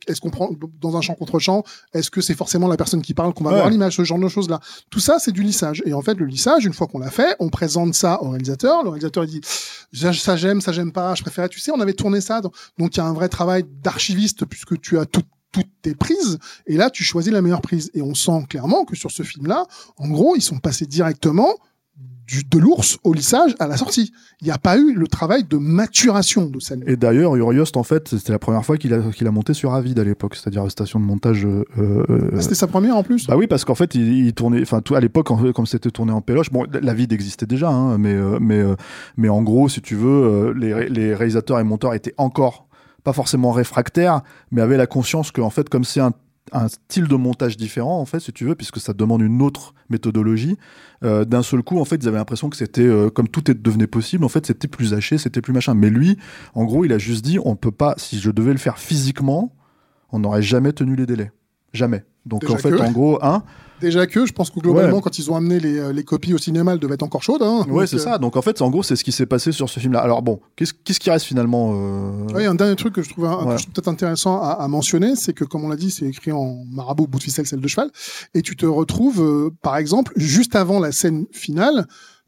est-ce 0.07 0.21
qu'on 0.21 0.29
prend 0.29 0.49
dans 0.79 0.97
un 0.97 1.01
champ 1.01 1.15
contre 1.15 1.39
champ, 1.39 1.63
est-ce 1.93 2.09
que 2.09 2.21
c'est 2.21 2.35
forcément 2.35 2.67
la 2.67 2.77
personne 2.77 3.01
qui 3.01 3.13
parle 3.13 3.33
qu'on 3.33 3.43
va 3.43 3.51
voir 3.51 3.69
l'image, 3.69 3.97
ce 3.97 4.03
genre 4.03 4.19
de 4.19 4.27
choses-là. 4.27 4.59
Tout 4.89 4.99
ça, 4.99 5.19
c'est 5.19 5.31
du 5.31 5.43
lissage. 5.43 5.83
Et 5.85 5.93
en 5.93 6.01
fait, 6.01 6.15
le 6.15 6.25
lissage, 6.25 6.65
une 6.65 6.73
fois 6.73 6.87
qu'on 6.87 6.99
l'a 6.99 7.11
fait, 7.11 7.35
on 7.39 7.49
présente 7.49 7.93
ça 7.93 8.21
au 8.21 8.29
réalisateur. 8.29 8.83
Le 8.83 8.89
réalisateur 8.89 9.23
il 9.25 9.39
dit 9.39 9.41
ça 9.93 10.35
j'aime, 10.35 10.61
ça 10.61 10.71
j'aime 10.71 10.91
pas, 10.91 11.15
je 11.15 11.21
préfère. 11.21 11.49
Tu 11.49 11.59
sais, 11.59 11.71
on 11.71 11.79
avait 11.79 11.93
tourné 11.93 12.21
ça, 12.21 12.41
donc 12.41 12.95
il 12.95 12.97
y 12.97 12.99
a 12.99 13.05
un 13.05 13.13
vrai 13.13 13.29
travail 13.29 13.63
d'archiviste 13.83 14.45
puisque 14.45 14.79
tu 14.79 14.97
as 14.97 15.05
tout 15.05 15.23
toutes 15.53 15.69
tes 15.81 15.95
prises 15.95 16.39
et 16.65 16.75
là 16.75 16.89
tu 16.89 17.03
choisis 17.03 17.31
la 17.31 17.41
meilleure 17.41 17.61
prise 17.61 17.91
et 17.93 18.01
on 18.01 18.15
sent 18.15 18.45
clairement 18.49 18.83
que 18.85 18.95
sur 18.95 19.11
ce 19.11 19.23
film 19.23 19.45
là 19.45 19.65
en 19.97 20.09
gros 20.09 20.35
ils 20.35 20.41
sont 20.41 20.57
passés 20.57 20.87
directement 20.87 21.53
du, 22.25 22.43
de 22.43 22.57
l'ours 22.57 22.97
au 23.03 23.13
lissage 23.13 23.55
à 23.59 23.67
la 23.67 23.77
sortie. 23.77 24.11
Il 24.41 24.45
n'y 24.45 24.51
a 24.51 24.57
pas 24.57 24.77
eu 24.77 24.93
le 24.93 25.07
travail 25.07 25.43
de 25.43 25.57
maturation 25.57 26.45
de 26.45 26.59
scène. 26.59 26.83
Et 26.87 26.95
d'ailleurs, 26.95 27.35
Uriost, 27.35 27.77
en 27.77 27.83
fait, 27.83 28.09
c'était 28.09 28.31
la 28.31 28.39
première 28.39 28.65
fois 28.65 28.77
qu'il 28.77 28.93
a, 28.93 29.11
qu'il 29.11 29.27
a 29.27 29.31
monté 29.31 29.53
sur 29.53 29.73
Avid 29.73 29.99
à 29.99 30.03
l'époque, 30.03 30.35
c'est-à-dire 30.35 30.63
la 30.63 30.69
station 30.69 30.99
de 30.99 31.05
montage. 31.05 31.45
Euh, 31.45 31.63
euh, 31.77 32.31
Ah, 32.35 32.41
c'était 32.41 32.55
sa 32.55 32.67
première 32.67 32.97
en 32.97 33.03
plus 33.03 33.27
Bah 33.27 33.35
oui, 33.37 33.47
parce 33.47 33.65
qu'en 33.65 33.75
fait, 33.75 33.95
il, 33.95 34.25
il 34.25 34.33
tournait, 34.33 34.61
enfin, 34.61 34.81
tout 34.81 34.95
à 34.95 34.99
l'époque, 34.99 35.27
comme 35.53 35.65
c'était 35.65 35.91
tourné 35.91 36.11
en 36.11 36.21
péloche, 36.21 36.49
bon, 36.49 36.65
la 36.71 36.93
vide 36.93 37.13
existait 37.13 37.45
déjà, 37.45 37.69
hein, 37.69 37.97
mais, 37.97 38.13
euh, 38.13 38.37
mais, 38.39 38.63
mais 39.17 39.29
en 39.29 39.41
gros, 39.41 39.69
si 39.69 39.81
tu 39.81 39.95
veux, 39.95 40.53
les, 40.53 40.89
les 40.89 41.13
réalisateurs 41.13 41.59
et 41.59 41.63
monteurs 41.63 41.93
étaient 41.93 42.15
encore 42.17 42.67
pas 43.03 43.13
forcément 43.13 43.51
réfractaires, 43.51 44.21
mais 44.51 44.61
avaient 44.61 44.77
la 44.77 44.87
conscience 44.87 45.31
que, 45.31 45.41
en 45.41 45.49
fait, 45.49 45.67
comme 45.69 45.83
c'est 45.83 45.99
un, 45.99 46.13
un 46.51 46.67
style 46.67 47.07
de 47.07 47.15
montage 47.15 47.55
différent, 47.57 47.99
en 47.99 48.05
fait, 48.05 48.19
si 48.19 48.33
tu 48.33 48.43
veux, 48.45 48.55
puisque 48.55 48.79
ça 48.79 48.93
demande 48.93 49.21
une 49.21 49.41
autre 49.41 49.73
méthodologie, 49.89 50.57
euh, 51.03 51.23
d'un 51.25 51.41
seul 51.41 51.63
coup, 51.63 51.79
en 51.79 51.85
fait, 51.85 51.95
ils 51.95 52.07
avaient 52.07 52.17
l'impression 52.17 52.49
que 52.49 52.57
c'était, 52.57 52.81
euh, 52.85 53.09
comme 53.09 53.27
tout 53.29 53.49
est- 53.49 53.53
devenait 53.53 53.87
possible, 53.87 54.25
en 54.25 54.29
fait, 54.29 54.45
c'était 54.45 54.67
plus 54.67 54.93
haché, 54.93 55.17
c'était 55.17 55.41
plus 55.41 55.53
machin. 55.53 55.73
Mais 55.73 55.89
lui, 55.89 56.17
en 56.53 56.65
gros, 56.65 56.83
il 56.85 56.91
a 56.91 56.97
juste 56.97 57.23
dit, 57.23 57.39
on 57.43 57.55
peut 57.55 57.71
pas, 57.71 57.93
si 57.97 58.19
je 58.19 58.29
devais 58.29 58.51
le 58.51 58.57
faire 58.59 58.77
physiquement, 58.77 59.55
on 60.11 60.19
n'aurait 60.19 60.41
jamais 60.43 60.73
tenu 60.73 60.95
les 60.95 61.05
délais. 61.05 61.31
Jamais. 61.73 62.03
Donc, 62.25 62.41
Déjà 62.41 62.53
en 62.53 62.57
fait, 62.57 62.71
que- 62.71 62.81
en 62.81 62.91
gros, 62.91 63.19
hein, 63.23 63.43
Déjà 63.83 64.07
que 64.07 64.25
je 64.25 64.31
pense 64.31 64.49
que 64.49 64.59
globalement, 64.61 64.95
Ouais. 64.95 65.01
quand 65.03 65.19
ils 65.19 65.29
ont 65.29 65.35
amené 65.35 65.59
les, 65.59 65.77
euh, 65.77 65.91
les 65.91 66.03
copies 66.05 66.33
au 66.33 66.37
cinéma, 66.37 66.71
elles 66.71 66.79
devaient 66.79 66.93
être 66.93 67.03
encore 67.03 67.21
chaudes. 67.21 67.41
Hein. 67.43 67.65
Ouais, 67.69 67.85
c'est 67.85 67.97
euh, 67.97 67.99
ça. 67.99 68.17
Donc 68.17 68.37
en 68.37 68.41
fait, 68.41 68.61
en 68.61 68.69
gros, 68.69 68.81
c'est 68.81 68.95
ce 68.95 69.03
qui 69.03 69.11
s'est 69.11 69.25
passé 69.25 69.51
sur 69.51 69.69
ce 69.69 69.79
film-là. 69.81 69.99
Alors 69.99 70.21
bon, 70.21 70.39
qu'est-ce 70.55 70.99
qui 70.99 71.09
reste 71.09 71.25
finalement 71.25 71.73
euh, 71.75 72.27
Oui, 72.33 72.45
un 72.45 72.55
dernier 72.55 72.77
truc 72.77 72.93
que 72.95 73.03
je 73.03 73.09
trouve, 73.09 73.25
Ouais. 73.25 73.55
trouve 73.57 73.67
peut-être 73.73 73.89
intéressant 73.89 74.41
à, 74.41 74.51
à 74.51 74.67
mentionner, 74.69 75.15
c'est 75.17 75.33
que, 75.33 75.43
comme 75.43 75.65
on 75.65 75.69
l'a 75.69 75.75
dit, 75.75 75.91
c'est 75.91 76.05
écrit 76.05 76.31
en 76.31 76.63
marabout, 76.71 77.07
bout 77.07 77.19
de 77.19 77.23
ficelle, 77.23 77.45
celle 77.45 77.59
de 77.59 77.67
cheval. 77.67 77.89
Et 78.33 78.41
tu 78.41 78.55
te 78.55 78.65
retrouves, 78.65 79.21
euh, 79.21 79.49
par 79.61 79.75
exemple, 79.75 80.13
juste 80.15 80.55
avant 80.55 80.79
la 80.79 80.93
scène 80.93 81.25
finale, 81.33 81.85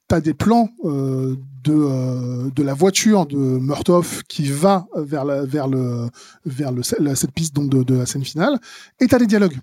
tu 0.10 0.16
as 0.16 0.22
des 0.22 0.34
plans 0.36 0.70
euh, 0.84 1.36
de, 1.64 1.74
euh, 1.74 2.50
de 2.56 2.64
la 2.64 2.74
voiture 2.74 3.26
de 3.26 3.38
Murtoff 3.38 4.24
qui 4.28 4.52
va 4.52 4.86
vers, 4.96 5.26
la, 5.26 5.46
vers, 5.46 5.68
le, 5.68 6.10
vers 6.46 6.72
le, 6.72 6.84
cette 6.84 7.32
piste 7.32 7.56
donc, 7.56 7.70
de, 7.70 7.82
de 7.84 7.96
la 7.96 8.06
scène 8.06 8.24
finale, 8.26 8.60
et 9.00 9.08
tu 9.08 9.16
as 9.16 9.20
des 9.20 9.26
dialogues. 9.26 9.58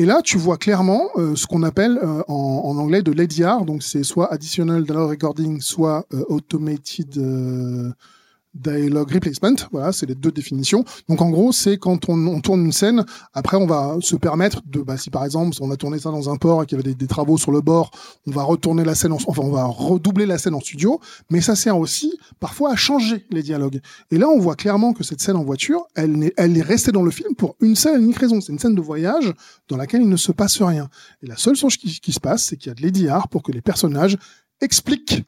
Et 0.00 0.04
là, 0.04 0.20
tu 0.22 0.38
vois 0.38 0.58
clairement 0.58 1.08
euh, 1.16 1.34
ce 1.34 1.46
qu'on 1.46 1.64
appelle 1.64 1.98
euh, 2.00 2.22
en, 2.28 2.76
anglais 2.78 3.02
de 3.02 3.10
l'ADR, 3.10 3.64
donc 3.64 3.82
c'est 3.82 4.04
soit 4.04 4.32
additional 4.32 4.84
dialogue 4.84 5.10
recording, 5.10 5.60
soit 5.60 6.06
euh, 6.14 6.24
automated 6.28 7.18
dialogue 8.54 9.12
replacement. 9.12 9.54
Voilà, 9.72 9.92
c'est 9.92 10.06
les 10.06 10.14
deux 10.14 10.30
définitions. 10.32 10.84
Donc 11.08 11.20
en 11.22 11.30
gros, 11.30 11.52
c'est 11.52 11.78
quand 11.78 12.08
on, 12.08 12.40
tourne 12.40 12.64
une 12.64 12.72
scène, 12.72 13.04
après 13.32 13.56
on 13.56 13.66
va 13.66 13.96
se 14.00 14.16
permettre 14.16 14.62
de, 14.66 14.80
bah, 14.80 14.96
si 14.96 15.10
par 15.10 15.24
exemple 15.24 15.56
on 15.60 15.70
a 15.70 15.76
tourné 15.76 15.98
ça 15.98 16.10
dans 16.10 16.30
un 16.30 16.36
port 16.36 16.62
et 16.62 16.66
qu'il 16.66 16.78
y 16.78 16.80
avait 16.80 16.94
des, 16.94 17.06
travaux 17.06 17.38
sur 17.38 17.52
le 17.52 17.60
bord, 17.60 17.90
on 18.26 18.30
va 18.30 18.42
retourner 18.42 18.84
la 18.84 18.94
scène, 18.94 19.12
en- 19.12 19.18
enfin 19.26 19.42
on 19.42 19.50
va 19.50 19.64
redoubler 19.64 20.26
la 20.26 20.38
scène 20.38 20.54
en 20.54 20.60
studio, 20.60 21.00
mais 21.30 21.40
ça 21.40 21.56
sert 21.56 21.78
aussi 21.78 22.18
parfois 22.40 22.72
à 22.72 22.76
changer 22.76 23.26
les 23.30 23.42
dialogues. 23.42 23.80
Et 24.10 24.18
là, 24.18 24.28
on 24.28 24.38
voit 24.38 24.56
clairement 24.56 24.92
que 24.92 25.04
cette 25.04 25.20
scène 25.20 25.36
en 25.36 25.44
voiture, 25.44 25.86
elle, 25.94 26.12
n'est- 26.12 26.34
elle 26.36 26.56
est 26.56 26.62
restée 26.62 26.92
dans 26.92 27.02
le 27.02 27.10
film 27.10 27.34
pour 27.34 27.56
une 27.60 27.76
seule 27.76 28.00
unique 28.00 28.18
raison. 28.18 28.40
C'est 28.40 28.52
une 28.52 28.58
scène 28.58 28.74
de 28.74 28.80
voyage 28.82 29.32
dans 29.68 29.76
laquelle 29.76 30.02
il 30.02 30.08
ne 30.08 30.16
se 30.16 30.32
passe 30.32 30.60
rien. 30.62 30.88
Et 31.22 31.26
la 31.26 31.36
seule 31.36 31.56
chose 31.56 31.76
qui, 31.76 32.00
qui 32.00 32.12
se 32.12 32.20
passe, 32.20 32.44
c'est 32.44 32.56
qu'il 32.56 32.68
y 32.68 32.72
a 32.72 32.74
de 32.74 32.82
l'EDR 32.82 33.28
pour 33.28 33.42
que 33.42 33.52
les 33.52 33.62
personnages 33.62 34.16
expliquent 34.60 35.22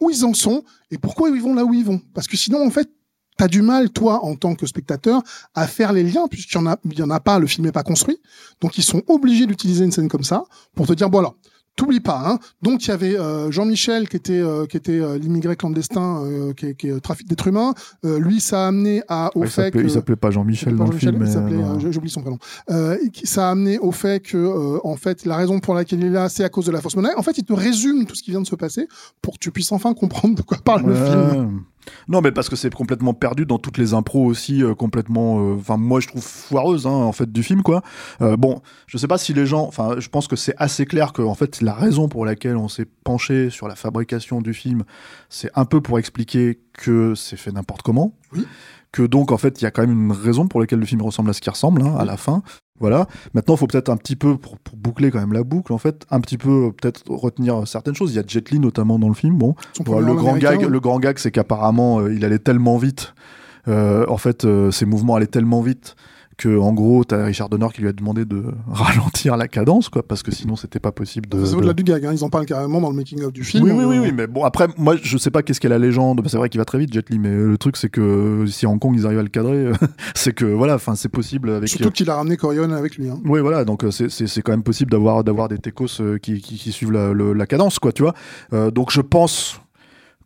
où 0.00 0.10
ils 0.10 0.24
en 0.24 0.34
sont 0.34 0.64
et 0.90 0.98
pourquoi 0.98 1.30
ils 1.30 1.42
vont 1.42 1.54
là 1.54 1.64
où 1.64 1.74
ils 1.74 1.84
vont. 1.84 2.00
Parce 2.14 2.26
que 2.26 2.36
sinon, 2.36 2.66
en 2.66 2.70
fait, 2.70 2.90
t'as 3.36 3.48
du 3.48 3.62
mal, 3.62 3.90
toi, 3.90 4.24
en 4.24 4.36
tant 4.36 4.54
que 4.54 4.66
spectateur, 4.66 5.22
à 5.54 5.66
faire 5.66 5.92
les 5.92 6.02
liens, 6.02 6.28
puisqu'il 6.28 6.56
y 6.56 6.58
en 6.58 6.66
a, 6.66 6.76
en 7.00 7.10
a 7.10 7.20
pas, 7.20 7.38
le 7.38 7.46
film 7.46 7.66
n'est 7.66 7.72
pas 7.72 7.82
construit. 7.82 8.20
Donc, 8.60 8.78
ils 8.78 8.84
sont 8.84 9.02
obligés 9.08 9.46
d'utiliser 9.46 9.84
une 9.84 9.92
scène 9.92 10.08
comme 10.08 10.24
ça 10.24 10.44
pour 10.74 10.86
te 10.86 10.92
dire, 10.92 11.10
bon, 11.10 11.18
alors, 11.18 11.36
t'oublies 11.76 12.00
pas, 12.00 12.22
hein. 12.26 12.38
Donc, 12.62 12.84
il 12.84 12.88
y 12.88 12.92
avait 12.92 13.18
euh, 13.18 13.50
Jean-Michel 13.50 14.08
qui 14.08 14.16
était, 14.16 14.32
euh, 14.40 14.66
qui 14.66 14.76
était 14.76 15.00
euh, 15.00 15.18
l'immigré 15.18 15.56
clandestin, 15.56 16.22
euh, 16.24 16.52
qui 16.52 16.66
est, 16.66 16.74
qui 16.74 16.88
est 16.88 16.92
euh, 16.92 17.00
trafic 17.00 17.28
d'êtres 17.28 17.48
humains. 17.48 17.74
Euh, 18.04 18.18
lui, 18.18 18.40
ça 18.40 18.64
a 18.64 18.68
amené 18.68 19.02
à, 19.08 19.30
au 19.34 19.44
il 19.44 19.48
fait 19.50 19.64
s'appelait 19.64 19.82
que... 19.82 19.88
il 19.88 19.90
s'appelait 19.90 20.16
pas 20.16 20.30
Jean-Michel 20.30 20.76
dans 20.76 20.86
le 20.86 20.96
film. 20.96 21.14
il 21.14 21.20
mais, 21.20 21.26
s'appelait, 21.30 21.56
euh, 21.56 21.78
j'ai- 21.80 21.92
j'oublie 21.92 22.10
son 22.10 22.22
prénom. 22.22 22.38
Euh, 22.70 22.96
ça 23.24 23.48
a 23.48 23.50
amené 23.52 23.78
au 23.78 23.90
fait 23.92 24.20
que, 24.20 24.36
euh, 24.36 24.78
en 24.84 24.96
fait, 24.96 25.24
la 25.24 25.36
raison 25.36 25.58
pour 25.60 25.74
laquelle 25.74 26.00
il 26.00 26.06
est 26.06 26.10
là, 26.10 26.28
c'est 26.28 26.44
à 26.44 26.48
cause 26.48 26.66
de 26.66 26.72
la 26.72 26.80
fausse 26.80 26.96
monnaie. 26.96 27.14
En 27.16 27.22
fait, 27.22 27.38
il 27.38 27.44
te 27.44 27.52
résume 27.52 28.06
tout 28.06 28.14
ce 28.14 28.22
qui 28.22 28.30
vient 28.30 28.40
de 28.40 28.46
se 28.46 28.54
passer 28.56 28.86
pour 29.20 29.34
que 29.34 29.38
tu 29.40 29.50
puisses 29.50 29.72
enfin 29.72 29.94
comprendre 29.94 30.34
de 30.36 30.42
quoi 30.42 30.58
parle 30.64 30.82
le 30.86 30.92
ouais. 30.94 31.10
film. 31.10 31.62
Non, 32.08 32.20
mais 32.20 32.32
parce 32.32 32.48
que 32.48 32.56
c'est 32.56 32.72
complètement 32.72 33.14
perdu 33.14 33.46
dans 33.46 33.58
toutes 33.58 33.78
les 33.78 33.94
impros 33.94 34.24
aussi, 34.24 34.62
euh, 34.62 34.74
complètement. 34.74 35.38
euh, 35.40 35.56
Enfin, 35.58 35.76
moi, 35.76 36.00
je 36.00 36.08
trouve 36.08 36.22
foireuse, 36.22 36.86
hein, 36.86 36.90
en 36.90 37.12
fait, 37.12 37.30
du 37.30 37.42
film, 37.42 37.62
quoi. 37.62 37.82
Euh, 38.20 38.36
bon, 38.36 38.60
je 38.86 38.98
sais 38.98 39.06
pas 39.08 39.18
si 39.18 39.34
les 39.34 39.46
gens. 39.46 39.66
Enfin, 39.66 39.96
je 39.98 40.08
pense 40.08 40.26
que 40.28 40.36
c'est 40.36 40.54
assez 40.58 40.86
clair 40.86 41.12
que, 41.12 41.22
en 41.22 41.34
fait, 41.34 41.60
la 41.60 41.74
raison 41.74 42.08
pour 42.08 42.24
laquelle 42.24 42.56
on 42.56 42.68
s'est 42.68 42.86
penché 43.04 43.50
sur 43.50 43.68
la 43.68 43.76
fabrication 43.76 44.40
du 44.40 44.54
film, 44.54 44.84
c'est 45.28 45.50
un 45.54 45.64
peu 45.64 45.80
pour 45.80 45.98
expliquer 45.98 46.60
que 46.72 47.14
c'est 47.14 47.36
fait 47.36 47.52
n'importe 47.52 47.82
comment. 47.82 48.14
Oui. 48.32 48.46
Que 48.92 49.02
donc, 49.02 49.32
en 49.32 49.38
fait, 49.38 49.60
il 49.60 49.64
y 49.64 49.66
a 49.66 49.70
quand 49.70 49.82
même 49.82 49.92
une 50.06 50.12
raison 50.12 50.46
pour 50.46 50.60
laquelle 50.60 50.78
le 50.78 50.86
film 50.86 51.02
ressemble 51.02 51.30
à 51.30 51.32
ce 51.32 51.40
qui 51.40 51.50
ressemble, 51.50 51.82
hein, 51.82 51.96
à 51.98 52.04
la 52.04 52.16
fin. 52.16 52.42
Voilà. 52.80 53.06
Maintenant, 53.34 53.54
il 53.54 53.58
faut 53.58 53.66
peut-être 53.68 53.88
un 53.88 53.96
petit 53.96 54.16
peu, 54.16 54.36
pour, 54.36 54.58
pour 54.58 54.76
boucler 54.76 55.10
quand 55.10 55.20
même 55.20 55.32
la 55.32 55.44
boucle, 55.44 55.72
en 55.72 55.78
fait, 55.78 56.04
un 56.10 56.20
petit 56.20 56.38
peu, 56.38 56.72
peut-être 56.72 57.02
retenir 57.08 57.66
certaines 57.68 57.94
choses. 57.94 58.12
Il 58.12 58.16
y 58.16 58.18
a 58.18 58.24
Jet 58.26 58.50
Li, 58.50 58.58
notamment, 58.58 58.98
dans 58.98 59.08
le 59.08 59.14
film. 59.14 59.38
Bon, 59.38 59.54
le 59.78 60.14
grand 60.14 60.36
gag, 60.36 60.62
le 60.62 60.80
grand 60.80 60.98
gag, 60.98 61.18
c'est 61.18 61.30
qu'apparemment 61.30 62.00
euh, 62.00 62.12
il 62.12 62.24
allait 62.24 62.38
tellement 62.40 62.76
vite. 62.76 63.14
euh, 63.68 64.04
en 64.08 64.18
fait, 64.18 64.44
euh, 64.44 64.70
ses 64.70 64.86
mouvements 64.86 65.14
allaient 65.14 65.26
tellement 65.26 65.62
vite 65.62 65.94
que, 66.36 66.58
en 66.58 66.72
gros, 66.72 67.04
t'as 67.04 67.24
Richard 67.24 67.48
Donner 67.48 67.68
qui 67.74 67.80
lui 67.82 67.88
a 67.88 67.92
demandé 67.92 68.24
de 68.24 68.44
ralentir 68.70 69.36
la 69.36 69.48
cadence, 69.48 69.88
quoi, 69.88 70.02
parce 70.02 70.22
que 70.22 70.30
sinon 70.32 70.56
c'était 70.56 70.80
pas 70.80 70.92
possible 70.92 71.28
de. 71.28 71.44
C'est 71.44 71.52
de- 71.52 71.56
au-delà 71.58 71.72
du 71.72 71.84
gag, 71.84 72.04
hein. 72.06 72.12
ils 72.12 72.24
en 72.24 72.28
parlent 72.30 72.46
carrément 72.46 72.80
dans 72.80 72.90
le 72.90 72.96
making-of 72.96 73.32
du 73.32 73.44
film. 73.44 73.64
Oui, 73.64 73.70
oui, 73.72 73.82
Euh, 73.84 73.88
oui, 73.88 73.98
oui, 73.98 74.12
mais 74.12 74.26
bon, 74.26 74.44
après, 74.44 74.68
moi, 74.76 74.96
je 75.02 75.16
sais 75.18 75.30
pas 75.30 75.42
qu'est-ce 75.42 75.60
qu'est 75.60 75.68
la 75.68 75.78
légende. 75.78 76.22
C'est 76.26 76.36
vrai 76.36 76.48
qu'il 76.48 76.58
va 76.60 76.64
très 76.64 76.78
vite, 76.78 76.92
Jet 76.92 77.08
Li, 77.10 77.18
mais 77.18 77.30
le 77.34 77.56
truc, 77.58 77.76
c'est 77.76 77.88
que 77.88 78.44
si 78.48 78.66
à 78.66 78.68
Hong 78.70 78.78
Kong 78.78 78.94
ils 78.96 79.06
arrivent 79.06 79.18
à 79.18 79.22
le 79.22 79.28
cadrer, 79.28 79.70
c'est 80.14 80.32
que, 80.34 80.44
voilà, 80.44 80.74
enfin, 80.74 80.94
c'est 80.94 81.08
possible 81.08 81.50
avec. 81.50 81.68
Surtout 81.68 81.90
qu'il 81.90 82.08
a 82.10 82.16
ramené 82.16 82.36
Coriolan 82.36 82.72
avec 82.72 82.96
lui. 82.96 83.08
Hein. 83.08 83.18
Oui, 83.24 83.40
voilà, 83.40 83.64
donc 83.64 83.84
euh, 83.84 83.90
c'est- 83.90 84.42
quand 84.42 84.52
même 84.52 84.62
possible 84.62 84.90
d'avoir 84.90 85.24
d'avoir 85.24 85.48
des 85.48 85.58
techos 85.58 85.86
euh, 86.00 86.18
qui, 86.18 86.40
qui, 86.40 86.56
qui 86.56 86.72
suivent 86.72 86.92
la, 86.92 87.12
le- 87.12 87.32
la 87.32 87.46
cadence, 87.46 87.78
quoi, 87.78 87.92
tu 87.92 88.02
vois. 88.02 88.14
Euh, 88.52 88.70
donc 88.70 88.90
je 88.90 89.00
pense 89.00 89.60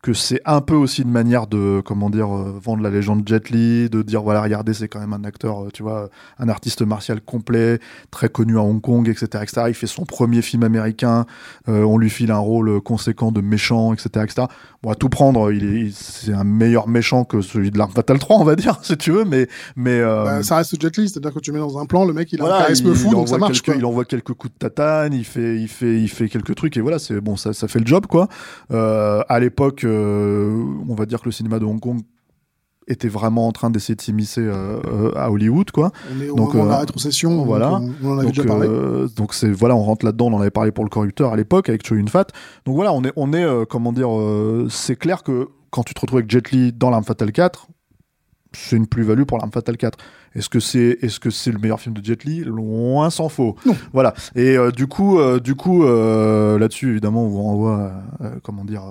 que 0.01 0.13
c'est 0.13 0.41
un 0.45 0.61
peu 0.61 0.75
aussi 0.75 1.03
une 1.03 1.11
manière 1.11 1.49
de, 1.49 1.83
comment 1.85 2.09
dire, 2.09 2.33
euh, 2.33 2.57
vendre 2.63 2.83
la 2.85 2.91
légende 2.91 3.23
Jet 3.27 3.51
Li, 3.51 3.91
de 3.91 4.03
dire, 4.03 4.23
voilà, 4.23 4.43
regardez, 4.43 4.73
c'est 4.73 4.87
quand 4.87 5.01
même 5.01 5.13
un 5.13 5.25
acteur, 5.25 5.65
euh, 5.65 5.71
tu 5.75 5.83
vois, 5.83 6.09
un 6.39 6.49
artiste 6.49 6.83
martial 6.83 7.21
complet, 7.21 7.81
très 8.13 8.29
connu 8.29 8.57
à 8.59 8.63
Hong 8.63 8.81
Kong, 8.81 9.09
etc., 9.09 9.27
etc. 9.43 9.63
Il 9.69 9.75
fait 9.75 9.89
son 9.89 10.05
premier 10.05 10.41
film 10.41 10.63
américain, 10.63 11.27
euh, 11.69 11.83
on 11.83 11.99
lui 11.99 12.11
file 12.11 12.31
un 12.31 12.39
rôle 12.39 12.81
conséquent 12.81 13.33
de 13.33 13.41
méchant, 13.41 13.93
etc., 13.93 14.09
etc. 14.25 14.47
Bon, 14.85 14.91
à 14.91 14.95
tout 14.95 15.09
prendre, 15.09 15.51
il 15.51 15.65
est, 15.65 15.81
il- 15.87 15.93
c'est 15.93 16.33
un 16.33 16.45
meilleur 16.45 16.87
méchant 16.87 17.25
que 17.25 17.41
celui 17.41 17.73
de 17.73 17.79
l'Arme 17.79 17.91
Fatale 17.91 18.21
3, 18.21 18.37
on 18.39 18.45
va 18.45 18.55
dire, 18.55 18.79
si 18.83 18.97
tu 18.97 19.11
veux, 19.11 19.25
mais, 19.25 19.49
mais, 19.75 19.99
euh, 19.99 20.25
Bah, 20.25 20.43
ça 20.45 20.59
reste 20.59 20.81
Jet 20.81 20.97
Li, 20.97 21.09
c'est-à-dire 21.09 21.35
que 21.35 21.41
tu 21.41 21.51
mets 21.51 21.59
dans 21.59 21.77
un 21.77 21.87
plan, 21.87 22.05
le 22.05 22.13
mec 22.13 22.33
il 22.33 22.39
a 22.41 22.45
voilà, 22.45 22.59
un 22.59 22.63
charisme 22.63 22.95
fou, 22.95 23.11
donc 23.11 23.29
ça 23.29 23.37
marche. 23.39 23.55
quelques- 23.63 23.65
Quoi. 23.65 23.75
il 23.75 23.85
envoie 23.85 24.05
quelques 24.05 24.33
coups 24.35 24.55
de 24.55 24.59
tatane, 24.61 25.13
il 25.13 25.25
fait, 25.25 25.57
il 25.57 25.67
fait, 25.69 26.01
il 26.01 26.09
fait 26.09 26.29
quelques 26.29 26.55
trucs 26.55 26.77
et 26.77 26.81
voilà, 26.81 27.01
c'est 27.01 27.21
bon, 27.21 27.37
ça, 27.37 27.53
ça 27.53 27.67
fait 27.67 27.81
le 27.81 27.87
job 27.87 28.07
quoi. 28.07 28.29
Euh, 28.71 29.23
à 29.29 29.41
l'époque, 29.41 29.85
euh, 29.89 30.65
on 30.89 30.95
va 30.95 31.07
dire 31.07 31.21
que 31.21 31.27
le 31.27 31.33
cinéma 31.33 31.59
de 31.59 31.65
Hong 31.65 31.81
Kong 31.81 32.01
était 32.91 33.09
vraiment 33.09 33.47
en 33.47 33.53
train 33.53 33.69
d'essayer 33.69 33.95
de 33.95 34.01
s'immiscer 34.01 34.41
euh, 34.41 34.81
euh, 34.87 35.13
à 35.15 35.31
Hollywood 35.31 35.71
quoi. 35.73 35.93
On 36.17 36.23
est 36.23 36.31
au 36.31 36.37
Donc, 36.37 36.55
moment 36.55 36.65
de 36.65 36.71
la 36.71 36.79
rétrocession, 36.79 37.45
voilà. 37.45 37.69
donc 37.71 37.83
on, 38.03 38.07
on 38.09 38.11
en 38.13 38.19
avait 38.19 38.27
Donc, 38.29 38.35
déjà 38.35 38.49
parlé. 38.49 38.69
donc 39.15 39.35
c'est 39.35 39.51
voilà, 39.51 39.77
on 39.77 39.83
rentre 39.83 40.07
là-dedans, 40.07 40.29
on 40.29 40.35
en 40.35 40.41
avait 40.41 40.51
parlé 40.51 40.73
pour 40.73 40.85
le 40.85 40.91
corrupteur 40.91 41.33
à 41.33 41.37
l'époque 41.37 41.69
avec 41.69 41.87
Cho 41.87 41.97
Yun 41.97 42.07
Fat. 42.07 42.27
Donc 42.65 42.77
voilà, 42.77 42.93
on 42.95 43.03
est, 43.05 43.13
on 43.17 43.33
est, 43.35 43.67
comment 43.69 43.93
dire, 43.93 44.09
c'est 44.71 44.97
clair 44.97 45.23
que 45.23 45.49
quand 45.71 45.83
tu 45.83 45.93
te 45.93 46.01
retrouves 46.01 46.21
avec 46.21 46.31
Jet 46.31 46.51
Li 46.51 46.73
dans 46.73 46.89
l'Arme 46.89 47.05
Fatale 47.05 47.31
4, 47.33 47.67
c'est 48.53 48.77
une 48.77 48.87
plus-value 48.87 49.25
pour 49.25 49.37
l'Arme 49.37 49.53
Fatale 49.53 49.77
4. 49.77 49.99
Est-ce 50.35 50.49
que 50.49 50.59
c'est 50.61 50.97
est-ce 51.03 51.21
que 51.21 51.29
c'est 51.29 51.53
le 51.53 51.59
meilleur 51.59 51.81
film 51.81 51.95
de 51.95 52.03
Jet 52.03 52.25
Li? 52.25 52.41
Loin 52.43 53.11
s'en 53.11 53.29
faut. 53.29 53.55
Non. 53.67 53.77
Voilà. 53.93 54.15
Et 54.35 54.57
du 54.75 54.87
coup, 54.87 55.19
du 55.41 55.55
coup, 55.57 55.83
là-dessus, 55.83 56.89
évidemment, 56.93 57.25
on 57.25 57.29
vous 57.29 57.43
renvoie, 57.43 57.93
comment 58.43 58.65
dire. 58.65 58.83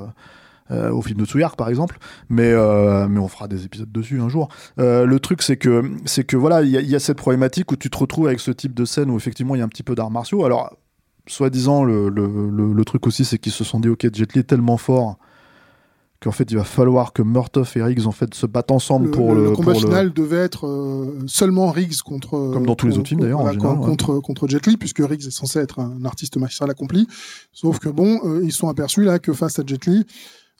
Euh, 0.71 0.91
au 0.91 1.01
film 1.01 1.19
de 1.19 1.25
Tsuyark 1.25 1.55
par 1.57 1.69
exemple, 1.69 1.97
mais 2.29 2.51
euh, 2.51 3.07
mais 3.07 3.19
on 3.19 3.27
fera 3.27 3.47
des 3.47 3.65
épisodes 3.65 3.91
dessus 3.91 4.19
un 4.21 4.29
jour. 4.29 4.49
Euh, 4.79 5.05
le 5.05 5.19
truc 5.19 5.41
c'est 5.41 5.57
que 5.57 5.83
c'est 6.05 6.23
que 6.23 6.35
voilà, 6.37 6.61
il 6.63 6.69
y, 6.69 6.77
a- 6.77 6.81
il 6.81 6.89
y 6.89 6.95
a 6.95 6.99
cette 6.99 7.17
problématique 7.17 7.71
où 7.71 7.75
tu 7.75 7.89
te 7.89 7.97
retrouves 7.97 8.27
avec 8.27 8.39
ce 8.39 8.51
type 8.51 8.73
de 8.73 8.85
scène 8.85 9.09
où 9.09 9.15
effectivement 9.17 9.55
il 9.55 9.59
y 9.59 9.61
a 9.61 9.65
un 9.65 9.69
petit 9.69 9.83
peu 9.83 9.95
d'arts 9.95 10.11
martiaux. 10.11 10.43
Alors 10.45 10.75
soi-disant 11.27 11.83
le, 11.83 12.09
le, 12.09 12.25
le, 12.49 12.73
le 12.73 12.85
truc 12.85 13.05
aussi 13.07 13.25
c'est 13.25 13.37
qu'ils 13.37 13.51
se 13.51 13.63
sont 13.63 13.79
dit 13.79 13.89
ok 13.89 14.07
Jet 14.13 14.33
Li 14.33 14.39
est 14.39 14.43
tellement 14.43 14.77
fort 14.77 15.17
qu'en 16.21 16.31
fait 16.31 16.49
il 16.49 16.57
va 16.57 16.63
falloir 16.63 17.13
que 17.13 17.21
Murtoff 17.21 17.77
et 17.77 17.83
Riggs 17.83 18.07
en 18.07 18.11
fait 18.11 18.33
se 18.33 18.45
battent 18.47 18.71
ensemble 18.71 19.05
Le, 19.05 19.11
pour 19.11 19.35
le- 19.35 19.43
le, 19.43 19.51
combat 19.51 19.73
pour 19.73 19.81
le- 19.81 19.87
final 19.87 20.13
devait 20.13 20.37
être 20.37 20.65
euh, 20.65 21.19
seulement 21.27 21.69
Riggs 21.69 21.99
contre 22.03 22.29
Comme 22.53 22.65
dans 22.65 22.75
tous 22.75 22.87
les 22.87 22.91
contre- 22.93 22.99
autres 23.01 23.09
films, 23.09 23.19
d'ailleurs, 23.21 23.39
en 23.39 23.43
voilà, 23.43 23.59
général, 23.59 23.77
contre, 23.79 24.19
contre 24.19 24.47
Jet 24.47 24.65
Li 24.65 24.77
puisque 24.77 24.99
Riggs 24.99 25.27
est 25.27 25.31
censé 25.31 25.59
être 25.59 25.79
un 25.79 26.03
artiste 26.05 26.37
martial 26.37 26.71
accompli 26.71 27.07
sauf 27.51 27.77
que 27.79 27.89
bon 27.89 28.19
euh, 28.25 28.41
ils 28.43 28.51
sont 28.53 28.67
aperçus 28.69 29.03
là 29.03 29.19
que 29.19 29.31
face 29.33 29.59
à 29.59 29.63
Jet 29.65 29.85
Li 29.85 30.05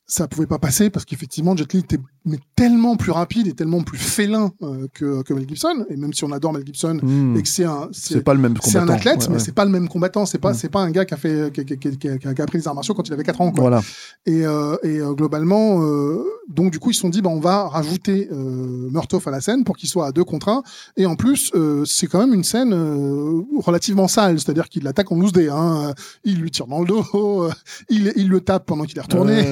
ça 0.09 0.27
pouvait 0.29 0.47
pas 0.47 0.57
passer 0.57 0.89
parce 0.89 1.03
qu'effectivement 1.05 1.53
Jet 1.55 1.73
Li 1.73 1.79
était 1.79 1.99
mais 2.23 2.37
tellement 2.55 2.95
plus 2.95 3.11
rapide 3.11 3.47
et 3.47 3.53
tellement 3.53 3.81
plus 3.81 3.97
félin 3.97 4.51
euh, 4.61 4.87
que, 4.93 5.21
que 5.21 5.33
Mel 5.33 5.45
Gibson 5.47 5.85
et 5.89 5.97
même 5.97 6.13
si 6.13 6.23
on 6.23 6.31
adore 6.31 6.53
Mel 6.53 6.65
Gibson 6.65 6.97
Hmm. 7.03 7.35
et 7.37 7.41
que 7.43 7.47
c'est 7.49 7.65
un 7.65 7.89
C'est 7.91 8.21
pas 8.23 8.33
le 8.33 8.39
même 8.39 8.55
c'est 8.63 8.77
un 8.77 8.87
athlète 8.87 9.19
Ouais, 9.23 9.25
mais 9.27 9.33
ouais. 9.35 9.39
c'est 9.39 9.51
pas 9.53 9.65
le 9.65 9.71
même 9.71 9.89
combattant 9.89 10.25
c'est 10.25 10.37
pas 10.37 10.51
Hmm. 10.51 10.55
c'est 10.55 10.69
pas 10.69 10.79
un 10.79 10.91
gars 10.91 11.03
qui 11.05 11.13
a 11.13 11.17
fait 11.17 11.51
qui, 11.53 11.65
qui- 11.65 11.77
qui- 11.77 11.97
qui- 11.97 12.19
qui 12.19 12.27
a 12.27 12.43
appris 12.43 12.57
les 12.57 12.67
arts 12.69 12.75
martiaux 12.75 12.93
quand 12.93 13.05
il 13.07 13.13
avait 13.13 13.23
4 13.23 13.41
ans 13.41 13.51
quoi. 13.51 13.61
Voilà. 13.61 13.81
et, 14.25 14.45
euh, 14.45 14.77
et 14.83 14.99
euh, 14.99 15.13
globalement 15.13 15.81
euh, 15.83 16.23
donc 16.47 16.71
du 16.71 16.79
coup 16.79 16.91
ils 16.91 16.93
se 16.93 17.01
sont 17.01 17.09
dit 17.09 17.21
bah 17.21 17.29
on 17.29 17.39
va 17.39 17.67
rajouter 17.67 18.29
euh, 18.31 18.89
Murtaugh 18.91 19.21
à 19.25 19.31
la 19.31 19.41
scène 19.41 19.63
pour 19.63 19.75
qu'il 19.77 19.89
soit 19.89 20.07
à 20.07 20.11
deux 20.11 20.23
contre 20.23 20.49
un 20.49 20.63
et 20.95 21.05
en 21.05 21.15
plus 21.15 21.51
euh, 21.55 21.83
c'est 21.85 22.07
quand 22.07 22.19
même 22.19 22.33
une 22.33 22.43
scène 22.43 22.73
euh, 22.73 23.41
relativement 23.57 24.07
sale 24.07 24.39
c'est-à-dire 24.39 24.69
qu'il 24.69 24.83
l'attaque 24.83 25.11
en 25.11 25.15
loose 25.15 25.33
day 25.33 25.49
hein. 25.49 25.93
il 26.23 26.39
lui 26.39 26.51
tire 26.51 26.67
dans 26.67 26.81
le 26.81 26.87
dos 26.87 27.49
il, 27.89 28.13
il 28.15 28.29
le 28.29 28.41
tape 28.41 28.65
pendant 28.65 28.85
qu'il 28.85 28.97
est 28.97 29.01
retourné. 29.01 29.45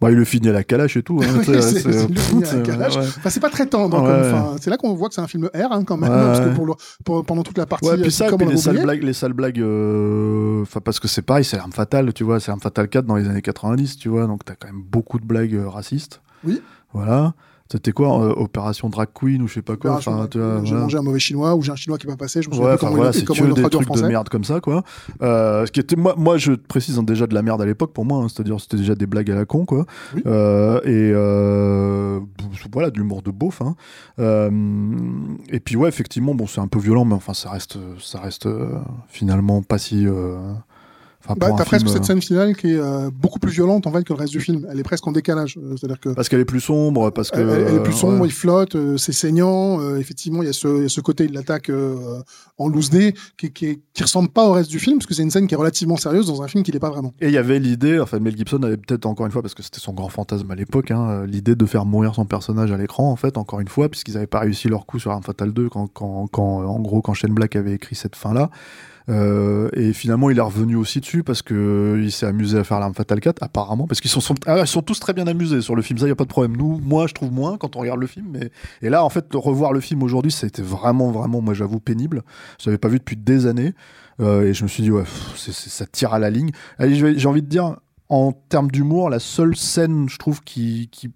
Bah, 0.00 0.10
il 0.12 0.16
le 0.16 0.24
finit 0.24 0.48
à 0.48 0.52
la 0.52 0.62
calache 0.62 0.96
et 0.96 1.02
tout. 1.02 1.20
hein, 1.22 1.26
Oui, 1.48 1.60
c'est- 1.60 2.62
calache. 2.62 2.96
ouais. 2.96 3.02
Enfin, 3.02 3.30
c'est 3.30 3.40
pas 3.40 3.50
très 3.50 3.66
tendre. 3.66 4.00
Ouais. 4.00 4.56
C'est 4.60 4.70
là 4.70 4.76
qu'on 4.76 4.94
voit 4.94 5.08
que 5.08 5.14
c'est 5.14 5.20
un 5.20 5.26
film 5.26 5.46
R 5.52 5.72
hein, 5.72 5.82
quand 5.84 5.96
même, 5.96 6.08
Ouais, 6.10 6.16
parce 6.16 6.40
que 6.40 6.48
ouais. 6.50 6.54
pour 6.54 6.66
le, 6.66 6.74
pour- 7.04 7.24
pendant 7.24 7.42
toute 7.42 7.58
la 7.58 7.66
partie, 7.66 7.88
euh, 7.88 7.96
puis 8.00 8.12
ça, 8.12 8.26
puis 8.36 8.46
les 8.46 8.56
sales 8.56 8.80
blagues, 8.82 9.02
les 9.02 9.12
sales 9.12 9.32
blagues, 9.32 9.60
euh, 9.60 10.62
enfin 10.62 10.80
parce 10.80 11.00
que 11.00 11.08
c'est 11.08 11.22
pareil, 11.22 11.44
c'est 11.44 11.56
l'arme 11.56 11.72
fatale, 11.72 12.12
tu 12.12 12.22
vois, 12.24 12.38
c'est 12.40 12.48
l'arme 12.48 12.60
fatale 12.60 12.88
4 12.88 13.06
dans 13.06 13.16
les 13.16 13.28
années 13.28 13.42
90, 13.42 13.96
tu 13.98 14.08
vois, 14.08 14.26
donc 14.26 14.44
t'as 14.44 14.54
quand 14.54 14.68
même 14.68 14.82
beaucoup 14.82 15.18
de 15.18 15.24
blagues 15.24 15.54
euh, 15.54 15.68
racistes. 15.68 16.20
Oui. 16.44 16.60
Voilà. 16.92 17.34
C'était 17.70 17.92
quoi, 17.92 18.22
euh, 18.22 18.32
opération 18.34 18.88
drag 18.88 19.08
queen 19.12 19.42
ou 19.42 19.48
je 19.48 19.54
sais 19.54 19.62
pas 19.62 19.76
quoi. 19.76 19.96
Enfin, 19.96 20.26
J'ai 20.32 20.38
voilà. 20.40 20.80
mangé 20.80 20.96
un 20.96 21.02
mauvais 21.02 21.18
chinois 21.18 21.54
ou 21.54 21.62
j'ai 21.62 21.70
un 21.70 21.76
chinois 21.76 21.98
qui 21.98 22.06
pas 22.06 22.16
passé. 22.16 22.40
Je 22.40 22.48
me 22.48 22.54
souviens 22.54 22.70
Ouais, 22.70 22.76
comment 22.78 22.92
voilà, 22.92 23.10
il, 23.10 23.14
c'est 23.14 23.24
comment 23.24 23.40
que 23.40 23.44
il 23.44 23.48
le 23.48 23.54
des 23.62 23.68
trucs 23.68 23.90
de 23.90 24.02
merde 24.06 24.30
comme 24.30 24.44
ça, 24.44 24.60
quoi. 24.60 24.84
Euh, 25.20 25.66
ce 25.66 25.72
qui 25.72 25.80
était, 25.80 25.96
moi, 25.96 26.14
moi, 26.16 26.38
je 26.38 26.52
précise 26.52 26.98
hein, 26.98 27.02
déjà 27.02 27.26
de 27.26 27.34
la 27.34 27.42
merde 27.42 27.60
à 27.60 27.66
l'époque 27.66 27.92
pour 27.92 28.06
moi, 28.06 28.22
hein, 28.22 28.28
c'est-à-dire 28.28 28.58
c'était 28.58 28.78
déjà 28.78 28.94
des 28.94 29.06
blagues 29.06 29.30
à 29.30 29.34
la 29.34 29.44
con, 29.44 29.66
quoi. 29.66 29.84
Oui. 30.14 30.22
Euh, 30.26 30.80
et 30.84 31.12
euh, 31.14 32.20
voilà, 32.72 32.90
de 32.90 32.98
l'humour 32.98 33.20
de 33.20 33.30
beauf. 33.30 33.60
Hein. 33.60 33.76
Et 35.50 35.60
puis 35.60 35.76
ouais, 35.76 35.90
effectivement, 35.90 36.34
bon, 36.34 36.46
c'est 36.46 36.60
un 36.60 36.68
peu 36.68 36.78
violent, 36.78 37.04
mais 37.04 37.14
enfin, 37.14 37.34
ça 37.34 37.50
reste, 37.50 37.76
ça 38.00 38.18
reste 38.18 38.48
finalement 39.08 39.62
pas 39.62 39.76
si. 39.76 40.06
Enfin, 41.28 41.34
Bah, 41.38 41.54
t'as 41.56 41.64
presque 41.64 41.88
cette 41.88 42.02
euh, 42.02 42.04
scène 42.04 42.22
finale 42.22 42.56
qui 42.56 42.72
est 42.72 42.78
euh, 42.78 43.10
beaucoup 43.12 43.38
plus 43.38 43.50
violente 43.52 43.86
en 43.86 43.92
fait 43.92 44.02
que 44.04 44.12
le 44.12 44.18
reste 44.18 44.32
du 44.32 44.40
film. 44.40 44.66
Elle 44.70 44.78
est 44.80 44.82
presque 44.82 45.06
en 45.06 45.12
décalage. 45.12 45.58
Euh, 45.58 45.74
C'est-à-dire 45.76 46.00
que 46.00 46.08
Parce 46.10 46.28
qu'elle 46.28 46.40
est 46.40 46.44
plus 46.44 46.60
sombre, 46.60 47.10
parce 47.10 47.30
que. 47.30 47.38
elle, 47.40 47.48
elle 47.68 47.74
est 47.76 47.82
plus 47.82 47.92
euh, 47.92 47.96
sombre, 47.96 48.20
ouais. 48.22 48.28
il 48.28 48.32
flotte, 48.32 48.74
euh, 48.76 48.96
c'est 48.96 49.12
saignant. 49.12 49.80
euh, 49.80 49.98
effectivement, 49.98 50.42
il 50.42 50.46
y, 50.46 50.48
a 50.48 50.52
ce- 50.52 50.82
y 50.82 50.86
a 50.86 50.88
ce 50.88 51.00
côté 51.00 51.26
de 51.26 51.34
l'attaque 51.34 51.70
euh, 51.70 52.20
en 52.58 52.68
loose 52.68 52.90
day 52.90 53.14
qui, 53.36 53.52
qui, 53.52 53.80
qui 53.92 54.02
ressemble 54.02 54.28
pas 54.28 54.46
au 54.48 54.52
reste 54.52 54.70
du 54.70 54.78
film 54.78 54.98
parce 54.98 55.06
que 55.06 55.14
c'est 55.14 55.22
une 55.22 55.30
scène 55.30 55.46
qui 55.46 55.54
est 55.54 55.58
relativement 55.58 55.96
sérieuse 55.96 56.26
dans 56.26 56.42
un 56.42 56.48
film 56.48 56.64
qui 56.64 56.72
l'est 56.72 56.78
pas 56.80 56.90
vraiment. 56.90 57.12
Et 57.20 57.26
il 57.28 57.32
y 57.32 57.38
avait 57.38 57.58
l'idée, 57.58 58.00
enfin 58.00 58.18
Mel 58.18 58.36
Gibson 58.36 58.62
avait 58.62 58.76
peut-être 58.76 59.06
encore 59.06 59.26
une 59.26 59.32
fois, 59.32 59.42
parce 59.42 59.54
que 59.54 59.62
c'était 59.62 59.80
son 59.80 59.92
grand 59.92 60.08
fantasme 60.08 60.50
à 60.50 60.54
l'époque, 60.54 60.90
hein, 60.90 61.24
l'idée 61.26 61.54
de 61.54 61.66
faire 61.66 61.84
mourir 61.84 62.14
son 62.14 62.24
personnage 62.24 62.72
à 62.72 62.76
l'écran, 62.76 63.10
en 63.10 63.16
fait, 63.16 63.36
encore 63.36 63.60
une 63.60 63.68
fois, 63.68 63.88
puisqu'ils 63.88 64.14
n'avaient 64.14 64.26
pas 64.26 64.40
réussi 64.40 64.68
leur 64.68 64.86
coup 64.86 64.98
sur 64.98 65.10
Arm 65.10 65.22
Fatal 65.22 65.52
2, 65.52 65.68
quand, 65.68 65.86
quand, 65.88 66.26
quand, 66.30 66.64
en 66.64 66.80
gros, 66.80 67.02
quand 67.02 67.14
Shane 67.14 67.32
Black 67.34 67.56
avait 67.56 67.74
écrit 67.74 67.94
cette 67.96 68.16
fin-là. 68.16 68.50
Euh, 69.08 69.70
et 69.72 69.92
finalement, 69.92 70.28
il 70.28 70.38
est 70.38 70.42
revenu 70.42 70.76
aussi 70.76 71.00
dessus 71.00 71.22
parce 71.22 71.40
que 71.40 71.54
euh, 71.54 72.02
il 72.02 72.12
s'est 72.12 72.26
amusé 72.26 72.58
à 72.58 72.64
faire 72.64 72.78
l'arme 72.78 72.94
fatale 72.94 73.20
4, 73.20 73.42
apparemment, 73.42 73.86
parce 73.86 74.00
qu'ils 74.00 74.10
ah, 74.46 74.66
sont 74.66 74.82
tous 74.82 75.00
très 75.00 75.14
bien 75.14 75.26
amusés 75.26 75.62
sur 75.62 75.74
le 75.74 75.82
film. 75.82 75.98
Ça, 75.98 76.06
il 76.06 76.10
y 76.10 76.12
a 76.12 76.16
pas 76.16 76.24
de 76.24 76.28
problème. 76.28 76.56
Nous, 76.56 76.78
moi, 76.78 77.06
je 77.06 77.14
trouve 77.14 77.32
moins 77.32 77.56
quand 77.56 77.76
on 77.76 77.80
regarde 77.80 78.00
le 78.00 78.06
film, 78.06 78.38
et 78.82 78.90
là, 78.90 79.04
en 79.04 79.08
fait, 79.08 79.26
revoir 79.32 79.72
le 79.72 79.80
film 79.80 80.02
aujourd'hui, 80.02 80.30
ça 80.30 80.44
a 80.44 80.48
été 80.48 80.62
vraiment, 80.62 81.10
vraiment, 81.10 81.40
moi, 81.40 81.54
j'avoue, 81.54 81.80
pénible. 81.80 82.22
Je 82.60 82.68
l'avais 82.68 82.78
pas 82.78 82.88
vu 82.88 82.98
depuis 82.98 83.16
des 83.16 83.46
années, 83.46 83.72
euh, 84.20 84.44
et 84.44 84.52
je 84.52 84.62
me 84.62 84.68
suis 84.68 84.82
dit, 84.82 84.90
ouais, 84.90 85.04
ça 85.36 85.86
tire 85.86 86.12
à 86.12 86.18
la 86.18 86.30
ligne. 86.30 86.50
J'ai 86.78 87.26
envie 87.26 87.42
de 87.42 87.48
dire, 87.48 87.76
en 88.08 88.32
termes 88.32 88.70
d'humour, 88.70 89.08
la 89.08 89.20
seule 89.20 89.56
scène, 89.56 90.08
je 90.08 90.18
trouve, 90.18 90.42
qui, 90.42 90.88
qui 90.92 91.10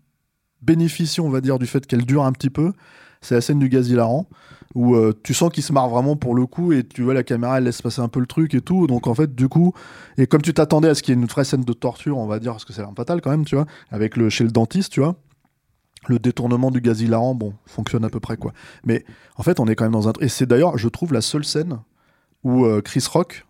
bénéficie, 0.62 1.20
on 1.20 1.30
va 1.30 1.40
dire, 1.40 1.59
du 1.59 1.66
fait 1.66 1.86
qu'elle 1.86 2.05
dure 2.05 2.24
un 2.24 2.32
petit 2.32 2.51
peu, 2.51 2.72
c'est 3.23 3.35
la 3.35 3.41
scène 3.41 3.59
du 3.59 3.68
gaz 3.68 3.89
hilarant 3.89 4.27
où 4.75 4.95
euh, 4.95 5.12
tu 5.23 5.35
sens 5.35 5.51
qu'il 5.53 5.62
se 5.62 5.73
marre 5.73 5.89
vraiment 5.89 6.16
pour 6.16 6.35
le 6.35 6.47
coup 6.47 6.73
et 6.73 6.83
tu 6.83 7.03
vois 7.03 7.14
la 7.14 7.23
caméra 7.23 7.59
elle 7.59 7.64
laisse 7.64 7.83
passer 7.83 8.01
un 8.01 8.09
peu 8.09 8.20
le 8.20 8.27
truc 8.27 8.55
et 8.55 8.61
tout. 8.61 8.87
Donc 8.87 9.07
en 9.07 9.14
fait 9.14 9.35
du 9.35 9.49
coup 9.49 9.73
et 10.18 10.27
comme 10.27 10.43
tu 10.43 10.55
t'attendais 10.55 10.89
à 10.89 10.95
ce 10.95 11.03
qu'il 11.03 11.14
y 11.14 11.18
ait 11.18 11.20
une 11.20 11.27
vraie 11.27 11.45
scène 11.45 11.64
de 11.64 11.73
torture 11.73 12.18
on 12.18 12.27
va 12.27 12.39
dire 12.39 12.53
parce 12.53 12.64
que 12.64 12.73
c'est 12.73 12.83
l'arme 12.83 12.97
fatale 12.97 13.20
quand 13.20 13.31
même 13.31 13.45
tu 13.45 13.55
vois 13.55 13.66
avec 13.91 14.16
le 14.16 14.31
chez 14.31 14.45
le 14.45 14.51
dentiste 14.51 14.93
tu 14.93 15.01
vois 15.01 15.16
le 16.09 16.18
détournement 16.18 16.70
du 16.70 16.81
gaz 16.81 17.01
hilarant 17.01 17.35
bon 17.35 17.55
fonctionne 17.66 18.05
à 18.05 18.11
peu 18.11 18.20
près 18.20 18.37
quoi. 18.37 18.53
Mais 18.85 19.05
en 19.37 19.43
fait 19.43 19.61
on 19.61 19.66
est 19.66 19.75
quand 19.75 19.85
même 19.85 19.93
dans 19.93 20.09
un 20.09 20.12
et 20.20 20.29
c'est 20.29 20.47
d'ailleurs 20.47 20.79
je 20.79 20.89
trouve 20.89 21.12
la 21.12 21.20
seule 21.20 21.45
scène 21.45 21.79
où 22.45 22.64
euh, 22.64 22.81
Chris 22.81 23.05
Rock 23.11 23.47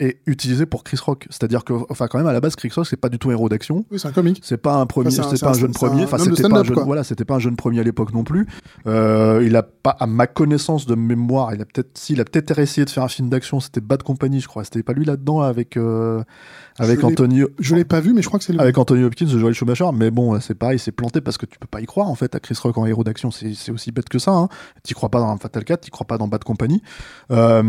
est 0.00 0.18
utilisé 0.26 0.66
pour 0.66 0.82
Chris 0.82 0.98
Rock 1.04 1.26
c'est-à-dire 1.30 1.62
que 1.62 1.72
enfin 1.88 2.08
quand 2.08 2.18
même 2.18 2.26
à 2.26 2.32
la 2.32 2.40
base 2.40 2.56
Chris 2.56 2.72
Rock 2.74 2.84
c'est 2.86 2.96
pas 2.96 3.08
du 3.08 3.18
tout 3.20 3.28
un 3.30 3.32
héros 3.32 3.48
d'action 3.48 3.84
Oui, 3.92 3.98
c'est 4.00 4.08
un 4.08 4.12
comique. 4.12 4.40
c'est 4.42 4.56
pas 4.56 4.74
un 4.74 4.86
premier, 4.86 5.08
Enfin, 5.16 5.28
c'est 5.30 5.40
pas 5.40 5.48
un- 5.48 5.50
un 5.50 5.58
jeune 5.58 5.72
premier. 5.72 6.02
Enfin, 6.04 6.18
c'était 6.18 6.48
pas 6.48 6.58
un 6.60 6.64
jeune, 6.64 6.80
voilà, 6.84 7.04
c'était 7.04 7.24
pas 7.24 7.34
un 7.36 7.38
jeune 7.38 7.54
premier 7.56 7.78
à 7.78 7.84
l'époque 7.84 8.12
non 8.12 8.24
plus. 8.24 8.46
Euh, 8.88 9.42
il 9.46 9.54
a 9.54 9.62
pas, 9.62 9.90
à 9.90 10.06
ma 10.08 10.26
connaissance 10.26 10.86
de 10.86 10.94
mémoire, 10.96 11.54
il 11.54 11.60
a 11.62 11.64
peut-être, 11.64 11.96
s'il 11.96 12.20
a 12.20 12.24
peut-être 12.24 12.58
essayé 12.58 12.84
de 12.84 12.90
faire 12.90 13.04
un 13.04 13.08
film 13.08 13.28
d'action, 13.28 13.60
c'était 13.60 13.80
Bad 13.80 14.02
Company, 14.02 14.40
je 14.40 14.48
crois. 14.48 14.64
C'était 14.64 14.82
pas 14.82 14.94
lui 14.94 15.04
là-dedans 15.04 15.40
avec 15.42 15.76
euh, 15.76 16.22
avec 16.78 17.00
Je 17.00 17.06
Anthony, 17.06 17.42
Je 17.60 17.76
l'ai 17.76 17.84
pas 17.84 18.00
vu, 18.00 18.12
mais 18.14 18.22
je 18.22 18.26
crois 18.26 18.38
que 18.40 18.44
c'est 18.44 18.52
le. 18.52 18.60
avec 18.60 18.76
Anthony 18.76 19.04
Hopkins, 19.04 19.26
de 19.26 19.38
Joel 19.38 19.54
Schumacher. 19.54 19.86
Mais 19.94 20.10
bon, 20.10 20.40
c'est 20.40 20.54
pareil, 20.56 20.78
c'est 20.80 20.90
planté 20.92 21.20
parce 21.20 21.38
que 21.38 21.46
tu 21.46 21.56
peux 21.58 21.68
pas 21.68 21.80
y 21.80 21.86
croire 21.86 22.08
en 22.08 22.14
fait 22.16 22.34
à 22.34 22.40
Chris 22.40 22.58
Rock 22.60 22.76
en 22.78 22.86
héros 22.86 23.04
d'action. 23.04 23.30
C'est 23.30 23.70
aussi 23.70 23.92
bête 23.92 24.08
que 24.08 24.18
ça. 24.18 24.32
Hein. 24.32 24.48
T'y 24.82 24.94
crois 24.94 25.08
pas 25.08 25.20
dans 25.20 25.36
Fatal 25.36 25.62
4, 25.64 25.82
t'y 25.82 25.90
crois 25.90 26.06
pas 26.06 26.18
dans 26.18 26.26
Bad 26.26 26.42
Company. 26.42 26.82
Euh, 27.30 27.62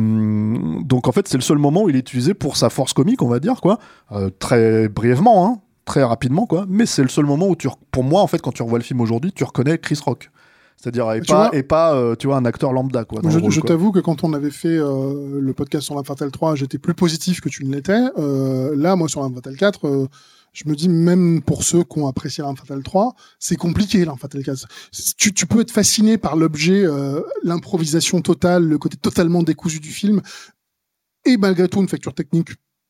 donc 0.83 1.07
en 1.07 1.11
fait, 1.11 1.27
c'est 1.27 1.37
le 1.37 1.43
seul 1.43 1.57
moment 1.57 1.83
où 1.83 1.89
il 1.89 1.95
est 1.95 2.01
utilisé 2.15 2.33
pour 2.33 2.55
sa 2.57 2.69
force 2.69 2.93
comique, 2.93 3.21
on 3.21 3.27
va 3.27 3.39
dire 3.39 3.61
quoi. 3.61 3.77
Euh, 4.11 4.29
très 4.39 4.87
brièvement, 4.87 5.45
hein, 5.45 5.59
très 5.83 6.03
rapidement 6.03 6.45
quoi. 6.45 6.65
Mais 6.69 6.85
c'est 6.85 7.03
le 7.03 7.09
seul 7.09 7.25
moment 7.25 7.47
où 7.47 7.55
tu, 7.55 7.67
pour 7.91 8.03
moi 8.03 8.21
en 8.21 8.27
fait, 8.27 8.41
quand 8.41 8.51
tu 8.51 8.63
revois 8.63 8.79
le 8.79 8.83
film 8.83 9.01
aujourd'hui, 9.01 9.33
tu 9.33 9.43
reconnais 9.43 9.77
Chris 9.77 9.99
Rock. 10.05 10.31
C'est-à-dire 10.77 11.11
et 11.13 11.21
et 11.57 11.63
pas 11.63 11.95
euh, 11.95 12.15
tu 12.15 12.27
vois 12.27 12.35
un 12.35 12.45
acteur 12.45 12.73
lambda 12.73 13.05
quoi. 13.05 13.21
je 13.23 13.61
t'avoue 13.61 13.91
que 13.91 13.99
quand 13.99 14.23
on 14.23 14.33
avait 14.33 14.51
fait 14.51 14.77
euh, 14.77 15.39
le 15.39 15.53
podcast 15.53 15.85
sur 15.85 15.95
la 15.95 16.03
Fatal 16.03 16.31
3, 16.31 16.55
j'étais 16.55 16.77
plus 16.77 16.93
positif 16.93 17.41
que 17.41 17.49
tu 17.49 17.65
ne 17.65 17.73
l'étais. 17.73 18.03
Euh, 18.17 18.75
là, 18.75 18.95
moi, 18.95 19.07
sur 19.07 19.23
la 19.23 19.29
Fatal 19.33 19.55
4, 19.55 19.87
euh, 19.87 20.07
je 20.53 20.63
me 20.67 20.75
dis, 20.75 20.89
même 20.89 21.41
pour 21.41 21.63
ceux 21.63 21.83
qui 21.83 21.99
ont 21.99 22.07
apprécié 22.07 22.43
la 22.43 22.53
Fatal 22.55 22.83
3, 22.83 23.15
c'est 23.39 23.55
compliqué, 23.55 24.05
la 24.05 24.15
Fatal 24.15 24.43
4. 24.43 24.67
Tu, 25.17 25.33
tu 25.33 25.45
peux 25.47 25.61
être 25.61 25.71
fasciné 25.71 26.17
par 26.17 26.35
l'objet, 26.35 26.85
l'improvisation 27.43 28.21
totale, 28.21 28.63
le 28.63 28.77
côté 28.77 28.95
totalement 28.95 29.43
décousu 29.43 29.79
du 29.79 29.89
film, 29.89 30.21
et 31.25 31.37
malgré 31.37 31.67
tout, 31.67 31.79
une 31.81 31.87
facture 31.89 32.13
technique 32.13 32.49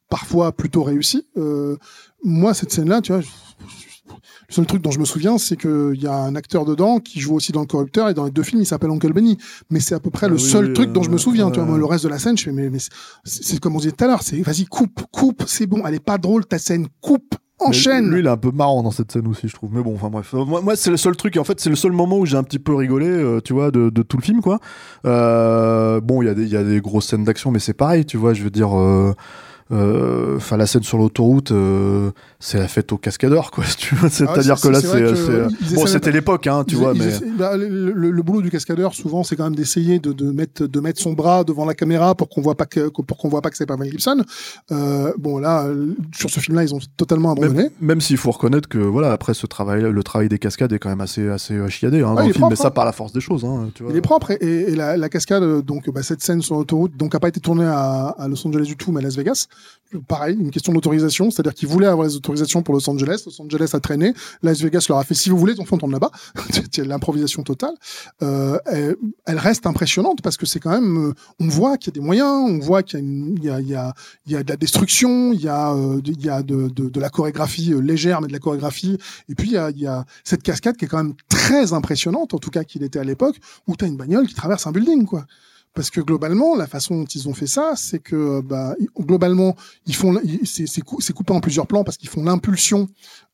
parfois 0.09 0.51
plutôt 0.51 0.83
réussie. 0.83 1.25
Euh, 1.37 1.77
moi, 2.23 2.53
cette 2.53 2.71
scène-là, 2.71 3.01
tu 3.01 3.11
vois, 3.11 3.21
je- 3.21 3.27
le 4.47 4.53
seul 4.53 4.65
truc 4.67 4.81
dont 4.83 4.91
je 4.91 4.99
me 4.99 5.05
souviens, 5.05 5.37
c'est 5.39 5.57
qu'il 5.57 5.95
y 5.99 6.05
a 6.05 6.15
un 6.15 6.35
acteur 6.35 6.63
dedans 6.65 6.99
qui 6.99 7.19
joue 7.19 7.33
aussi 7.33 7.51
dans 7.51 7.61
Le 7.61 7.65
Corrupteur 7.65 8.07
et 8.09 8.13
dans 8.13 8.25
les 8.25 8.31
deux 8.31 8.43
films, 8.43 8.61
il 8.61 8.65
s'appelle 8.65 8.91
Uncle 8.91 9.11
Benny. 9.11 9.37
Mais 9.71 9.79
c'est 9.79 9.95
à 9.95 9.99
peu 9.99 10.11
près 10.11 10.27
Ah 10.27 10.29
le 10.29 10.35
oui, 10.35 10.41
seul 10.41 10.67
oui, 10.67 10.73
truc 10.73 10.91
dont 10.91 11.01
je 11.01 11.09
me 11.09 11.15
euh, 11.15 11.17
souviens. 11.17 11.49
tu 11.49 11.59
vois, 11.59 11.67
moi, 11.67 11.77
le 11.79 11.85
reste 11.85 12.03
de 12.03 12.09
la 12.09 12.19
scène, 12.19 12.37
je 12.37 12.43
fais, 12.43 12.51
mais, 12.51 12.69
mais 12.69 12.77
c'est- 12.79 12.91
c'est 13.23 13.59
comme 13.59 13.75
on 13.75 13.79
disait 13.79 13.91
tout 13.93 14.03
à 14.03 14.07
l'heure, 14.07 14.21
c'est 14.21 14.39
vas-y, 14.41 14.65
coupe, 14.65 15.01
coupe, 15.11 15.43
c'est 15.47 15.65
bon, 15.65 15.85
elle 15.87 15.95
est 15.95 15.99
pas 16.03 16.19
drôle 16.19 16.45
ta 16.45 16.59
scène, 16.59 16.87
coupe, 17.01 17.33
Mais 17.61 17.67
enchaîne. 17.67 18.09
Lui, 18.11 18.19
il 18.19 18.25
est 18.25 18.29
un 18.29 18.37
peu 18.37 18.51
marrant 18.51 18.83
dans 18.83 18.91
cette 18.91 19.11
scène 19.11 19.27
aussi, 19.27 19.47
je 19.47 19.53
trouve. 19.53 19.69
Mais 19.73 19.81
bon, 19.81 19.95
enfin 19.95 20.09
bref. 20.09 20.33
Moi, 20.33 20.61
moi, 20.61 20.75
c'est 20.75 20.91
le 20.91 20.97
seul 20.97 21.15
truc. 21.15 21.37
En 21.37 21.43
fait, 21.43 21.59
c'est 21.59 21.69
le 21.69 21.75
seul 21.75 21.91
moment 21.93 22.17
où 22.19 22.25
j'ai 22.25 22.35
un 22.37 22.43
petit 22.43 22.59
peu 22.59 22.75
rigolé, 22.75 23.07
euh, 23.07 23.39
tu 23.41 23.53
vois, 23.53 23.71
de, 23.71 23.89
de 23.89 24.01
tout 24.01 24.17
le 24.17 24.23
film, 24.23 24.41
quoi. 24.41 24.59
Euh, 25.05 26.01
bon, 26.01 26.21
il 26.21 26.25
y, 26.25 26.29
a 26.29 26.33
des- 26.33 26.43
il 26.43 26.49
y 26.49 26.57
a 26.57 26.63
des 26.63 26.81
grosses 26.81 27.07
scènes 27.07 27.23
d'action, 27.23 27.51
mais 27.51 27.59
c'est 27.59 27.73
pareil, 27.73 28.05
tu 28.05 28.17
vois. 28.17 28.33
Je 28.33 28.43
veux 28.43 28.49
dire. 28.49 28.77
euh, 28.77 29.13
Enfin, 29.71 30.57
la 30.57 30.65
scène 30.67 30.83
sur 30.83 30.97
l'autoroute, 30.97 31.51
euh, 31.51 32.11
c'est 32.39 32.59
la 32.59 32.67
fête 32.67 32.91
aux 32.91 32.97
cascadeurs, 32.97 33.49
quoi. 33.51 33.63
si 33.67 33.77
tu 33.77 33.95
veux. 33.95 34.09
C'est-à-dire 34.09 34.53
Ah 34.53 34.57
c'est- 34.57 34.67
que 34.67 34.73
là, 34.73 34.81
c'est 34.81 35.01
euh, 35.01 35.47
Bon, 35.73 35.85
c'était 35.87 36.11
l'époque, 36.11 36.47
hein, 36.47 36.63
tu 36.67 36.75
vois, 36.75 36.93
mais. 36.93 37.11
bah, 37.37 37.57
le, 37.57 37.67
le- 37.91 38.11
le 38.11 38.23
boulot 38.23 38.41
du 38.41 38.51
cascadeur, 38.51 38.93
souvent, 38.93 39.23
c'est 39.23 39.35
quand 39.35 39.43
même 39.45 39.55
d'essayer 39.55 39.99
de, 39.99 40.13
de 40.13 40.31
mettre 40.31 40.65
de 40.67 40.79
mettre 40.79 41.01
son 41.01 41.13
bras 41.13 41.43
devant 41.43 41.65
la 41.65 41.73
caméra 41.73 42.13
pour 42.15 42.29
qu'on 42.29 42.41
voit 42.41 42.55
pas 42.55 42.65
que 42.65 42.89
pour 42.89 43.17
qu'on 43.17 43.29
voit 43.29 43.41
pas 43.41 43.49
que 43.49 43.57
c'est 43.57 43.65
pas 43.65 43.77
Mel 43.77 43.89
Gibson. 43.89 44.23
Euh, 44.71 45.11
bon 45.17 45.39
là, 45.39 45.65
euh, 45.65 45.93
sur 46.15 46.29
ce 46.29 46.39
film-là, 46.39 46.63
ils 46.63 46.73
ont 46.75 46.79
totalement 46.97 47.31
abandonné. 47.31 47.55
Même, 47.63 47.69
même 47.81 48.01
s'il 48.01 48.17
faut 48.17 48.31
reconnaître 48.31 48.69
que 48.69 48.77
voilà 48.77 49.11
après 49.11 49.33
ce 49.33 49.47
travail 49.47 49.81
le 49.81 50.03
travail 50.03 50.29
des 50.29 50.37
cascades 50.39 50.73
est 50.73 50.79
quand 50.79 50.89
même 50.89 51.01
assez 51.01 51.27
assez 51.29 51.53
euh, 51.55 51.69
chiadé 51.69 52.01
hein, 52.01 52.09
Ouais, 52.11 52.15
dans 52.15 52.27
le 52.27 52.33
film 52.33 52.33
propre, 52.41 52.49
mais 52.51 52.55
ça 52.55 52.67
hein. 52.67 52.71
par 52.71 52.85
la 52.85 52.91
force 52.91 53.13
des 53.13 53.19
choses 53.21 53.43
hein, 53.45 53.69
tu 53.73 53.83
vois. 53.83 53.91
Il 53.91 53.97
est 53.97 54.01
propre 54.01 54.31
et, 54.31 54.35
et- 54.41 54.71
et 54.71 54.75
la, 54.75 54.95
la 54.97 55.09
cascade, 55.09 55.43
euh, 55.43 55.61
donc 55.61 55.89
bah, 55.91 56.03
cette 56.03 56.21
scène 56.21 56.41
sur 56.41 56.55
l'autoroute, 56.55 56.95
donc 56.97 57.15
a 57.15 57.19
pas 57.19 57.27
été 57.29 57.39
tournée 57.39 57.65
à, 57.65 58.07
à 58.17 58.27
Los 58.27 58.45
Angeles 58.47 58.65
du 58.65 58.75
tout, 58.77 58.91
mais 58.91 58.99
à 58.99 59.03
Las 59.03 59.15
Vegas. 59.15 59.47
Pareil, 60.07 60.35
une 60.37 60.51
question 60.51 60.73
d'autorisation, 60.73 61.31
c'est-à-dire 61.31 61.53
qu'ils 61.53 61.69
voulaient 61.69 61.87
avoir 61.87 62.07
les 62.07 62.15
autorisations 62.15 62.63
pour 62.63 62.73
Los 62.73 62.89
Angeles. 62.89 63.23
Los 63.25 63.39
Angeles 63.41 63.69
a 63.73 63.79
traîné, 63.79 64.13
Las 64.41 64.61
Vegas 64.61 64.87
leur 64.89 64.97
a 64.97 65.03
fait 65.03 65.13
si 65.13 65.29
vous 65.29 65.37
voulez, 65.37 65.53
on 65.59 65.65
fait 65.65 65.75
on 65.75 65.77
tourne 65.77 65.91
là-bas. 65.91 66.11
C'est 66.71 66.83
l'improvisation 66.85 67.43
totale. 67.43 67.73
Euh, 68.23 68.57
elle, 69.25 69.37
reste 69.37 69.67
impressionnante 69.67 70.21
parce 70.21 70.37
que 70.37 70.45
c'est 70.45 70.59
quand 70.59 70.71
même, 70.71 71.09
euh, 71.09 71.13
on 71.39 71.47
voit 71.47 71.77
qu'il 71.77 71.93
y 71.93 71.93
a 71.93 71.99
des 71.99 72.05
moyens, 72.05 72.27
on 72.27 72.59
voit 72.59 72.83
qu'il 72.83 73.39
y 73.41 73.49
a, 73.49 73.93
de 74.43 74.49
la 74.49 74.57
destruction, 74.57 75.31
il 75.33 75.41
y 75.41 75.47
a, 75.47 75.73
euh, 75.73 76.01
de- 76.01 76.99
la 76.99 77.09
chorégraphie 77.09 77.73
légère, 77.81 78.21
mais 78.21 78.27
de 78.27 78.33
la 78.33 78.39
chorégraphie. 78.39 78.97
Et 79.29 79.35
puis 79.35 79.49
il 79.49 79.53
y 79.53 79.57
a, 79.57 79.69
il 79.69 79.79
y 79.79 79.87
a 79.87 80.05
cette 80.23 80.43
cascade 80.43 80.75
qui 80.77 80.85
est 80.85 80.87
quand 80.87 81.03
même 81.03 81.13
très 81.29 81.73
impressionnante, 81.73 82.33
en 82.33 82.39
tout 82.39 82.49
cas 82.49 82.63
qu'il 82.63 82.83
était 82.83 82.99
à 82.99 83.03
l'époque, 83.03 83.37
où 83.67 83.75
tu 83.75 83.85
as 83.85 83.87
une 83.87 83.97
bagnole 83.97 84.27
qui 84.27 84.33
traverse 84.33 84.65
un 84.67 84.71
building, 84.71 85.05
quoi. 85.05 85.25
Parce 85.75 85.89
que 85.89 85.99
globalement, 85.99 86.55
la 86.55 86.67
façon 86.67 86.95
dont 86.99 87.05
ils 87.05 87.27
ont 87.27 87.33
fait 87.33 87.47
ça, 87.47 87.73
c'est 87.75 87.99
que 87.99 88.41
bah, 88.41 88.75
globalement, 88.97 89.55
ils 89.85 89.95
font, 89.95 90.17
c'est 90.45 90.67
c'est 90.67 90.81
cou- 90.81 91.01
c'est 91.01 91.11
coupé 91.13 91.33
en 91.33 91.41
plusieurs 91.41 91.67
plans 91.67 91.83
parce 91.83 91.97
qu'ils 91.97 92.07
font 92.09 92.23
l'impulsion 92.23 92.87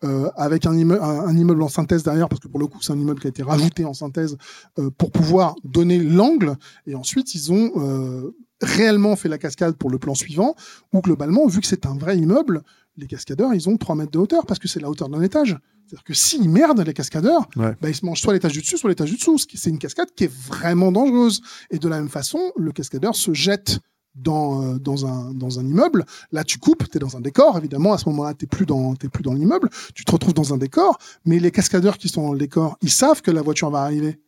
euh, 0.04 0.28
avec 0.36 0.66
un 0.66 0.76
immeuble, 0.76 1.02
un, 1.04 1.20
un 1.28 1.38
immeuble 1.38 1.62
en 1.62 1.70
synthèse 1.70 2.02
derrière, 2.04 2.28
parce 2.28 2.42
que 2.42 2.48
pour 2.48 2.60
le 2.60 2.66
coup, 2.66 2.80
c'est 2.82 2.94
un 2.94 2.98
immeuble 3.00 3.20
qui 3.22 3.28
a 3.28 3.30
été 3.30 3.44
rajouté 3.44 3.86
en 3.86 3.94
synthèse 3.94 4.38
euh, 4.80 4.90
pour 4.98 5.12
pouvoir 5.12 5.56
donner 5.64 6.00
l'angle. 6.00 6.56
Et 6.88 6.96
ensuite, 6.96 7.36
ils 7.36 7.52
ont 7.52 7.72
euh, 7.76 8.36
réellement 8.62 9.16
fait 9.16 9.30
la 9.30 9.38
cascade 9.38 9.76
pour 9.76 9.92
le 9.92 10.00
plan 10.00 10.16
suivant, 10.16 10.56
où 10.94 11.02
globalement, 11.02 11.46
vu 11.46 11.62
que 11.62 11.68
c'est 11.68 11.86
un 11.86 11.96
vrai 11.96 12.18
immeuble, 12.18 12.64
les 13.02 13.08
cascadeurs, 13.08 13.54
ils 13.54 13.68
ont 13.68 13.76
3 13.78 13.96
mètres 13.96 14.12
de 14.12 14.20
hauteur 14.20 14.46
parce 14.46 14.60
que 14.60 14.68
c'est 14.70 14.80
la 14.80 14.90
hauteur 14.90 15.10
d'un 15.10 15.22
étage. 15.22 15.58
C'est-à-dire 15.88 16.04
que 16.06 16.14
s'ils 16.14 16.50
merdent, 16.50 16.80
les 16.86 16.94
cascadeurs, 16.94 17.50
Ouais. 17.58 17.76
bah, 17.82 17.90
ils 17.90 17.96
se 17.96 18.06
mangent 18.06 18.22
soit 18.22 18.32
l'étage 18.34 18.54
du 18.54 18.62
dessus, 18.62 18.78
soit 18.78 18.90
l'étage 18.90 19.10
du 19.12 19.18
dessous. 19.18 19.38
C'est 19.54 19.70
une 19.70 19.80
cascade 19.80 20.08
qui 20.16 20.24
est 20.26 20.32
vraiment 20.34 20.92
dangereuse. 20.92 21.42
Et 21.70 21.80
de 21.80 21.90
la 21.90 21.98
même 21.98 22.08
façon, 22.10 22.40
le 22.56 22.72
cascadeur 22.72 23.16
se 23.16 23.34
jette 23.34 23.80
dans, 24.16 24.62
euh, 24.64 24.78
dans, 24.78 25.06
un, 25.06 25.34
dans 25.34 25.60
un 25.60 25.66
immeuble. 25.66 26.06
Là, 26.32 26.44
tu 26.44 26.60
coupes, 26.60 26.90
tu 26.90 26.98
es 26.98 27.00
dans 27.00 27.18
un 27.18 27.22
décor. 27.22 27.58
Évidemment, 27.58 27.92
à 27.94 27.98
ce 27.98 28.08
moment-là, 28.10 28.34
tu 28.34 28.48
plus, 28.48 28.66
dans- 28.66 28.94
plus 28.96 29.24
dans 29.24 29.34
l'immeuble. 29.34 29.70
Tu 29.96 30.06
te 30.06 30.12
retrouves 30.12 30.34
dans 30.34 30.54
un 30.54 30.58
décor. 30.58 30.98
Mais 31.26 31.40
les 31.40 31.52
cascadeurs 31.52 31.98
qui 31.98 32.08
sont 32.10 32.22
dans 32.24 32.34
le 32.34 32.40
décor, 32.40 32.78
ils 32.82 32.92
savent 32.92 33.22
que 33.22 33.32
la 33.32 33.42
voiture 33.42 33.70
va 33.70 33.82
arriver. 33.82 34.20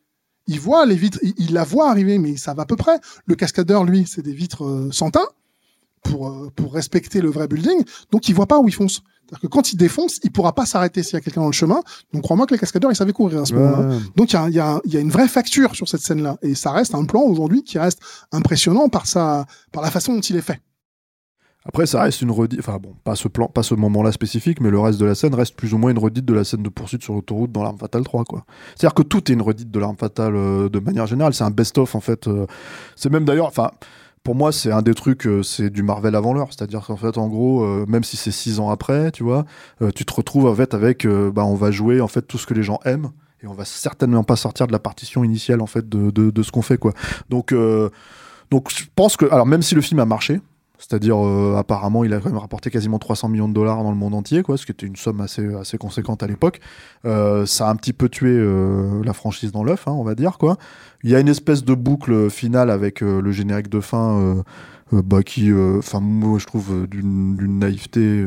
Ils 0.46 0.60
voient 0.60 0.84
les 0.84 0.96
vitres, 0.96 1.18
ils, 1.22 1.32
ils 1.38 1.52
la 1.54 1.64
voient 1.64 1.88
arriver, 1.90 2.18
mais 2.18 2.30
ils 2.32 2.38
savent 2.38 2.60
à 2.60 2.66
peu 2.66 2.76
près. 2.76 2.98
Le 3.26 3.34
cascadeur, 3.34 3.84
lui, 3.84 4.04
c'est 4.06 4.20
des 4.22 4.34
vitres 4.34 4.64
euh, 4.64 4.88
sans 4.92 5.10
teint 5.10 5.28
pour, 6.04 6.28
euh, 6.28 6.50
pour 6.54 6.72
respecter 6.72 7.20
le 7.20 7.30
vrai 7.30 7.48
building. 7.48 7.82
Donc, 8.12 8.28
il 8.28 8.34
voit 8.34 8.46
pas 8.46 8.60
où 8.60 8.68
il 8.68 8.72
fonce. 8.74 9.02
C'est-à-dire 9.26 9.40
que 9.40 9.46
quand 9.48 9.72
il 9.72 9.76
défonce, 9.76 10.20
il 10.22 10.30
pourra 10.30 10.54
pas 10.54 10.66
s'arrêter 10.66 11.02
s'il 11.02 11.14
y 11.14 11.16
a 11.16 11.20
quelqu'un 11.20 11.40
dans 11.40 11.48
le 11.48 11.52
chemin. 11.52 11.80
Donc, 12.12 12.22
crois-moi 12.22 12.46
que 12.46 12.54
les 12.54 12.60
cascadeurs, 12.60 12.92
ils 12.92 12.96
savaient 12.96 13.14
courir 13.14 13.40
à 13.40 13.46
ce 13.46 13.54
moment-là. 13.54 13.98
Donc 14.16 14.32
il 14.32 14.34
y 14.34 14.36
a, 14.36 14.48
il 14.48 14.54
y, 14.54 14.60
a, 14.60 14.80
il 14.84 14.92
y 14.92 14.96
a 14.98 15.00
une 15.00 15.10
vraie 15.10 15.28
facture 15.28 15.74
sur 15.74 15.88
cette 15.88 16.02
scène-là. 16.02 16.36
Et 16.42 16.54
ça 16.54 16.70
reste 16.72 16.94
un 16.94 17.06
plan 17.06 17.22
aujourd'hui 17.22 17.64
qui 17.64 17.78
reste 17.78 18.00
impressionnant 18.32 18.88
par, 18.90 19.06
sa, 19.06 19.46
par 19.72 19.82
la 19.82 19.90
façon 19.90 20.14
dont 20.14 20.20
il 20.20 20.36
est 20.36 20.42
fait. 20.42 20.60
Après, 21.66 21.86
ça 21.86 22.02
reste 22.02 22.20
une 22.20 22.30
redite. 22.30 22.58
Enfin 22.60 22.76
bon, 22.78 22.94
pas 23.02 23.14
ce 23.16 23.26
plan, 23.28 23.48
pas 23.48 23.62
ce 23.62 23.74
moment-là 23.74 24.12
spécifique, 24.12 24.60
mais 24.60 24.70
le 24.70 24.78
reste 24.78 25.00
de 25.00 25.06
la 25.06 25.14
scène 25.14 25.34
reste 25.34 25.56
plus 25.56 25.72
ou 25.72 25.78
moins 25.78 25.90
une 25.90 25.98
redite 25.98 26.26
de 26.26 26.34
la 26.34 26.44
scène 26.44 26.62
de 26.62 26.68
poursuite 26.68 27.02
sur 27.02 27.14
l'autoroute 27.14 27.50
dans 27.50 27.62
l'arme 27.62 27.78
fatale 27.78 28.04
3, 28.04 28.24
quoi. 28.24 28.44
C'est-à-dire 28.76 28.92
que 28.92 29.02
tout 29.02 29.30
est 29.30 29.34
une 29.34 29.40
redite 29.40 29.70
de 29.70 29.78
l'arme 29.80 29.96
fatale 29.96 30.36
euh, 30.36 30.68
de 30.68 30.78
manière 30.80 31.06
générale. 31.06 31.32
C'est 31.32 31.44
un 31.44 31.50
best-of 31.50 31.94
en 31.94 32.00
fait. 32.00 32.28
euh, 32.28 32.46
c'est 32.96 33.10
même 33.10 33.24
d'ailleurs, 33.24 33.46
enfin. 33.46 33.70
Pour 34.24 34.34
moi, 34.34 34.52
c'est 34.52 34.72
un 34.72 34.80
des 34.80 34.94
trucs, 34.94 35.26
euh, 35.26 35.42
c'est 35.42 35.68
du 35.68 35.82
Marvel 35.82 36.14
avant 36.14 36.32
l'heure. 36.32 36.48
C'est-à-dire 36.50 36.80
qu'en 36.86 36.96
fait, 36.96 37.18
en 37.18 37.28
gros, 37.28 37.62
euh, 37.62 37.84
même 37.86 38.04
si 38.04 38.16
c'est 38.16 38.30
six 38.30 38.58
ans 38.58 38.70
après, 38.70 39.12
tu 39.12 39.22
vois, 39.22 39.44
euh, 39.82 39.90
tu 39.94 40.06
te 40.06 40.14
retrouves 40.14 40.46
en 40.46 40.54
fait 40.54 40.72
avec, 40.72 41.06
bah, 41.06 41.44
on 41.44 41.54
va 41.54 41.70
jouer 41.70 42.00
en 42.00 42.08
fait 42.08 42.22
tout 42.22 42.38
ce 42.38 42.46
que 42.46 42.54
les 42.54 42.62
gens 42.62 42.80
aiment 42.86 43.10
et 43.42 43.46
on 43.46 43.52
va 43.52 43.66
certainement 43.66 44.24
pas 44.24 44.36
sortir 44.36 44.66
de 44.66 44.72
la 44.72 44.78
partition 44.78 45.24
initiale 45.24 45.60
en 45.60 45.66
fait 45.66 45.86
de, 45.86 46.10
de, 46.10 46.30
de 46.30 46.42
ce 46.42 46.50
qu'on 46.50 46.62
fait, 46.62 46.78
quoi. 46.78 46.94
Donc, 47.28 47.54
donc, 48.50 48.70
je 48.74 48.84
pense 48.96 49.18
que, 49.18 49.26
alors 49.26 49.46
même 49.46 49.62
si 49.62 49.74
le 49.74 49.82
film 49.82 50.00
a 50.00 50.06
marché, 50.06 50.40
c'est-à-dire, 50.78 51.16
euh, 51.24 51.56
apparemment, 51.56 52.04
il 52.04 52.12
a 52.12 52.20
quand 52.20 52.30
même 52.30 52.38
rapporté 52.38 52.70
quasiment 52.70 52.98
300 52.98 53.28
millions 53.28 53.48
de 53.48 53.54
dollars 53.54 53.82
dans 53.82 53.90
le 53.90 53.96
monde 53.96 54.14
entier, 54.14 54.42
quoi, 54.42 54.56
ce 54.56 54.66
qui 54.66 54.72
était 54.72 54.86
une 54.86 54.96
somme 54.96 55.20
assez, 55.20 55.78
conséquente 55.78 56.22
à 56.22 56.26
l'époque. 56.26 56.60
Euh, 57.04 57.46
ça 57.46 57.68
a 57.68 57.70
un 57.70 57.76
petit 57.76 57.92
peu 57.92 58.08
tué 58.08 58.30
euh, 58.30 59.02
la 59.04 59.12
franchise 59.12 59.52
dans 59.52 59.62
l'œuf, 59.62 59.86
hein, 59.86 59.92
on 59.92 60.02
va 60.02 60.14
dire, 60.14 60.36
quoi. 60.36 60.56
Il 61.04 61.10
y 61.10 61.14
a 61.14 61.20
une 61.20 61.28
espèce 61.28 61.64
de 61.64 61.74
boucle 61.74 62.28
finale 62.30 62.70
avec 62.70 63.02
le 63.02 63.30
générique 63.30 63.68
de 63.68 63.80
fin, 63.80 64.42
bah, 64.90 65.22
qui, 65.22 65.52
enfin, 65.52 66.00
moi, 66.00 66.38
je 66.38 66.46
trouve 66.46 66.86
d'une 66.86 67.58
naïveté. 67.58 68.26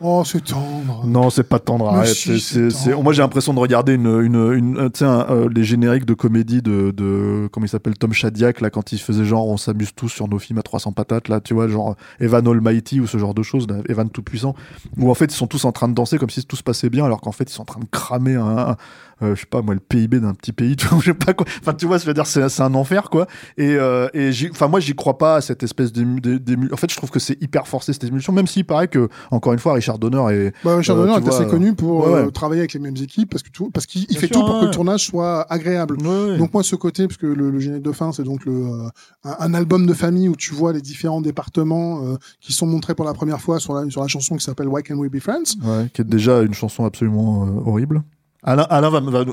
Oh, 0.00 0.22
c'est 0.26 0.44
tendre. 0.44 1.02
non, 1.06 1.30
c'est 1.30 1.42
pas 1.48 1.58
tendre. 1.58 1.88
Arrête, 1.88 2.08
si, 2.14 2.14
c'est- 2.14 2.38
c'est 2.38 2.38
c'est- 2.38 2.70
c'est- 2.70 2.90
tendre. 2.90 3.02
Moi, 3.02 3.12
j'ai 3.14 3.22
l'impression 3.22 3.54
de 3.54 3.58
regarder 3.58 3.94
une, 3.94 4.06
une, 4.22 4.52
une, 4.52 4.78
euh, 4.78 4.90
euh, 5.02 5.48
les 5.54 5.64
génériques 5.64 6.04
de 6.04 6.12
comédie 6.14 6.60
de, 6.60 6.90
de 6.90 7.48
comment 7.52 7.64
il 7.64 7.68
s'appelle 7.68 7.96
Tom 7.96 8.12
Shadyac 8.12 8.60
là 8.60 8.68
quand 8.70 8.92
il 8.92 8.98
faisait 8.98 9.24
genre 9.24 9.46
on 9.48 9.56
s'amuse 9.56 9.92
tous 9.94 10.08
sur 10.08 10.28
nos 10.28 10.38
films 10.38 10.58
à 10.58 10.62
300 10.62 10.92
patates 10.92 11.28
là, 11.28 11.40
tu 11.40 11.54
vois, 11.54 11.68
genre 11.68 11.96
Evan 12.20 12.46
Almighty 12.46 13.00
ou 13.00 13.06
ce 13.06 13.16
genre 13.16 13.32
de 13.34 13.42
choses, 13.42 13.66
là, 13.68 13.76
Evan 13.88 14.10
tout 14.10 14.22
puissant, 14.22 14.54
où 14.98 15.10
en 15.10 15.14
fait 15.14 15.26
ils 15.32 15.36
sont 15.36 15.46
tous 15.46 15.64
en 15.64 15.72
train 15.72 15.88
de 15.88 15.94
danser 15.94 16.18
comme 16.18 16.30
si 16.30 16.44
tout 16.44 16.56
se 16.56 16.62
passait 16.62 16.90
bien, 16.90 17.04
alors 17.04 17.20
qu'en 17.22 17.32
fait 17.32 17.50
ils 17.50 17.54
sont 17.54 17.62
en 17.62 17.66
train 17.66 17.80
de 17.80 17.86
cramer 17.90 18.34
un, 18.34 18.58
un- 18.58 18.76
je 19.22 19.34
sais 19.34 19.46
pas 19.46 19.62
moi 19.62 19.74
le 19.74 19.80
PIB 19.80 20.20
d'un 20.20 20.34
petit 20.34 20.52
pays, 20.52 20.76
tu 20.76 20.86
vois, 20.88 20.98
je 21.00 21.04
sais 21.06 21.14
pas 21.14 21.32
quoi. 21.34 21.46
Enfin, 21.60 21.72
tu 21.74 21.86
vois, 21.86 21.98
je 21.98 22.04
veux 22.06 22.14
dire 22.14 22.26
c'est 22.26 22.60
un 22.60 22.74
enfer 22.74 23.08
quoi. 23.10 23.26
Et, 23.56 23.74
euh, 23.76 24.08
et 24.14 24.32
j'y- 24.32 24.50
enfin 24.50 24.68
moi 24.68 24.80
j'y 24.80 24.94
crois 24.94 25.16
pas 25.18 25.36
à 25.36 25.40
cette 25.40 25.62
espèce 25.62 25.92
d'ému, 25.92 26.20
d'é- 26.20 26.38
d'ému- 26.38 26.72
En 26.72 26.76
fait, 26.76 26.90
je 26.90 26.96
trouve 26.96 27.10
que 27.10 27.18
c'est 27.18 27.40
hyper 27.42 27.66
forcé 27.66 27.92
cette 27.92 28.04
émulsion, 28.04 28.32
même 28.32 28.46
s'il 28.46 28.64
paraît 28.64 28.88
que 28.88 29.08
encore 29.30 29.52
une 29.52 29.58
fois 29.58 29.72
Richard 29.74 29.98
Donner 29.98 30.18
est 30.34 30.52
Bah, 30.64 30.76
Richard 30.76 30.96
Euh, 30.98 31.06
Donner 31.06 31.24
est 31.24 31.28
assez 31.28 31.46
connu 31.46 31.74
pour 31.74 32.06
ouais, 32.06 32.12
ouais. 32.12 32.26
euh, 32.26 32.30
travailler 32.30 32.60
avec 32.60 32.72
les 32.74 32.80
mêmes 32.80 32.96
équipes 32.96 33.30
parce 33.30 33.42
que 33.42 33.50
tout, 33.50 33.70
parce 33.70 33.86
qu'il 33.86 34.06
fait 34.18 34.26
sûr, 34.26 34.36
tout 34.40 34.44
pour 34.44 34.54
ouais. 34.56 34.60
que 34.62 34.66
le 34.66 34.70
tournage 34.70 35.06
soit 35.06 35.50
agréable. 35.52 35.96
Ouais. 36.06 36.36
Donc 36.38 36.52
moi 36.52 36.62
ce 36.62 36.76
côté 36.76 37.06
parce 37.06 37.16
que 37.18 37.26
le, 37.26 37.50
le 37.50 37.58
générique 37.58 37.84
de 37.84 37.92
fin 37.92 38.12
c'est 38.12 38.22
donc 38.24 38.44
le 38.44 38.52
euh, 38.52 38.88
un, 39.24 39.36
un 39.40 39.54
album 39.54 39.86
de 39.86 39.94
famille 39.94 40.28
où 40.28 40.36
tu 40.36 40.52
vois 40.54 40.72
les 40.72 40.80
différents 40.82 41.20
départements 41.22 42.04
euh, 42.04 42.16
qui 42.40 42.52
sont 42.52 42.66
montrés 42.66 42.94
pour 42.94 43.04
la 43.04 43.14
première 43.14 43.40
fois 43.40 43.60
sur 43.60 43.72
la 43.74 43.88
sur 43.90 44.00
la 44.02 44.08
chanson 44.08 44.36
qui 44.36 44.44
s'appelle 44.44 44.68
Why 44.68 44.82
Can 44.82 44.96
We 44.96 45.10
Be 45.10 45.20
Friends. 45.20 45.56
Ouais, 45.64 45.88
qui 45.94 46.02
est 46.02 46.04
déjà 46.04 46.42
une 46.42 46.54
chanson 46.54 46.84
absolument 46.84 47.44
euh, 47.46 47.50
horrible. 47.70 48.02
Alain, 48.46 48.66
Alain 48.70 48.90
va, 48.90 49.00
va- 49.00 49.24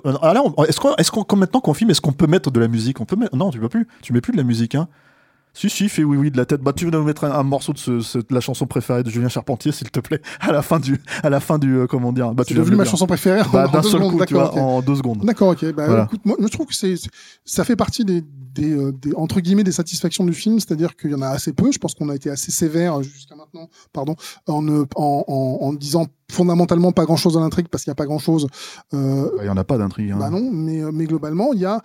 est-ce 0.67 0.79
qu'on, 0.79 0.95
est-ce 0.95 1.11
qu'on, 1.11 1.35
maintenant 1.37 1.61
qu'on 1.61 1.73
filme, 1.73 1.91
est-ce 1.91 2.01
qu'on 2.01 2.11
peut 2.13 2.27
mettre 2.27 2.49
de 2.51 2.59
la 2.59 2.67
musique? 2.67 2.99
On 2.99 3.05
peut 3.05 3.15
mettre, 3.15 3.35
non, 3.35 3.51
tu 3.51 3.59
peux 3.59 3.69
plus. 3.69 3.87
Tu 4.01 4.11
mets 4.11 4.21
plus 4.21 4.31
de 4.33 4.37
la 4.37 4.43
musique, 4.43 4.75
hein. 4.75 4.87
Si, 5.55 5.69
si, 5.69 5.87
fais 5.87 6.03
oui, 6.03 6.17
oui 6.17 6.31
de 6.31 6.37
la 6.37 6.45
tête. 6.45 6.61
Bah, 6.61 6.73
tu 6.73 6.85
veux 6.85 6.91
nous 6.91 7.03
mettre 7.03 7.25
un, 7.25 7.31
un 7.31 7.43
morceau 7.43 7.73
de, 7.73 7.77
ce, 7.77 7.99
ce- 7.99 8.17
de 8.17 8.25
la 8.31 8.39
chanson 8.39 8.65
préférée 8.65 9.03
de 9.03 9.09
Julien 9.11 9.29
Charpentier, 9.29 9.71
s'il 9.71 9.91
te 9.91 9.99
plaît, 9.99 10.19
à 10.39 10.51
la 10.51 10.61
fin 10.63 10.79
du, 10.79 10.99
à 11.21 11.29
la 11.29 11.39
fin 11.39 11.59
du, 11.59 11.75
euh, 11.77 11.85
comment 11.87 12.11
dire. 12.11 12.33
Bah, 12.33 12.43
de 12.47 12.53
devenu 12.55 12.75
ma 12.75 12.85
chanson 12.85 13.05
préférée. 13.05 13.41
Bah, 13.53 13.67
en 13.67 13.71
d'un 13.71 13.81
deux 13.81 13.89
seul 13.89 14.01
secondes. 14.01 14.17
coup, 14.19 14.25
tu 14.25 14.33
vois, 14.33 14.45
D'accord, 14.45 14.57
ok. 14.57 14.73
en 14.73 14.81
deux 14.81 14.95
secondes. 14.95 15.23
D'accord, 15.25 15.49
ok. 15.49 15.65
Bah, 15.73 15.85
Voilà. 15.85 16.03
écoute, 16.05 16.21
moi, 16.25 16.37
je 16.41 16.47
trouve 16.47 16.65
que 16.67 16.75
c'est, 16.75 16.95
ça 17.45 17.63
fait 17.63 17.75
partie 17.75 18.03
des, 18.03 18.23
des, 18.53 18.71
euh, 18.75 18.91
des- 18.93 19.13
entre 19.15 19.41
guillemets, 19.41 19.63
des 19.63 19.71
satisfactions 19.71 20.23
du 20.25 20.33
film, 20.33 20.59
c'est-à-dire 20.59 20.95
qu'il 20.95 21.11
y 21.11 21.15
en 21.15 21.21
a 21.21 21.27
assez 21.29 21.53
peu. 21.53 21.71
Je 21.71 21.77
pense 21.77 21.93
qu'on 21.93 22.09
a 22.09 22.15
été 22.15 22.31
assez 22.31 22.51
sévère 22.51 22.99
euh, 22.99 23.03
jusqu'à 23.03 23.35
maintenant, 23.35 23.69
pardon, 23.93 24.15
en, 24.47 24.61
ne- 24.63 24.85
en, 24.95 25.23
en, 25.27 25.57
en 25.67 25.73
disant 25.73 26.07
fondamentalement 26.31 26.91
pas 26.91 27.05
grand-chose 27.05 27.37
à 27.37 27.41
l'intrigue 27.41 27.67
parce 27.67 27.83
qu'il 27.83 27.91
n'y 27.91 27.93
a 27.93 27.95
pas 27.95 28.05
grand-chose. 28.07 28.47
Euh, 28.95 29.25
Bah, 29.37 29.43
Il 29.43 29.45
y 29.45 29.49
en 29.49 29.57
a 29.57 29.63
pas 29.63 29.77
d'intrigue. 29.77 30.11
hein. 30.11 30.17
bah 30.19 30.31
non, 30.31 30.49
mais, 30.51 30.81
euh, 30.81 30.89
mais 30.91 31.05
globalement, 31.05 31.53
il 31.53 31.59
y 31.59 31.65
a, 31.65 31.81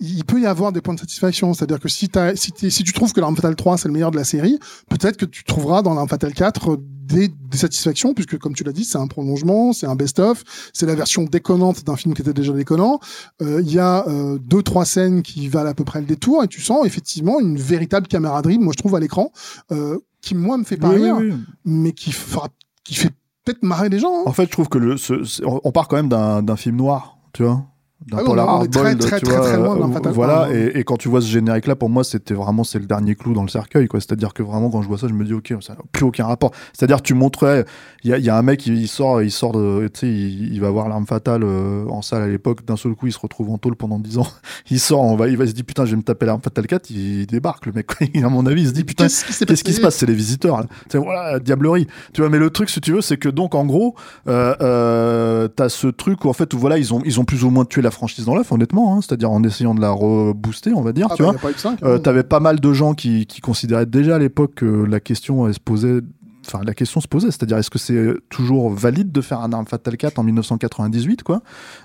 il 0.00 0.24
peut 0.24 0.40
y 0.40 0.46
avoir 0.46 0.72
des 0.72 0.80
points 0.80 0.94
de 0.94 1.00
satisfaction. 1.00 1.54
C'est-à-dire 1.54 1.78
que 1.80 1.88
si, 1.88 2.08
t'as- 2.08 2.34
si, 2.36 2.50
t'es- 2.52 2.70
si 2.70 2.82
tu 2.82 2.92
trouves 2.92 3.12
que 3.12 3.20
l'Arme 3.20 3.36
Fatale 3.36 3.54
3 3.56 3.78
c'est 3.78 3.88
le 3.88 3.94
meilleur 3.94 4.10
de 4.10 4.16
la 4.16 4.24
série, 4.24 4.58
peut-être 4.88 5.16
que 5.16 5.24
tu 5.26 5.44
trouveras 5.44 5.82
dans 5.82 5.94
l'Arme 5.94 6.08
Fatale 6.08 6.34
4 6.34 6.78
des, 6.80 7.28
des 7.28 7.58
satisfactions, 7.58 8.14
puisque 8.14 8.38
comme 8.38 8.54
tu 8.54 8.64
l'as 8.64 8.72
dit, 8.72 8.84
c'est 8.84 8.96
un 8.98 9.06
prolongement, 9.06 9.72
c'est 9.72 9.86
un 9.86 9.94
best-of, 9.96 10.42
c'est 10.72 10.86
la 10.86 10.94
version 10.94 11.24
déconnante 11.24 11.84
d'un 11.84 11.96
film 11.96 12.14
qui 12.14 12.22
était 12.22 12.32
déjà 12.32 12.52
déconnant. 12.52 13.00
Euh, 13.42 13.60
Il 13.60 13.70
y 13.72 13.78
a 13.78 14.06
euh, 14.08 14.38
deux, 14.38 14.62
trois 14.62 14.84
scènes 14.84 15.22
qui 15.22 15.48
valent 15.48 15.70
à 15.70 15.74
peu 15.74 15.84
près 15.84 16.00
le 16.00 16.06
détour, 16.06 16.42
et 16.42 16.48
tu 16.48 16.60
sens 16.62 16.86
effectivement 16.86 17.38
une 17.38 17.58
véritable 17.58 18.06
camaraderie, 18.08 18.58
moi 18.58 18.72
je 18.76 18.78
trouve, 18.78 18.94
à 18.94 19.00
l'écran, 19.00 19.30
euh, 19.72 19.98
qui 20.22 20.34
moi 20.34 20.56
me 20.56 20.64
fait 20.64 20.76
pas 20.76 20.88
Oui, 20.90 21.02
rire, 21.02 21.16
oui. 21.20 21.32
mais 21.64 21.92
qui, 21.92 22.12
fera, 22.12 22.48
qui 22.84 22.94
fait 22.94 23.10
peut-être 23.44 23.62
marrer 23.62 23.88
les 23.88 23.98
gens. 23.98 24.20
hein. 24.20 24.22
En 24.26 24.32
fait, 24.32 24.44
je 24.46 24.50
trouve 24.52 24.68
que 24.68 24.78
le, 24.78 24.96
ce- 24.96 25.44
on 25.44 25.60
on 25.64 25.72
part 25.72 25.88
quand 25.88 25.96
même 25.96 26.08
d'un, 26.08 26.42
d'un 26.42 26.56
film 26.56 26.76
noir, 26.76 27.18
tu 27.32 27.42
vois. 27.42 27.66
D'un 28.06 28.18
Ah 28.18 28.24
polar 28.24 28.68
très, 28.68 28.96
tu 28.96 29.00
très, 29.00 29.20
vois, 29.20 29.40
très 29.40 29.56
loin 29.56 29.76
euh, 29.76 29.92
Fatale 29.92 30.12
Voilà, 30.12 30.34
3, 30.34 30.46
hein. 30.46 30.52
et, 30.52 30.78
et 30.78 30.84
quand 30.84 30.96
tu 30.96 31.08
vois 31.08 31.20
ce 31.20 31.26
générique-là, 31.26 31.76
pour 31.76 31.88
moi, 31.88 32.04
c'était 32.04 32.34
vraiment, 32.34 32.64
c'est 32.64 32.78
le 32.78 32.86
dernier 32.86 33.14
clou 33.14 33.32
dans 33.32 33.42
le 33.42 33.48
cercueil, 33.48 33.86
quoi. 33.88 34.00
C'est-à-dire 34.00 34.34
que 34.34 34.42
vraiment, 34.42 34.70
quand 34.70 34.82
je 34.82 34.88
vois 34.88 34.98
ça, 34.98 35.08
je 35.08 35.14
me 35.14 35.24
dis, 35.24 35.34
ok, 35.34 35.54
ça 35.60 35.74
n'a 35.74 35.80
plus 35.92 36.04
aucun 36.04 36.26
rapport. 36.26 36.52
C'est-à-dire, 36.72 37.02
tu 37.02 37.14
montrais, 37.14 37.64
il 38.04 38.14
y 38.14 38.20
y 38.20 38.30
a 38.30 38.36
un 38.36 38.42
mec, 38.42 38.66
il, 38.66 38.80
il 38.80 38.88
sort, 38.88 39.22
il 39.22 39.30
sort 39.30 39.52
de, 39.52 39.88
tu 39.92 40.00
sais, 40.00 40.06
il, 40.06 40.52
il 40.52 40.60
va 40.60 40.70
voir 40.70 40.88
l'arme 40.88 41.06
fatale 41.06 41.42
euh, 41.44 41.86
en 41.88 42.02
salle 42.02 42.22
à 42.22 42.28
l'époque, 42.28 42.64
d'un 42.64 42.76
seul 42.76 42.94
coup, 42.94 43.06
il 43.06 43.12
se 43.12 43.18
retrouve 43.18 43.50
en 43.50 43.58
tôle 43.58 43.76
pendant 43.76 43.98
10 43.98 44.18
ans. 44.18 44.26
il 44.70 44.80
sort, 44.80 45.00
on 45.00 45.16
va, 45.16 45.28
il 45.28 45.36
va 45.36 45.46
se 45.46 45.52
dire, 45.52 45.64
putain, 45.64 45.84
je 45.84 45.92
vais 45.92 45.96
me 45.96 46.02
taper 46.02 46.26
l'arme 46.26 46.42
fatale 46.42 46.66
4, 46.66 46.90
il, 46.90 47.26
débarque, 47.26 47.66
le 47.66 47.72
mec, 47.72 47.86
à 48.22 48.28
mon 48.28 48.46
avis, 48.46 48.62
il 48.62 48.68
se 48.68 48.72
dit, 48.72 48.84
putain, 48.84 49.08
Qu'est-ce 49.46 49.64
qui 49.64 49.72
se 49.72 49.80
passe? 49.80 49.96
C'est 49.96 50.06
les 50.06 50.14
visiteurs. 50.14 50.58
Là. 50.58 50.66
C'est 50.90 50.98
voilà, 50.98 51.38
diablerie. 51.38 51.86
Tu 52.12 52.20
vois, 52.20 52.30
mais 52.30 52.38
le 52.38 52.50
truc, 52.50 52.70
si 52.70 52.80
tu 52.80 52.92
veux, 52.92 53.00
c'est 53.00 53.16
que 53.16 53.28
donc 53.28 53.54
en 53.54 53.64
gros, 53.64 53.94
euh, 54.28 54.54
euh, 54.60 55.48
t'as 55.48 55.68
ce 55.68 55.86
truc 55.86 56.24
où 56.24 56.28
en 56.28 56.32
fait, 56.32 56.52
où, 56.54 56.58
voilà, 56.58 56.78
ils 56.78 56.92
ont 56.94 57.02
ils 57.04 57.20
ont 57.20 57.24
plus 57.24 57.44
ou 57.44 57.50
moins 57.50 57.64
tué 57.64 57.82
la 57.82 57.90
franchise 57.92 58.24
dans 58.24 58.34
l'œuf, 58.34 58.50
honnêtement. 58.52 58.94
Hein, 58.94 59.00
C'est-à-dire 59.00 59.30
en 59.30 59.42
essayant 59.44 59.74
de 59.74 59.80
la 59.80 59.90
rebooster, 59.90 60.72
on 60.74 60.82
va 60.82 60.92
dire. 60.92 61.08
Ah 61.10 61.14
tu 61.16 61.22
bah, 61.22 61.30
vois. 61.30 61.40
pas 61.40 61.48
Euh, 61.48 61.76
clairement. 61.76 61.98
T'avais 61.98 62.22
pas 62.22 62.40
mal 62.40 62.60
de 62.60 62.72
gens 62.72 62.94
qui, 62.94 63.26
qui 63.26 63.40
considéraient 63.40 63.86
déjà 63.86 64.16
à 64.16 64.18
l'époque 64.18 64.54
que 64.56 64.66
la 64.66 65.00
question 65.00 65.46
elle 65.46 65.54
se 65.54 65.60
posait. 65.60 66.00
Enfin, 66.46 66.60
la 66.64 66.74
question 66.74 67.00
se 67.00 67.08
posait, 67.08 67.28
c'est-à-dire 67.30 67.56
est-ce 67.58 67.70
que 67.70 67.78
c'est 67.78 68.14
toujours 68.28 68.70
valide 68.70 69.12
de 69.12 69.20
faire 69.20 69.40
un 69.40 69.52
Arme 69.52 69.66
Fatale 69.66 69.96
4 69.96 70.18
en 70.18 70.22
1998, 70.24 71.22
quoi? 71.22 71.40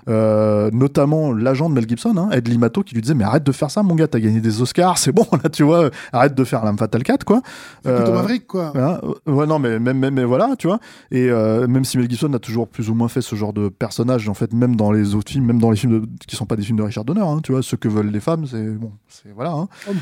Euh, 0.08 0.70
Notamment 0.72 1.32
l'agent 1.32 1.68
de 1.68 1.74
Mel 1.74 1.88
Gibson, 1.88 2.16
hein, 2.16 2.28
Ed 2.32 2.48
Limato, 2.48 2.82
qui 2.82 2.94
lui 2.94 3.02
disait 3.02 3.14
mais 3.14 3.24
arrête 3.24 3.44
de 3.44 3.52
faire 3.52 3.70
ça, 3.70 3.82
mon 3.82 3.94
gars, 3.94 4.08
t'as 4.08 4.20
gagné 4.20 4.40
des 4.40 4.60
Oscars, 4.62 4.98
c'est 4.98 5.12
bon 5.12 5.26
là, 5.42 5.48
tu 5.48 5.62
vois, 5.62 5.90
arrête 6.12 6.34
de 6.34 6.44
faire 6.44 6.64
l'Arme 6.64 6.78
Fatale 6.78 7.02
4, 7.02 7.24
quoi. 7.24 7.40
C'est 7.84 7.94
plutôt 7.94 8.10
Euh, 8.10 8.14
Maverick, 8.14 8.46
quoi. 8.46 8.72
Hein, 8.74 9.00
euh, 9.28 9.32
ouais, 9.32 9.46
non, 9.46 9.58
mais 9.58 9.78
même, 9.78 9.98
mais 10.10 10.24
voilà, 10.24 10.54
tu 10.58 10.66
vois. 10.66 10.78
Et 11.10 11.28
euh, 11.30 11.66
même 11.66 11.84
si 11.84 11.98
Mel 11.98 12.08
Gibson 12.10 12.32
a 12.34 12.38
toujours 12.38 12.68
plus 12.68 12.90
ou 12.90 12.94
moins 12.94 13.08
fait 13.08 13.22
ce 13.22 13.36
genre 13.36 13.52
de 13.52 13.68
personnage, 13.68 14.28
en 14.28 14.34
fait, 14.34 14.52
même 14.52 14.76
dans 14.76 14.92
les 14.92 15.14
autres 15.14 15.30
films, 15.30 15.44
même 15.46 15.60
dans 15.60 15.70
les 15.70 15.76
films 15.76 16.00
de- 16.00 16.06
qui 16.26 16.36
sont 16.36 16.46
pas 16.46 16.56
des 16.56 16.62
films 16.62 16.78
de 16.78 16.82
Richard 16.82 17.04
Donner, 17.04 17.20
hein, 17.20 17.40
tu 17.42 17.52
vois, 17.52 17.62
ce 17.62 17.76
que 17.76 17.88
veulent 17.88 18.10
les 18.10 18.20
femmes, 18.20 18.46
c'est 18.46 18.62
bon, 18.70 18.92
c'est 19.08 19.32
voilà. 19.34 19.52
Hein, 19.52 19.68
Oh 19.88 19.92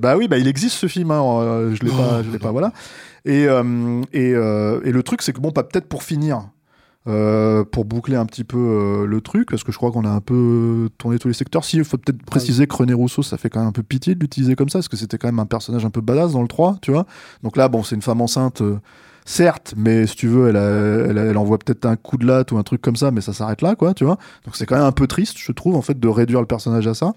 bah 0.00 0.16
oui, 0.16 0.28
bah 0.28 0.38
il 0.38 0.48
existe 0.48 0.76
ce 0.76 0.86
film, 0.86 1.10
euh, 1.10 1.74
je 1.74 1.82
l'ai 1.84 1.90
Oh, 1.92 1.96
pas, 1.96 2.22
je 2.22 2.30
l'ai 2.30 2.38
pas, 2.38 2.50
voilà. 2.50 2.72
Et 3.24 3.46
euh, 3.46 4.02
euh, 4.14 4.80
et 4.84 4.92
le 4.92 5.02
truc, 5.02 5.22
c'est 5.22 5.32
que 5.32 5.40
bon, 5.40 5.52
pas 5.52 5.62
peut-être 5.64 5.88
pour 5.88 6.02
finir. 6.02 6.50
euh, 7.08 7.64
pour 7.64 7.86
boucler 7.86 8.16
un 8.16 8.26
petit 8.26 8.44
peu 8.44 9.06
le 9.08 9.20
truc, 9.22 9.48
parce 9.50 9.64
que 9.64 9.72
je 9.72 9.78
crois 9.78 9.90
qu'on 9.90 10.04
a 10.04 10.10
un 10.10 10.20
peu 10.20 10.90
tourné 10.98 11.18
tous 11.18 11.28
les 11.28 11.34
secteurs. 11.34 11.64
Si, 11.64 11.78
il 11.78 11.84
faut 11.84 11.96
peut-être 11.96 12.22
préciser 12.24 12.66
que 12.66 12.76
René 12.76 12.92
Rousseau, 12.92 13.22
ça 13.22 13.38
fait 13.38 13.48
quand 13.48 13.60
même 13.60 13.68
un 13.70 13.72
peu 13.72 13.82
pitié 13.82 14.14
de 14.14 14.20
l'utiliser 14.20 14.54
comme 14.54 14.68
ça, 14.68 14.78
parce 14.80 14.88
que 14.88 14.96
c'était 14.98 15.16
quand 15.18 15.28
même 15.28 15.38
un 15.38 15.46
personnage 15.46 15.84
un 15.84 15.90
peu 15.90 16.02
badass 16.02 16.32
dans 16.32 16.42
le 16.42 16.48
3, 16.48 16.76
tu 16.82 16.90
vois. 16.92 17.06
Donc 17.42 17.56
là, 17.56 17.68
bon, 17.68 17.82
c'est 17.82 17.94
une 17.94 18.02
femme 18.02 18.20
enceinte. 18.20 18.62
Certes, 19.30 19.74
mais 19.76 20.08
si 20.08 20.16
tu 20.16 20.26
veux, 20.26 20.48
elle, 20.48 20.56
a- 20.56 21.20
elle, 21.30 21.38
envoie 21.38 21.56
peut-être 21.56 21.86
un 21.86 21.94
coup 21.94 22.16
de 22.16 22.26
latte 22.26 22.50
ou 22.50 22.58
un 22.58 22.64
truc 22.64 22.82
comme 22.82 22.96
ça, 22.96 23.12
mais 23.12 23.20
ça 23.20 23.32
s'arrête 23.32 23.62
là, 23.62 23.76
quoi, 23.76 23.94
tu 23.94 24.04
vois. 24.04 24.18
Donc 24.44 24.56
c'est 24.56 24.66
quand 24.66 24.74
même 24.74 24.84
un 24.84 24.90
peu 24.90 25.06
triste, 25.06 25.36
je 25.38 25.52
trouve, 25.52 25.76
en 25.76 25.82
fait, 25.82 26.00
de 26.00 26.08
réduire 26.08 26.40
le 26.40 26.48
personnage 26.48 26.88
à 26.88 26.94
ça. 26.94 27.12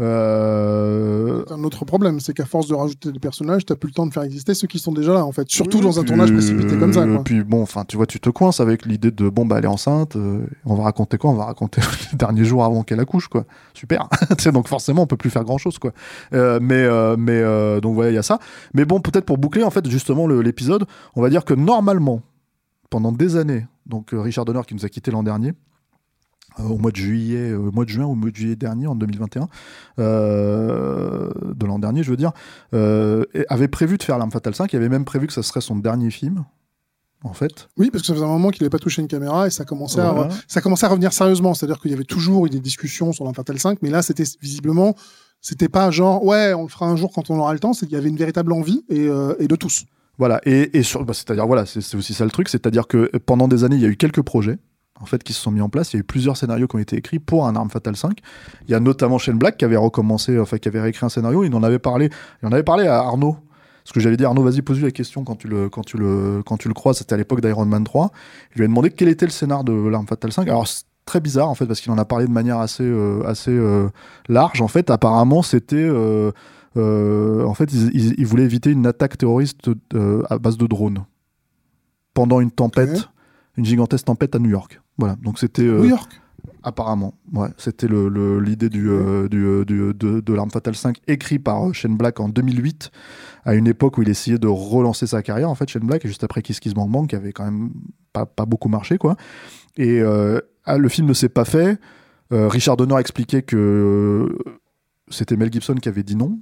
Euh, 0.00 1.44
un 1.50 1.62
autre 1.62 1.84
problème, 1.84 2.18
c'est 2.18 2.32
qu'à 2.32 2.46
force 2.46 2.66
de 2.66 2.74
rajouter 2.74 3.12
des 3.12 3.20
personnages, 3.20 3.64
t'as 3.64 3.76
plus 3.76 3.90
le 3.90 3.94
temps 3.94 4.06
de 4.06 4.12
faire 4.12 4.24
exister 4.24 4.54
ceux 4.54 4.66
qui 4.66 4.80
sont 4.80 4.90
déjà 4.90 5.14
là, 5.14 5.24
en 5.24 5.30
fait. 5.30 5.48
Surtout 5.50 5.78
Oui, 5.78 5.84
dans 5.84 6.00
un 6.00 6.02
puis, 6.02 6.08
tournage 6.08 6.32
précipité 6.32 6.76
comme 6.76 6.92
ça, 6.92 7.06
quoi. 7.06 7.22
Puis 7.22 7.44
bon, 7.44 7.62
enfin, 7.62 7.84
tu 7.86 7.96
vois, 7.96 8.06
tu 8.06 8.18
te 8.18 8.28
coinces 8.28 8.58
avec 8.58 8.84
l'idée 8.84 9.12
de 9.12 9.28
bon, 9.28 9.46
bah, 9.46 9.58
elle 9.58 9.64
est 9.64 9.68
enceinte, 9.68 10.16
euh, 10.16 10.44
on 10.66 10.74
va 10.74 10.82
raconter 10.82 11.16
quoi? 11.16 11.30
On 11.30 11.34
va 11.34 11.44
raconter 11.44 11.80
les 12.10 12.18
derniers 12.18 12.44
jours 12.44 12.64
avant 12.64 12.82
qu'elle 12.82 12.98
accouche, 12.98 13.28
quoi. 13.28 13.44
Super. 13.72 14.08
Donc 14.52 14.66
forcément, 14.66 15.02
on 15.02 15.06
peut 15.06 15.16
plus 15.16 15.30
faire 15.30 15.44
grand 15.44 15.58
chose, 15.58 15.78
quoi. 15.78 15.92
Euh, 16.34 16.58
mais, 16.60 16.74
euh, 16.82 17.14
mais 17.16 17.40
euh, 17.40 17.80
donc 17.80 17.94
voilà, 17.94 18.10
il 18.10 18.14
y 18.14 18.18
a 18.18 18.22
ça. 18.22 18.40
Mais 18.74 18.84
bon, 18.84 18.98
peut-être 18.98 19.24
pour 19.26 19.38
boucler, 19.38 19.62
en 19.62 19.70
fait, 19.70 19.88
justement, 19.88 20.26
l'épisode, 20.26 20.86
on 21.14 21.22
va 21.22 21.30
dire 21.30 21.44
que 21.44 21.51
normalement, 21.56 22.22
pendant 22.90 23.12
des 23.12 23.36
années, 23.36 23.66
donc 23.86 24.12
euh, 24.14 24.20
Richard 24.20 24.44
Donner 24.44 24.60
qui 24.66 24.74
nous 24.74 24.84
a 24.84 24.88
quitté 24.88 25.10
l'an 25.10 25.22
dernier. 25.22 25.52
euh, 26.60 26.64
au 26.64 26.76
mois 26.76 26.90
de 26.90 26.96
juillet, 26.96 27.50
euh, 27.52 27.68
au 27.68 27.72
mois 27.72 27.84
de 27.84 27.90
juin 27.90 28.04
ou 28.04 28.10
au 28.12 28.14
mois 28.14 28.30
de 28.30 28.36
juillet 28.36 28.56
dernier, 28.56 28.86
en 28.86 28.94
2021, 28.94 29.48
euh, 29.98 31.30
de 31.54 31.66
l'an 31.66 31.78
dernier, 31.78 32.02
je 32.02 32.10
veux 32.10 32.16
dire, 32.16 32.32
euh, 32.74 33.24
avait 33.48 33.68
prévu 33.68 33.96
de 33.98 34.02
faire 34.02 34.18
L'Arme 34.18 34.30
Fatale 34.30 34.54
5. 34.54 34.72
Il 34.72 34.76
avait 34.76 34.88
même 34.88 35.04
prévu 35.04 35.26
que 35.26 35.32
ça 35.32 35.42
serait 35.42 35.60
son 35.60 35.76
dernier 35.76 36.10
film, 36.10 36.44
en 37.24 37.32
fait. 37.32 37.68
Oui, 37.78 37.90
parce 37.90 38.02
que 38.02 38.08
ça 38.08 38.14
faisait 38.14 38.24
un 38.24 38.28
moment 38.28 38.50
qu'il 38.50 38.62
n'avait 38.62 38.70
pas 38.70 38.78
touché 38.78 39.00
une 39.02 39.08
caméra 39.08 39.46
et 39.46 39.50
ça 39.50 39.64
commençait, 39.64 40.00
à, 40.00 40.12
Voilà. 40.12 40.34
ça 40.48 40.60
commençait 40.60 40.86
à 40.86 40.90
revenir 40.90 41.12
sérieusement. 41.12 41.54
C'est-à-dire 41.54 41.80
qu'il 41.80 41.90
y 41.90 41.94
avait 41.94 42.04
toujours 42.04 42.46
eu 42.46 42.50
des 42.50 42.60
discussions 42.60 43.12
sur 43.12 43.24
l'Infatal 43.24 43.58
5, 43.58 43.78
mais 43.82 43.90
là, 43.90 44.02
c'était 44.02 44.24
visiblement, 44.40 44.94
c'était 45.40 45.68
pas 45.70 45.90
genre, 45.90 46.24
ouais, 46.24 46.52
on 46.54 46.62
le 46.64 46.68
fera 46.68 46.86
un 46.86 46.96
jour 46.96 47.12
quand 47.14 47.30
on 47.30 47.38
aura 47.38 47.52
le 47.54 47.58
temps, 47.60 47.72
c'est 47.72 47.86
qu'il 47.86 47.94
y 47.94 47.98
avait 47.98 48.08
une 48.10 48.16
véritable 48.16 48.52
envie 48.52 48.84
et, 48.88 49.06
euh, 49.08 49.34
et 49.38 49.48
de 49.48 49.56
tous. 49.56 49.84
Voilà, 50.22 50.40
et, 50.46 50.78
et 50.78 50.82
bah, 51.00 51.14
c'est-à-dire, 51.14 51.48
voilà, 51.48 51.66
c'est 51.66 51.96
aussi 51.96 52.14
ça 52.14 52.24
le 52.24 52.30
truc, 52.30 52.48
c'est-à-dire 52.48 52.86
que 52.86 53.10
pendant 53.26 53.48
des 53.48 53.64
années, 53.64 53.74
il 53.74 53.82
y 53.82 53.84
a 53.84 53.88
eu 53.88 53.96
quelques 53.96 54.22
projets. 54.22 54.56
En 55.00 55.04
fait, 55.04 55.24
qui 55.24 55.32
se 55.32 55.40
sont 55.40 55.50
mis 55.50 55.60
en 55.60 55.68
place. 55.68 55.92
Il 55.92 55.96
y 55.96 55.98
a 55.98 56.00
eu 56.02 56.04
plusieurs 56.04 56.36
scénarios 56.36 56.68
qui 56.68 56.76
ont 56.76 56.78
été 56.78 56.94
écrits 56.94 57.18
pour 57.18 57.48
un 57.48 57.56
Arme 57.56 57.70
Fatale 57.70 57.96
5. 57.96 58.20
Il 58.68 58.70
y 58.70 58.74
a 58.74 58.78
notamment 58.78 59.18
Shane 59.18 59.36
Black 59.36 59.56
qui 59.56 59.64
avait 59.64 59.74
recommencé, 59.76 60.38
enfin, 60.38 60.58
qui 60.58 60.68
avait 60.68 60.80
réécrit 60.80 61.04
un 61.04 61.08
scénario. 61.08 61.42
Il 61.42 61.52
en 61.56 61.64
avait 61.64 61.80
parlé, 61.80 62.08
il 62.40 62.46
en 62.46 62.52
avait 62.52 62.62
parlé 62.62 62.86
à 62.86 62.98
Arnaud. 62.98 63.36
Parce 63.82 63.92
que 63.92 63.98
j'avais 63.98 64.16
dit, 64.16 64.24
Arnaud, 64.24 64.44
vas-y, 64.44 64.62
pose-lui 64.62 64.84
la 64.84 64.92
question 64.92 65.24
quand 65.24 65.34
tu 65.34 65.48
le, 65.48 65.68
quand 65.68 65.82
tu 65.82 65.96
le, 65.96 66.44
quand 66.46 66.56
tu 66.56 66.68
le 66.68 66.74
crois. 66.74 66.94
C'était 66.94 67.14
à 67.14 67.16
l'époque 67.16 67.40
d'Iron 67.40 67.66
Man 67.66 67.82
3. 67.82 68.12
Je 68.52 68.58
lui 68.58 68.64
ai 68.66 68.68
demandé 68.68 68.90
quel 68.90 69.08
était 69.08 69.26
le 69.26 69.32
scénar 69.32 69.64
de 69.64 69.72
l'Arme 69.72 70.06
Fatale 70.06 70.30
5. 70.32 70.46
Alors, 70.46 70.68
très 71.04 71.18
bizarre, 71.18 71.48
en 71.48 71.56
fait, 71.56 71.66
parce 71.66 71.80
qu'il 71.80 71.90
en 71.90 71.98
a 71.98 72.04
parlé 72.04 72.26
de 72.26 72.30
manière 72.30 72.60
assez, 72.60 72.84
euh, 72.84 73.24
assez 73.26 73.50
euh, 73.50 73.88
large. 74.28 74.62
En 74.62 74.68
fait, 74.68 74.88
apparemment, 74.88 75.42
c'était. 75.42 75.74
euh, 75.78 76.30
en 76.76 77.54
fait, 77.54 77.72
ils, 77.72 77.90
ils- 77.94 78.14
ils 78.18 78.26
voulaient 78.26 78.44
éviter 78.44 78.70
une 78.70 78.86
attaque 78.86 79.18
terroriste 79.18 79.70
euh, 79.94 80.22
à 80.30 80.38
base 80.38 80.56
de 80.56 80.66
drones 80.66 81.04
pendant 82.14 82.40
une 82.40 82.50
tempête, 82.50 83.08
une 83.56 83.64
gigantesque 83.64 84.04
tempête 84.06 84.34
à 84.34 84.38
New 84.38 84.50
York. 84.50 84.80
Voilà, 84.98 85.16
donc 85.22 85.38
c'était 85.38 85.62
euh, 85.62 85.80
New 85.82 85.88
York? 85.88 86.20
apparemment, 86.62 87.14
ouais, 87.32 87.48
c'était 87.56 87.88
le- 87.88 88.08
le- 88.08 88.38
l'idée 88.40 88.68
du, 88.68 88.88
euh, 88.90 89.28
du, 89.28 89.44
euh, 89.44 89.64
du- 89.64 89.94
de, 89.94 90.20
de 90.20 90.32
l'arme 90.34 90.50
fatale 90.50 90.74
5 90.74 90.98
écrit 91.08 91.38
par 91.38 91.68
euh, 91.68 91.72
Shane 91.72 91.96
Black 91.96 92.20
en 92.20 92.28
2008, 92.28 92.90
à 93.44 93.54
une 93.54 93.66
époque 93.66 93.98
où 93.98 94.02
il 94.02 94.08
essayait 94.08 94.38
de 94.38 94.46
relancer 94.48 95.06
sa 95.06 95.22
carrière 95.22 95.48
en 95.50 95.54
fait 95.54 95.68
Shane 95.68 95.86
Black, 95.86 96.06
juste 96.06 96.24
après 96.24 96.42
Kiss 96.42 96.60
Kiss 96.60 96.74
Bang 96.74 96.90
Bang, 96.90 97.06
qui 97.08 97.16
avait 97.16 97.32
quand 97.32 97.44
même 97.44 97.70
pas, 98.12 98.26
pas 98.26 98.44
beaucoup 98.46 98.68
marché 98.68 98.98
quoi. 98.98 99.16
Et 99.76 100.00
euh, 100.00 100.40
ah, 100.64 100.78
le 100.78 100.88
film 100.88 101.06
ne 101.08 101.14
s'est 101.14 101.28
pas 101.30 101.44
fait. 101.44 101.78
Euh, 102.32 102.48
Richard 102.48 102.76
Donner 102.76 102.96
expliquait 102.98 103.42
que 103.42 103.56
euh, 103.56 104.52
c'était 105.08 105.36
Mel 105.36 105.52
Gibson 105.52 105.74
qui 105.74 105.88
avait 105.88 106.02
dit 106.02 106.16
non. 106.16 106.38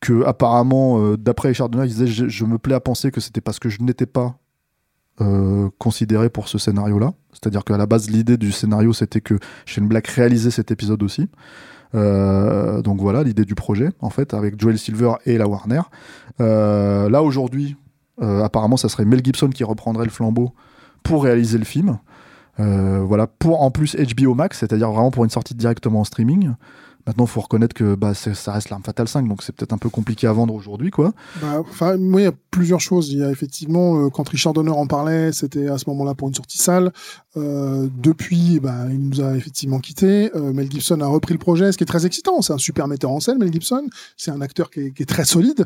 Que 0.00 0.24
apparemment, 0.24 1.00
euh, 1.00 1.16
d'après 1.16 1.48
Richard 1.48 1.68
Donner, 1.68 1.86
il 1.86 1.94
disait 1.94 2.06
je, 2.06 2.44
me 2.44 2.58
plais 2.58 2.74
à 2.74 2.80
penser 2.80 3.10
que 3.10 3.20
c'était 3.20 3.40
parce 3.40 3.58
que 3.58 3.68
je 3.68 3.82
n'étais 3.82 4.06
pas 4.06 4.38
euh, 5.22 5.70
considéré 5.78 6.28
pour 6.28 6.46
ce 6.46 6.58
scénario-là. 6.58 7.14
C'est-à-dire 7.32 7.64
qu'à 7.64 7.78
la 7.78 7.86
base, 7.86 8.10
l'idée 8.10 8.36
du 8.36 8.52
scénario, 8.52 8.92
c'était 8.92 9.22
que 9.22 9.38
Shane 9.64 9.88
Black 9.88 10.06
réalisait 10.08 10.50
cet 10.50 10.70
épisode 10.70 11.02
aussi. 11.02 11.30
Euh, 11.94 12.82
donc 12.82 13.00
voilà 13.00 13.22
l'idée 13.22 13.46
du 13.46 13.54
projet, 13.54 13.88
en 14.00 14.10
fait, 14.10 14.34
avec 14.34 14.60
Joel 14.60 14.78
Silver 14.78 15.14
et 15.24 15.38
la 15.38 15.48
Warner. 15.48 15.80
Euh, 16.40 17.08
là, 17.08 17.22
aujourd'hui, 17.22 17.76
apparemment, 18.20 18.76
ça 18.76 18.90
serait 18.90 19.06
Mel 19.06 19.24
Gibson 19.24 19.48
qui 19.48 19.64
reprendrait 19.64 20.04
le 20.04 20.10
flambeau 20.10 20.52
pour 21.02 21.24
réaliser 21.24 21.56
le 21.56 21.64
film. 21.64 21.98
Voilà, 22.58 23.26
pour 23.26 23.62
en 23.62 23.70
plus 23.70 23.96
HBO 23.96 24.34
Max, 24.34 24.58
c'est-à-dire 24.58 24.90
vraiment 24.90 25.10
pour 25.10 25.24
une 25.24 25.30
sortie 25.30 25.54
directement 25.54 26.00
en 26.00 26.04
streaming. 26.04 26.52
Maintenant, 27.06 27.24
il 27.24 27.30
faut 27.30 27.40
reconnaître 27.40 27.74
que 27.74 27.94
bah, 27.94 28.14
ça 28.14 28.52
reste 28.52 28.70
l'arme 28.70 28.82
fatale 28.82 29.06
5, 29.06 29.28
donc 29.28 29.42
c'est 29.42 29.54
peut-être 29.54 29.72
un 29.72 29.78
peu 29.78 29.88
compliqué 29.88 30.26
à 30.26 30.32
vendre 30.32 30.54
aujourd'hui, 30.54 30.90
quoi. 30.90 31.12
Bah, 31.40 31.62
il 32.18 32.20
y 32.20 32.26
a 32.26 32.32
plusieurs 32.50 32.80
choses. 32.80 33.10
Il 33.10 33.18
y 33.18 33.22
a 33.22 33.30
effectivement, 33.30 34.06
euh, 34.06 34.10
quand 34.10 34.28
Richard 34.28 34.54
Donner 34.54 34.70
en 34.70 34.86
parlait, 34.86 35.30
c'était 35.32 35.68
à 35.68 35.78
ce 35.78 35.88
moment-là 35.90 36.14
pour 36.14 36.28
une 36.28 36.34
sortie 36.34 36.58
salle. 36.58 36.92
Euh, 37.36 37.88
depuis, 37.96 38.58
bah, 38.60 38.86
il 38.90 39.08
nous 39.08 39.20
a 39.20 39.36
effectivement 39.36 39.78
quittés. 39.78 40.30
Euh, 40.34 40.52
Mel 40.52 40.70
Gibson 40.70 41.00
a 41.00 41.06
repris 41.06 41.32
le 41.32 41.38
projet, 41.38 41.70
ce 41.70 41.78
qui 41.78 41.84
est 41.84 41.86
très 41.86 42.06
excitant. 42.06 42.42
C'est 42.42 42.52
un 42.52 42.58
super 42.58 42.88
metteur 42.88 43.10
en 43.10 43.20
scène, 43.20 43.38
Mel 43.38 43.52
Gibson. 43.52 43.86
C'est 44.16 44.32
un 44.32 44.40
acteur 44.40 44.70
qui 44.70 44.80
est 44.80 45.08
très 45.08 45.24
solide. 45.24 45.64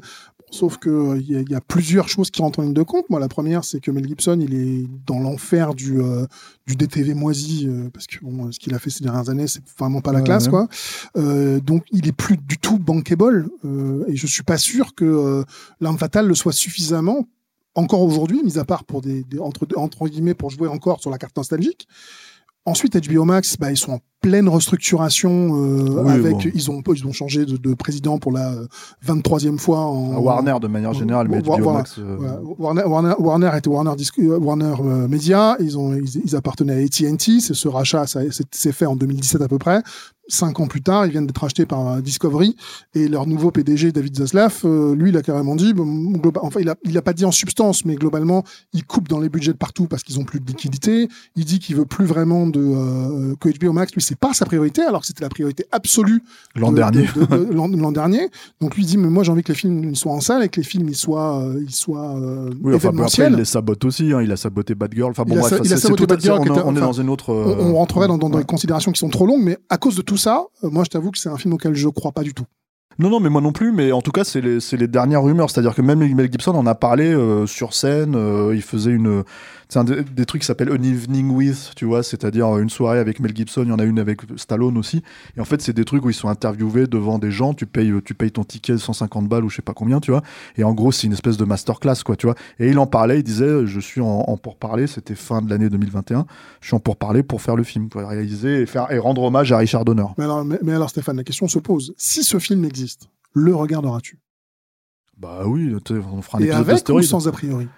Sauf 0.52 0.78
que 0.78 0.90
euh, 0.90 1.18
il 1.20 1.30
y, 1.30 1.36
a- 1.36 1.40
il 1.40 1.48
y 1.48 1.54
a 1.54 1.60
plusieurs 1.60 2.08
choses 2.08 2.30
qui 2.30 2.42
rentrent 2.42 2.58
en 2.58 2.62
ligne 2.62 2.74
de 2.74 2.82
compte. 2.82 3.08
Moi, 3.08 3.20
la 3.20 3.28
première, 3.28 3.62
c'est 3.64 3.78
que 3.80 3.90
Mel 3.92 4.06
Gibson, 4.06 4.38
il 4.40 4.54
est 4.54 4.84
dans 5.06 5.20
l'enfer 5.20 5.74
du, 5.74 6.00
euh, 6.00 6.26
du 6.66 6.74
DTV 6.74 7.14
moisi, 7.14 7.66
euh, 7.68 7.88
parce 7.94 8.06
que 8.08 8.18
bon, 8.22 8.50
ce 8.50 8.58
qu'il 8.58 8.74
a 8.74 8.80
fait 8.80 8.90
ces 8.90 9.04
dernières 9.04 9.30
années, 9.30 9.46
c'est 9.46 9.62
vraiment 9.78 10.00
pas 10.00 10.12
la 10.12 10.18
Ouais, 10.18 10.24
classe, 10.24 10.44
ouais. 10.46 10.50
quoi. 10.50 10.68
Euh, 11.16 11.60
donc, 11.60 11.84
il 11.92 12.08
est 12.08 12.12
plus 12.12 12.36
du 12.36 12.58
tout 12.58 12.78
bankable. 12.80 13.48
euh, 13.64 14.04
et 14.08 14.16
je 14.16 14.26
suis 14.26 14.42
pas 14.42 14.58
sûr 14.58 14.94
que 14.96 15.04
euh, 15.04 15.44
l'arme 15.80 15.98
fatale 15.98 16.26
le 16.26 16.34
soit 16.34 16.52
suffisamment 16.52 17.28
encore 17.76 18.02
aujourd'hui, 18.02 18.42
mis 18.42 18.58
à 18.58 18.64
part 18.64 18.82
pour 18.84 19.00
des, 19.00 19.22
des- 19.22 19.38
entre, 19.38 19.68
entre 19.76 20.08
guillemets 20.08 20.34
pour 20.34 20.50
jouer 20.50 20.66
encore 20.66 21.00
sur 21.00 21.10
la 21.10 21.18
carte 21.18 21.36
nostalgique. 21.36 21.86
Ensuite, 22.66 22.96
HBO 23.08 23.24
Max, 23.24 23.56
bah, 23.56 23.70
ils 23.70 23.76
sont 23.76 23.92
en 23.92 24.00
pleine 24.20 24.48
restructuration 24.48 25.30
euh, 25.54 26.02
Oui, 26.04 26.12
avec, 26.12 26.32
bon. 26.32 26.38
ils 26.54 26.70
ont 26.70 26.82
ils 26.94 27.06
ont 27.06 27.12
changé 27.12 27.46
de, 27.46 27.56
de 27.56 27.74
président 27.74 28.18
pour 28.18 28.32
la 28.32 28.52
euh, 28.52 28.66
23e 29.06 29.58
fois 29.58 29.80
en 29.80 30.14
À 30.14 30.18
Warner 30.20 30.56
de 30.60 30.68
manière 30.68 30.92
générale, 30.92 31.28
mais 31.28 31.40
Max. 31.42 31.96
euh. 31.98 32.16
Warner, 32.58 32.82
Warner, 32.86 33.14
Warner 33.18 33.50
était 33.56 33.68
Warner, 33.70 33.92
euh, 34.18 34.38
Warner 34.38 34.74
euh, 34.80 35.08
Media. 35.08 35.56
Ils, 35.60 35.78
ont, 35.78 35.94
ils, 35.94 36.20
ils 36.24 36.36
appartenaient 36.36 36.74
à 36.74 36.84
AT&T. 36.84 37.40
C'est 37.40 37.54
ce 37.54 37.68
rachat, 37.68 38.06
ça 38.06 38.20
c'est 38.50 38.72
fait 38.72 38.86
en 38.86 38.96
2017 38.96 39.40
à 39.42 39.48
peu 39.48 39.58
près. 39.58 39.82
Cinq 40.28 40.60
ans 40.60 40.68
plus 40.68 40.80
tard, 40.80 41.06
ils 41.06 41.10
viennent 41.10 41.26
d'être 41.26 41.42
achetés 41.42 41.66
par 41.66 42.00
Discovery. 42.00 42.54
Et 42.94 43.08
leur 43.08 43.26
nouveau 43.26 43.50
PDG, 43.50 43.90
David 43.90 44.16
Zaslav, 44.16 44.60
euh, 44.64 44.94
lui, 44.94 45.10
il 45.10 45.16
a 45.16 45.22
carrément 45.22 45.56
dit, 45.56 45.72
bon, 45.74 45.84
globa- 46.12 46.38
enfin, 46.42 46.60
il 46.60 46.68
a, 46.68 46.76
il 46.84 46.96
a 46.96 47.02
pas 47.02 47.14
dit 47.14 47.24
en 47.24 47.32
substance, 47.32 47.84
mais 47.84 47.96
globalement, 47.96 48.44
il 48.72 48.84
coupe 48.84 49.08
dans 49.08 49.18
les 49.18 49.28
budgets 49.28 49.50
de 49.50 49.56
partout 49.56 49.86
parce 49.88 50.04
qu'ils 50.04 50.20
ont 50.20 50.24
plus 50.24 50.38
de 50.38 50.46
liquidité. 50.46 51.08
Il 51.34 51.44
dit 51.46 51.58
qu'il 51.58 51.74
veut 51.74 51.84
plus 51.84 52.04
vraiment 52.04 52.46
de 52.46 52.60
euh, 52.62 53.34
que 53.40 53.48
HBO 53.48 53.72
Max. 53.72 53.92
Lui, 53.92 54.02
c'est 54.10 54.18
pas 54.18 54.34
sa 54.34 54.44
priorité, 54.44 54.82
alors 54.82 55.02
que 55.02 55.06
c'était 55.06 55.22
la 55.22 55.28
priorité 55.28 55.66
absolue 55.70 56.20
L'an 56.56 56.72
de- 56.72 56.76
dernier. 56.78 57.02
de- 57.14 57.24
de- 57.24 57.44
de- 57.44 57.52
L'an 57.80 57.92
dernier. 57.92 58.28
Donc 58.60 58.74
lui 58.74 58.84
dit, 58.84 58.96
mais 58.98 59.08
moi 59.08 59.22
j'ai 59.22 59.30
envie 59.30 59.44
que 59.44 59.52
les 59.52 59.58
films 59.58 59.94
soient 59.94 60.10
en 60.12 60.20
salle 60.20 60.42
et 60.42 60.48
que 60.48 60.56
les 60.60 60.66
films 60.66 60.88
ils 60.88 60.96
soient, 60.96 61.38
euh, 61.44 61.62
ils 61.64 61.72
soient 61.72 62.16
euh, 62.16 62.50
Oui, 62.60 62.74
enfin, 62.74 62.88
après, 62.88 63.28
il 63.30 63.36
les 63.36 63.44
sabote 63.44 63.84
aussi. 63.84 64.12
hein, 64.12 64.20
Il 64.20 64.32
a 64.32 64.36
saboté 64.36 64.74
Bad 64.74 64.92
Girl. 64.92 65.10
Enfin, 65.12 65.22
bon, 65.22 65.38
bref, 65.38 65.60
il 65.64 65.72
a 65.72 65.76
saboté 65.76 66.06
Bad 66.06 66.20
Girl 66.20 66.40
on, 66.40 66.44
est- 66.44 66.60
on 66.60 66.72
dans 66.72 66.92
une 66.92 67.08
autre. 67.08 67.32
on, 67.32 67.50
euh, 67.50 67.54
on 67.60 67.74
rentrerait 67.76 68.08
dans, 68.08 68.18
dans 68.18 68.30
des 68.30 68.42
considérations 68.44 68.90
qui 68.90 68.98
sont 68.98 69.10
trop 69.10 69.26
longues, 69.26 69.42
mais 69.44 69.58
à 69.68 69.78
cause 69.78 69.94
de 69.94 70.02
tout 70.02 70.16
ça, 70.16 70.44
euh, 70.64 70.70
moi 70.70 70.82
je 70.84 70.90
t'avoue 70.90 71.12
que 71.12 71.18
c'est 71.18 71.28
un 71.28 71.36
film 71.36 71.54
auquel 71.54 71.74
je 71.74 71.88
crois 71.88 72.10
pas 72.10 72.22
du 72.24 72.34
tout. 72.34 72.44
Non, 73.00 73.08
non, 73.08 73.18
mais 73.18 73.30
moi 73.30 73.40
non 73.40 73.52
plus. 73.52 73.72
Mais 73.72 73.92
en 73.92 74.02
tout 74.02 74.10
cas, 74.12 74.24
c'est 74.24 74.42
les, 74.42 74.58
les 74.72 74.86
dernières 74.86 75.22
rumeurs. 75.22 75.48
C'est-à-dire 75.50 75.74
que 75.74 75.80
même 75.80 76.00
Mel 76.00 76.30
Gibson 76.30 76.52
en 76.52 76.66
a 76.66 76.74
parlé 76.74 77.06
euh, 77.06 77.46
sur 77.46 77.72
scène. 77.72 78.14
euh, 78.14 78.52
il 78.54 78.60
faisait 78.60 78.90
une, 78.90 79.24
un 79.74 79.84
des, 79.84 80.26
trucs 80.26 80.42
qui 80.42 80.46
s'appelle 80.46 80.70
An 80.70 80.82
Evening 80.82 81.30
With, 81.30 81.72
tu 81.76 81.84
vois, 81.84 82.02
c'est-à-dire 82.02 82.58
une 82.58 82.68
soirée 82.68 82.98
avec 82.98 83.20
Mel 83.20 83.34
Gibson. 83.34 83.62
Il 83.62 83.68
y 83.68 83.72
en 83.72 83.78
a 83.78 83.84
une 83.84 83.98
avec 83.98 84.20
Stallone 84.36 84.76
aussi. 84.76 85.02
Et 85.36 85.40
en 85.40 85.44
fait, 85.44 85.62
c'est 85.62 85.72
des 85.72 85.84
trucs 85.84 86.04
où 86.04 86.10
ils 86.10 86.14
sont 86.14 86.28
interviewés 86.28 86.86
devant 86.86 87.18
des 87.18 87.30
gens. 87.30 87.54
Tu 87.54 87.64
payes, 87.66 87.92
tu 88.04 88.14
payes 88.14 88.32
ton 88.32 88.44
ticket 88.44 88.76
150 88.76 89.28
balles 89.28 89.44
ou 89.44 89.48
je 89.48 89.56
sais 89.56 89.62
pas 89.62 89.72
combien, 89.72 90.00
tu 90.00 90.10
vois. 90.10 90.22
Et 90.58 90.64
en 90.64 90.74
gros, 90.74 90.92
c'est 90.92 91.06
une 91.06 91.12
espèce 91.14 91.38
de 91.38 91.44
masterclass, 91.44 92.02
quoi, 92.04 92.16
tu 92.16 92.26
vois. 92.26 92.34
Et 92.58 92.68
il 92.68 92.78
en 92.78 92.86
parlait. 92.86 93.20
Il 93.20 93.24
disait, 93.24 93.64
je 93.66 93.80
suis 93.80 94.02
en, 94.02 94.24
en 94.26 94.36
pourparlers. 94.36 94.88
C'était 94.88 95.14
fin 95.14 95.40
de 95.40 95.48
l'année 95.48 95.70
2021. 95.70 96.26
Je 96.60 96.66
suis 96.66 96.76
en 96.76 96.80
pourparlers 96.80 97.22
pour 97.22 97.40
faire 97.40 97.56
le 97.56 97.62
film, 97.62 97.88
pour 97.88 98.02
réaliser 98.02 98.62
et 98.62 98.66
faire 98.66 98.90
et 98.92 98.98
rendre 98.98 99.22
hommage 99.22 99.52
à 99.52 99.58
Richard 99.58 99.84
Donner. 99.84 100.04
Mais 100.18 100.24
alors, 100.24 100.44
mais 100.44 100.72
alors 100.74 100.90
Stéphane, 100.90 101.16
la 101.16 101.24
question 101.24 101.48
se 101.48 101.58
pose 101.58 101.94
si 101.96 102.24
ce 102.24 102.38
film 102.40 102.64
existe, 102.64 102.89
le 103.32 103.54
regarderas-tu? 103.54 104.18
Bah 105.18 105.42
oui, 105.46 105.74
on 105.90 106.22
fera 106.22 106.38
un 106.38 106.40
Et 106.40 106.50
avec 106.50 106.88
ou 106.88 107.02
sans 107.02 107.28
a 107.28 107.32
priori? 107.32 107.68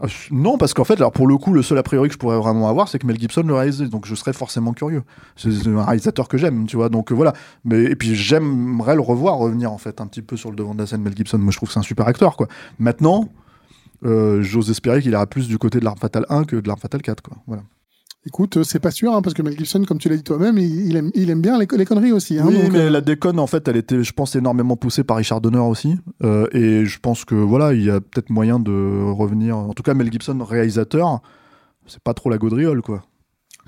Ah, 0.00 0.06
Non, 0.30 0.56
parce 0.56 0.72
qu'en 0.72 0.84
fait, 0.84 0.94
alors 0.94 1.12
pour 1.12 1.26
le 1.26 1.36
coup, 1.36 1.52
le 1.52 1.62
seul 1.62 1.78
a 1.78 1.82
priori 1.82 2.08
que 2.08 2.14
je 2.14 2.18
pourrais 2.18 2.38
vraiment 2.38 2.68
avoir, 2.68 2.88
c'est 2.88 2.98
que 2.98 3.06
Mel 3.06 3.18
Gibson 3.20 3.42
le 3.42 3.54
réalise, 3.54 3.80
donc 3.82 4.06
je 4.06 4.14
serais 4.14 4.32
forcément 4.32 4.72
curieux. 4.72 5.02
C'est 5.36 5.52
c'est 5.52 5.68
un 5.68 5.84
réalisateur 5.84 6.26
que 6.26 6.38
j'aime, 6.38 6.66
tu 6.66 6.76
vois, 6.76 6.88
donc 6.88 7.12
euh, 7.12 7.14
voilà. 7.14 7.34
Mais 7.64 7.84
et 7.84 7.96
puis 7.96 8.14
j'aimerais 8.14 8.94
le 8.94 9.02
revoir 9.02 9.36
revenir 9.36 9.70
en 9.72 9.78
fait 9.78 10.00
un 10.00 10.06
petit 10.06 10.22
peu 10.22 10.36
sur 10.36 10.50
le 10.50 10.56
devant 10.56 10.74
de 10.74 10.80
la 10.80 10.86
scène, 10.86 11.02
Mel 11.02 11.14
Gibson. 11.14 11.38
Moi, 11.38 11.52
je 11.52 11.58
trouve 11.58 11.68
que 11.68 11.74
c'est 11.74 11.80
un 11.80 11.82
super 11.82 12.08
acteur, 12.08 12.36
quoi. 12.36 12.48
Maintenant, 12.78 13.28
euh, 14.04 14.42
j'ose 14.42 14.70
espérer 14.70 15.02
qu'il 15.02 15.12
ira 15.12 15.26
plus 15.26 15.48
du 15.48 15.58
côté 15.58 15.78
de 15.80 15.84
l'arme 15.84 15.98
fatale 15.98 16.24
1 16.30 16.44
que 16.44 16.56
de 16.56 16.66
l'arme 16.66 16.80
fatale 16.80 17.02
4, 17.02 17.22
quoi. 17.22 17.36
Voilà. 17.46 17.62
Écoute, 18.26 18.58
euh, 18.58 18.64
c'est 18.64 18.80
pas 18.80 18.90
sûr, 18.90 19.14
hein, 19.14 19.22
parce 19.22 19.32
que 19.32 19.40
Mel 19.40 19.56
Gibson, 19.56 19.82
comme 19.88 19.96
tu 19.98 20.10
l'as 20.10 20.16
dit 20.16 20.22
toi-même, 20.22 20.58
il, 20.58 20.88
il 20.88 20.96
aime, 20.96 21.10
il 21.14 21.30
aime 21.30 21.40
bien 21.40 21.58
les, 21.58 21.66
les 21.74 21.84
conneries 21.86 22.12
aussi. 22.12 22.38
Hein, 22.38 22.44
oui, 22.46 22.60
donc, 22.60 22.72
mais 22.72 22.80
euh, 22.80 22.90
la 22.90 23.00
déconne, 23.00 23.38
en 23.38 23.46
fait, 23.46 23.66
elle 23.66 23.78
était, 23.78 24.02
je 24.02 24.12
pense, 24.12 24.36
énormément 24.36 24.76
poussée 24.76 25.04
par 25.04 25.16
Richard 25.16 25.40
Donner 25.40 25.58
aussi. 25.58 25.96
Euh, 26.22 26.46
et 26.52 26.84
je 26.84 26.98
pense 27.00 27.24
que, 27.24 27.34
voilà, 27.34 27.72
il 27.72 27.82
y 27.82 27.90
a 27.90 28.00
peut-être 28.00 28.28
moyen 28.28 28.58
de 28.60 29.10
revenir. 29.10 29.56
En 29.56 29.72
tout 29.72 29.82
cas, 29.82 29.94
Mel 29.94 30.12
Gibson, 30.12 30.38
réalisateur, 30.44 31.22
c'est 31.86 32.02
pas 32.02 32.12
trop 32.12 32.28
la 32.28 32.36
gaudriole, 32.36 32.82
quoi. 32.82 33.04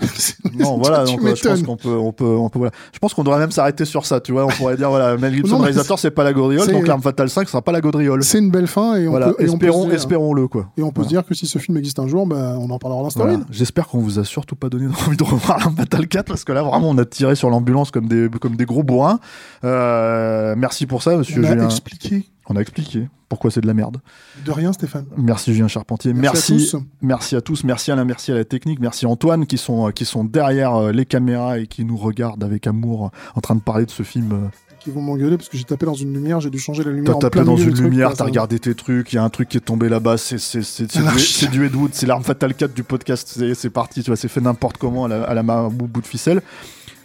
Non, 0.59 0.77
voilà, 0.79 1.05
donc 1.05 1.21
euh, 1.23 1.35
je 1.35 1.49
pense 1.49 1.63
qu'on 1.63 1.77
peut, 1.77 1.89
on 1.97 2.13
peut, 2.13 2.25
on 2.25 2.49
peut, 2.51 2.59
voilà. 2.59 2.73
Je 2.93 2.99
pense 2.99 3.15
qu'on 3.15 3.25
devrait 3.25 3.39
même 3.39 3.51
s'arrêter 3.51 3.85
sur 3.85 4.05
ça, 4.07 4.21
tu 4.21 4.33
vois. 4.33 4.45
On 4.45 4.49
pourrait 4.49 4.77
dire, 4.77 4.91
voilà, 4.91 5.17
Mel 5.17 5.35
Gibson, 5.35 5.57
Non, 5.57 5.63
réalisateur, 5.63 5.99
c'est 5.99 6.11
pas 6.11 6.25
la 6.25 6.33
gaudriole, 6.33 6.71
donc 6.71 6.87
L'Arme 6.87 7.03
Fatale 7.03 7.31
5 7.31 7.49
sera 7.49 7.63
pas 7.63 7.73
la 7.73 7.81
gaudriole. 7.81 8.23
C'est 8.23 8.39
une 8.39 8.51
belle 8.51 8.67
fin 8.67 8.97
et 8.97 9.07
on 9.09 9.11
Voilà, 9.13 9.29
peut, 9.33 9.37
et 9.43 9.45
espérons, 9.47 9.83
se 9.83 9.87
dire- 9.87 9.95
espérons-le, 9.97 10.49
quoi. 10.49 10.69
et 10.77 10.83
on 10.83 10.89
peut 10.91 10.97
Voilà. 11.03 11.09
se 11.09 11.15
dire 11.15 11.27
que 11.27 11.35
si 11.35 11.47
ce 11.47 11.59
film 11.59 11.77
existe 11.79 11.99
un 11.99 12.07
jour, 12.09 12.27
bah, 12.27 12.57
on 12.59 12.69
en 12.71 12.79
parlera 12.79 13.03
dans 13.03 13.09
Voilà. 13.17 13.41
J'espère 13.51 13.89
qu'on 13.89 13.99
vous 13.99 14.19
a 14.19 14.25
surtout 14.25 14.57
pas 14.57 14.69
donné 14.69 14.87
envie 15.07 15.17
de 15.17 15.25
revoir 15.25 15.59
L'Arme 15.59 15.77
Fatale 15.77 16.07
4 16.09 16.27
parce 16.27 16.45
que 16.45 16.53
là 16.53 16.63
vraiment 16.63 16.91
on 16.91 16.99
a 16.99 17.05
tiré 17.05 17.35
sur 17.35 17.49
l'ambulance 17.51 17.91
comme 17.91 18.09
des, 18.09 18.29
comme 18.41 18.57
des 18.57 18.65
gros 18.67 18.83
bourrins. 18.83 19.19
Euh, 19.65 20.55
merci 20.57 20.87
pour 20.87 21.03
ça, 21.03 21.17
monsieur 21.17 21.41
On 21.41 21.45
a 21.45 21.49
Julien. 21.53 21.65
expliqué. 21.65 22.27
On 22.53 22.57
a 22.57 22.61
expliqué 22.61 23.09
pourquoi 23.31 23.51
c'est 23.51 23.63
de 23.63 23.67
la 23.67 23.73
merde. 23.73 23.97
De 24.45 24.51
rien, 24.51 24.73
Stéphane. 24.75 25.07
Merci 25.17 25.55
Julien 25.55 25.69
Charpentier. 25.69 26.13
Merci, 26.13 26.53
Merci, 26.53 26.69
à 26.77 26.79
tous. 26.79 26.87
merci 27.01 27.37
à 27.37 27.41
tous. 27.41 27.65
Merci 27.65 27.91
Alain, 27.91 28.05
merci 28.05 28.31
à 28.31 28.35
la 28.35 28.45
technique. 28.45 28.79
Merci 28.79 29.07
Antoine 29.07 29.47
qui 29.47 29.57
sont, 29.57 29.91
qui 29.91 30.05
sont 30.05 30.23
derrière 30.25 30.75
euh, 30.77 30.93
les 30.93 31.07
caméras 31.07 31.59
et 31.59 31.67
qui 31.67 31.85
nous 31.87 31.97
regardent 31.97 32.45
avec 32.45 32.67
amour 32.67 33.07
euh, 33.07 33.09
en 33.37 33.41
train 33.41 33.55
de 33.55 33.61
parler 33.63 33.87
de 33.87 33.91
ce 33.91 34.03
film. 34.03 34.33
euh. 34.33 34.49
Qui 34.81 34.91
vont 34.91 35.01
m'engueuler 35.01 35.37
parce 35.39 35.49
que 35.49 35.57
j'ai 35.57 35.65
tapé 35.65 35.87
dans 35.87 35.95
une 35.95 36.13
lumière, 36.13 36.41
j'ai 36.41 36.51
dû 36.51 36.59
changer 36.59 36.83
la 36.85 36.91
lumière. 36.91 37.15
T'as 37.15 37.31
tapé 37.31 37.45
dans 37.45 37.57
une 37.57 37.75
lumière, 37.81 38.13
t'as 38.15 38.25
regardé 38.25 38.59
tes 38.59 38.75
trucs, 38.75 39.13
il 39.13 39.17
y 39.17 39.19
a 39.19 39.23
un 39.25 39.31
truc 39.31 39.49
qui 39.49 39.57
est 39.57 39.61
tombé 39.61 39.89
là-bas, 39.89 40.19
c'est 40.19 41.49
du, 41.51 41.65
Ed 41.67 41.75
Wood, 41.77 41.91
c'est 41.95 42.07
l'arme 42.07 42.25
fatale 42.25 42.53
4 42.55 42.75
du 42.75 42.83
podcast, 42.83 43.41
c'est 43.55 43.71
parti, 43.71 44.03
tu 44.03 44.11
vois, 44.11 44.17
c'est 44.17 44.27
fait 44.29 44.41
n'importe 44.41 44.79
comment 44.79 45.05
à 45.05 45.09
la, 45.09 45.23
à 45.23 45.35
la 45.35 45.43
main, 45.45 45.63
au 45.67 45.71
bout 45.71 46.01
de 46.01 46.07
ficelle. 46.07 46.43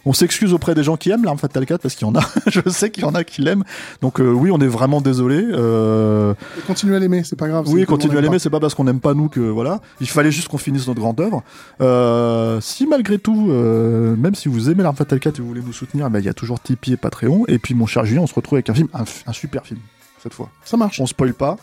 On 0.08 0.14
s'excuse 0.14 0.54
auprès 0.54 0.74
des 0.74 0.82
gens 0.82 0.96
qui 0.96 1.10
aiment 1.10 1.24
l'arme 1.24 1.36
fatale 1.38 1.66
4 1.66 1.82
parce 1.82 1.94
qu'il 1.94 2.06
y 2.06 2.10
en 2.10 2.14
a, 2.14 2.20
je 2.46 2.66
sais 2.70 2.90
qu'il 2.90 3.02
y 3.04 3.06
en 3.06 3.14
a 3.14 3.24
qui 3.24 3.42
l'aiment. 3.42 3.62
Donc 4.00 4.20
euh, 4.20 4.30
oui, 4.30 4.50
on 4.50 4.58
est 4.58 4.66
vraiment 4.66 5.00
désolé. 5.02 5.36
Euh, 5.52 6.32
continuez 6.66 6.96
à 6.96 6.98
l'aimer, 6.98 7.24
c'est 7.24 7.36
pas 7.36 7.46
grave. 7.46 7.66
oui, 7.68 7.84
continuez 7.84 8.14
on 8.14 8.16
à 8.16 8.18
aime 8.20 8.24
l'aimer, 8.24 8.38
c'est 8.38 8.48
pas 8.48 8.58
parce 8.58 8.74
qu'on 8.74 8.84
n'aime 8.84 9.00
pas 9.00 9.12
nous 9.12 9.28
que 9.28 9.40
voilà. 9.40 9.80
Il 10.00 10.08
fallait 10.08 10.32
juste 10.32 10.48
qu'on 10.48 10.56
finisse 10.56 10.86
notre 10.88 11.00
grande 11.00 11.20
œuvre. 11.20 11.42
Euh, 11.82 12.58
si 12.62 12.86
malgré 12.86 13.18
tout, 13.18 13.34
même 13.48 14.34
si 14.34 14.48
vous 14.48 14.70
aimez 14.70 14.82
l'arme 14.82 14.96
fatale 14.96 15.20
4 15.20 15.38
et 15.38 15.42
vous 15.42 15.48
voulez 15.48 15.62
nous 15.64 15.72
soutenir, 15.74 16.08
ben, 16.08 16.20
il 16.20 16.24
y 16.24 16.30
a 16.30 16.34
toujours 16.34 16.58
Tipeee 16.60 16.92
et 16.94 16.96
Patreon. 16.96 17.44
Et 17.46 17.58
puis 17.58 17.74
mon 17.74 17.84
cher 17.86 18.04
Julien, 18.06 18.22
on 18.22 18.26
se 18.26 18.34
retrouve 18.34 18.56
avec 18.56 18.70
un 18.70 18.74
film, 18.74 18.88
un, 18.94 19.04
un 19.26 19.32
super 19.32 19.66
film 19.66 19.80
cette 20.22 20.32
fois. 20.34 20.48
Ça 20.64 20.76
marche. 20.78 21.00
On 21.00 21.06
spoil 21.06 21.34
pas. 21.34 21.56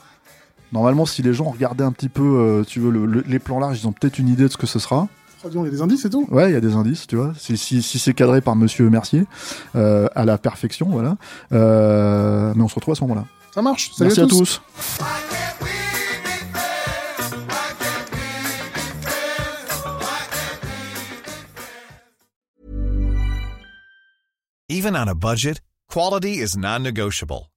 Normalement, 0.72 1.06
si 1.06 1.22
les 1.22 1.34
gens 1.34 1.46
regardaient 1.46 1.84
un 1.84 1.91
petit 1.91 2.10
peu, 2.10 2.64
tu 2.68 2.80
veux, 2.80 2.91
le- 2.91 3.06
le- 3.06 3.24
les 3.28 3.39
plans 3.39 3.60
larges, 3.60 3.80
ils 3.82 3.88
ont 3.88 3.91
peut-être 3.91 4.20
une 4.20 4.28
idée 4.30 4.43
de 4.43 4.50
ce 4.50 4.58
que 4.58 4.68
ce 4.68 4.78
sera. 4.80 5.08
Il 5.48 5.64
y 5.64 5.68
a 5.68 5.70
des 5.70 5.82
indices 5.82 6.06
et 6.06 6.10
tout? 6.10 6.28
Ouais, 6.32 6.50
il 6.50 6.54
y 6.54 6.58
a 6.58 6.62
des 6.62 6.74
indices, 6.74 7.06
tu 7.08 7.16
vois. 7.18 7.34
Si, 7.38 7.56
si, 7.58 7.82
si 7.84 8.00
c'est 8.00 8.14
cadré 8.14 8.41
par 8.41 8.56
Monsieur 8.56 8.89
Mercier, 8.89 9.26
euh, 9.76 10.08
à 10.16 10.26
la 10.26 10.38
perfection, 10.38 10.88
voilà. 10.89 11.18
Euh, 11.54 12.52
mais 12.56 12.64
on 12.64 12.68
se 12.68 12.76
retrouve 12.76 12.93
à 12.93 12.96
ce 12.96 13.02
moment-là. 13.04 13.26
Ça 13.54 13.62
marche. 13.62 13.91
Salut 13.96 14.08
Merci 14.10 14.22
à 14.22 14.24
à 14.24 14.28
tous. 14.28 14.38
tous. 14.39 14.62
Even 24.70 24.96
on 24.96 25.08
a 25.08 25.14
budget, 25.16 25.62
quality 25.89 26.39
is 26.39 26.58
non-negotiable. 26.58 27.50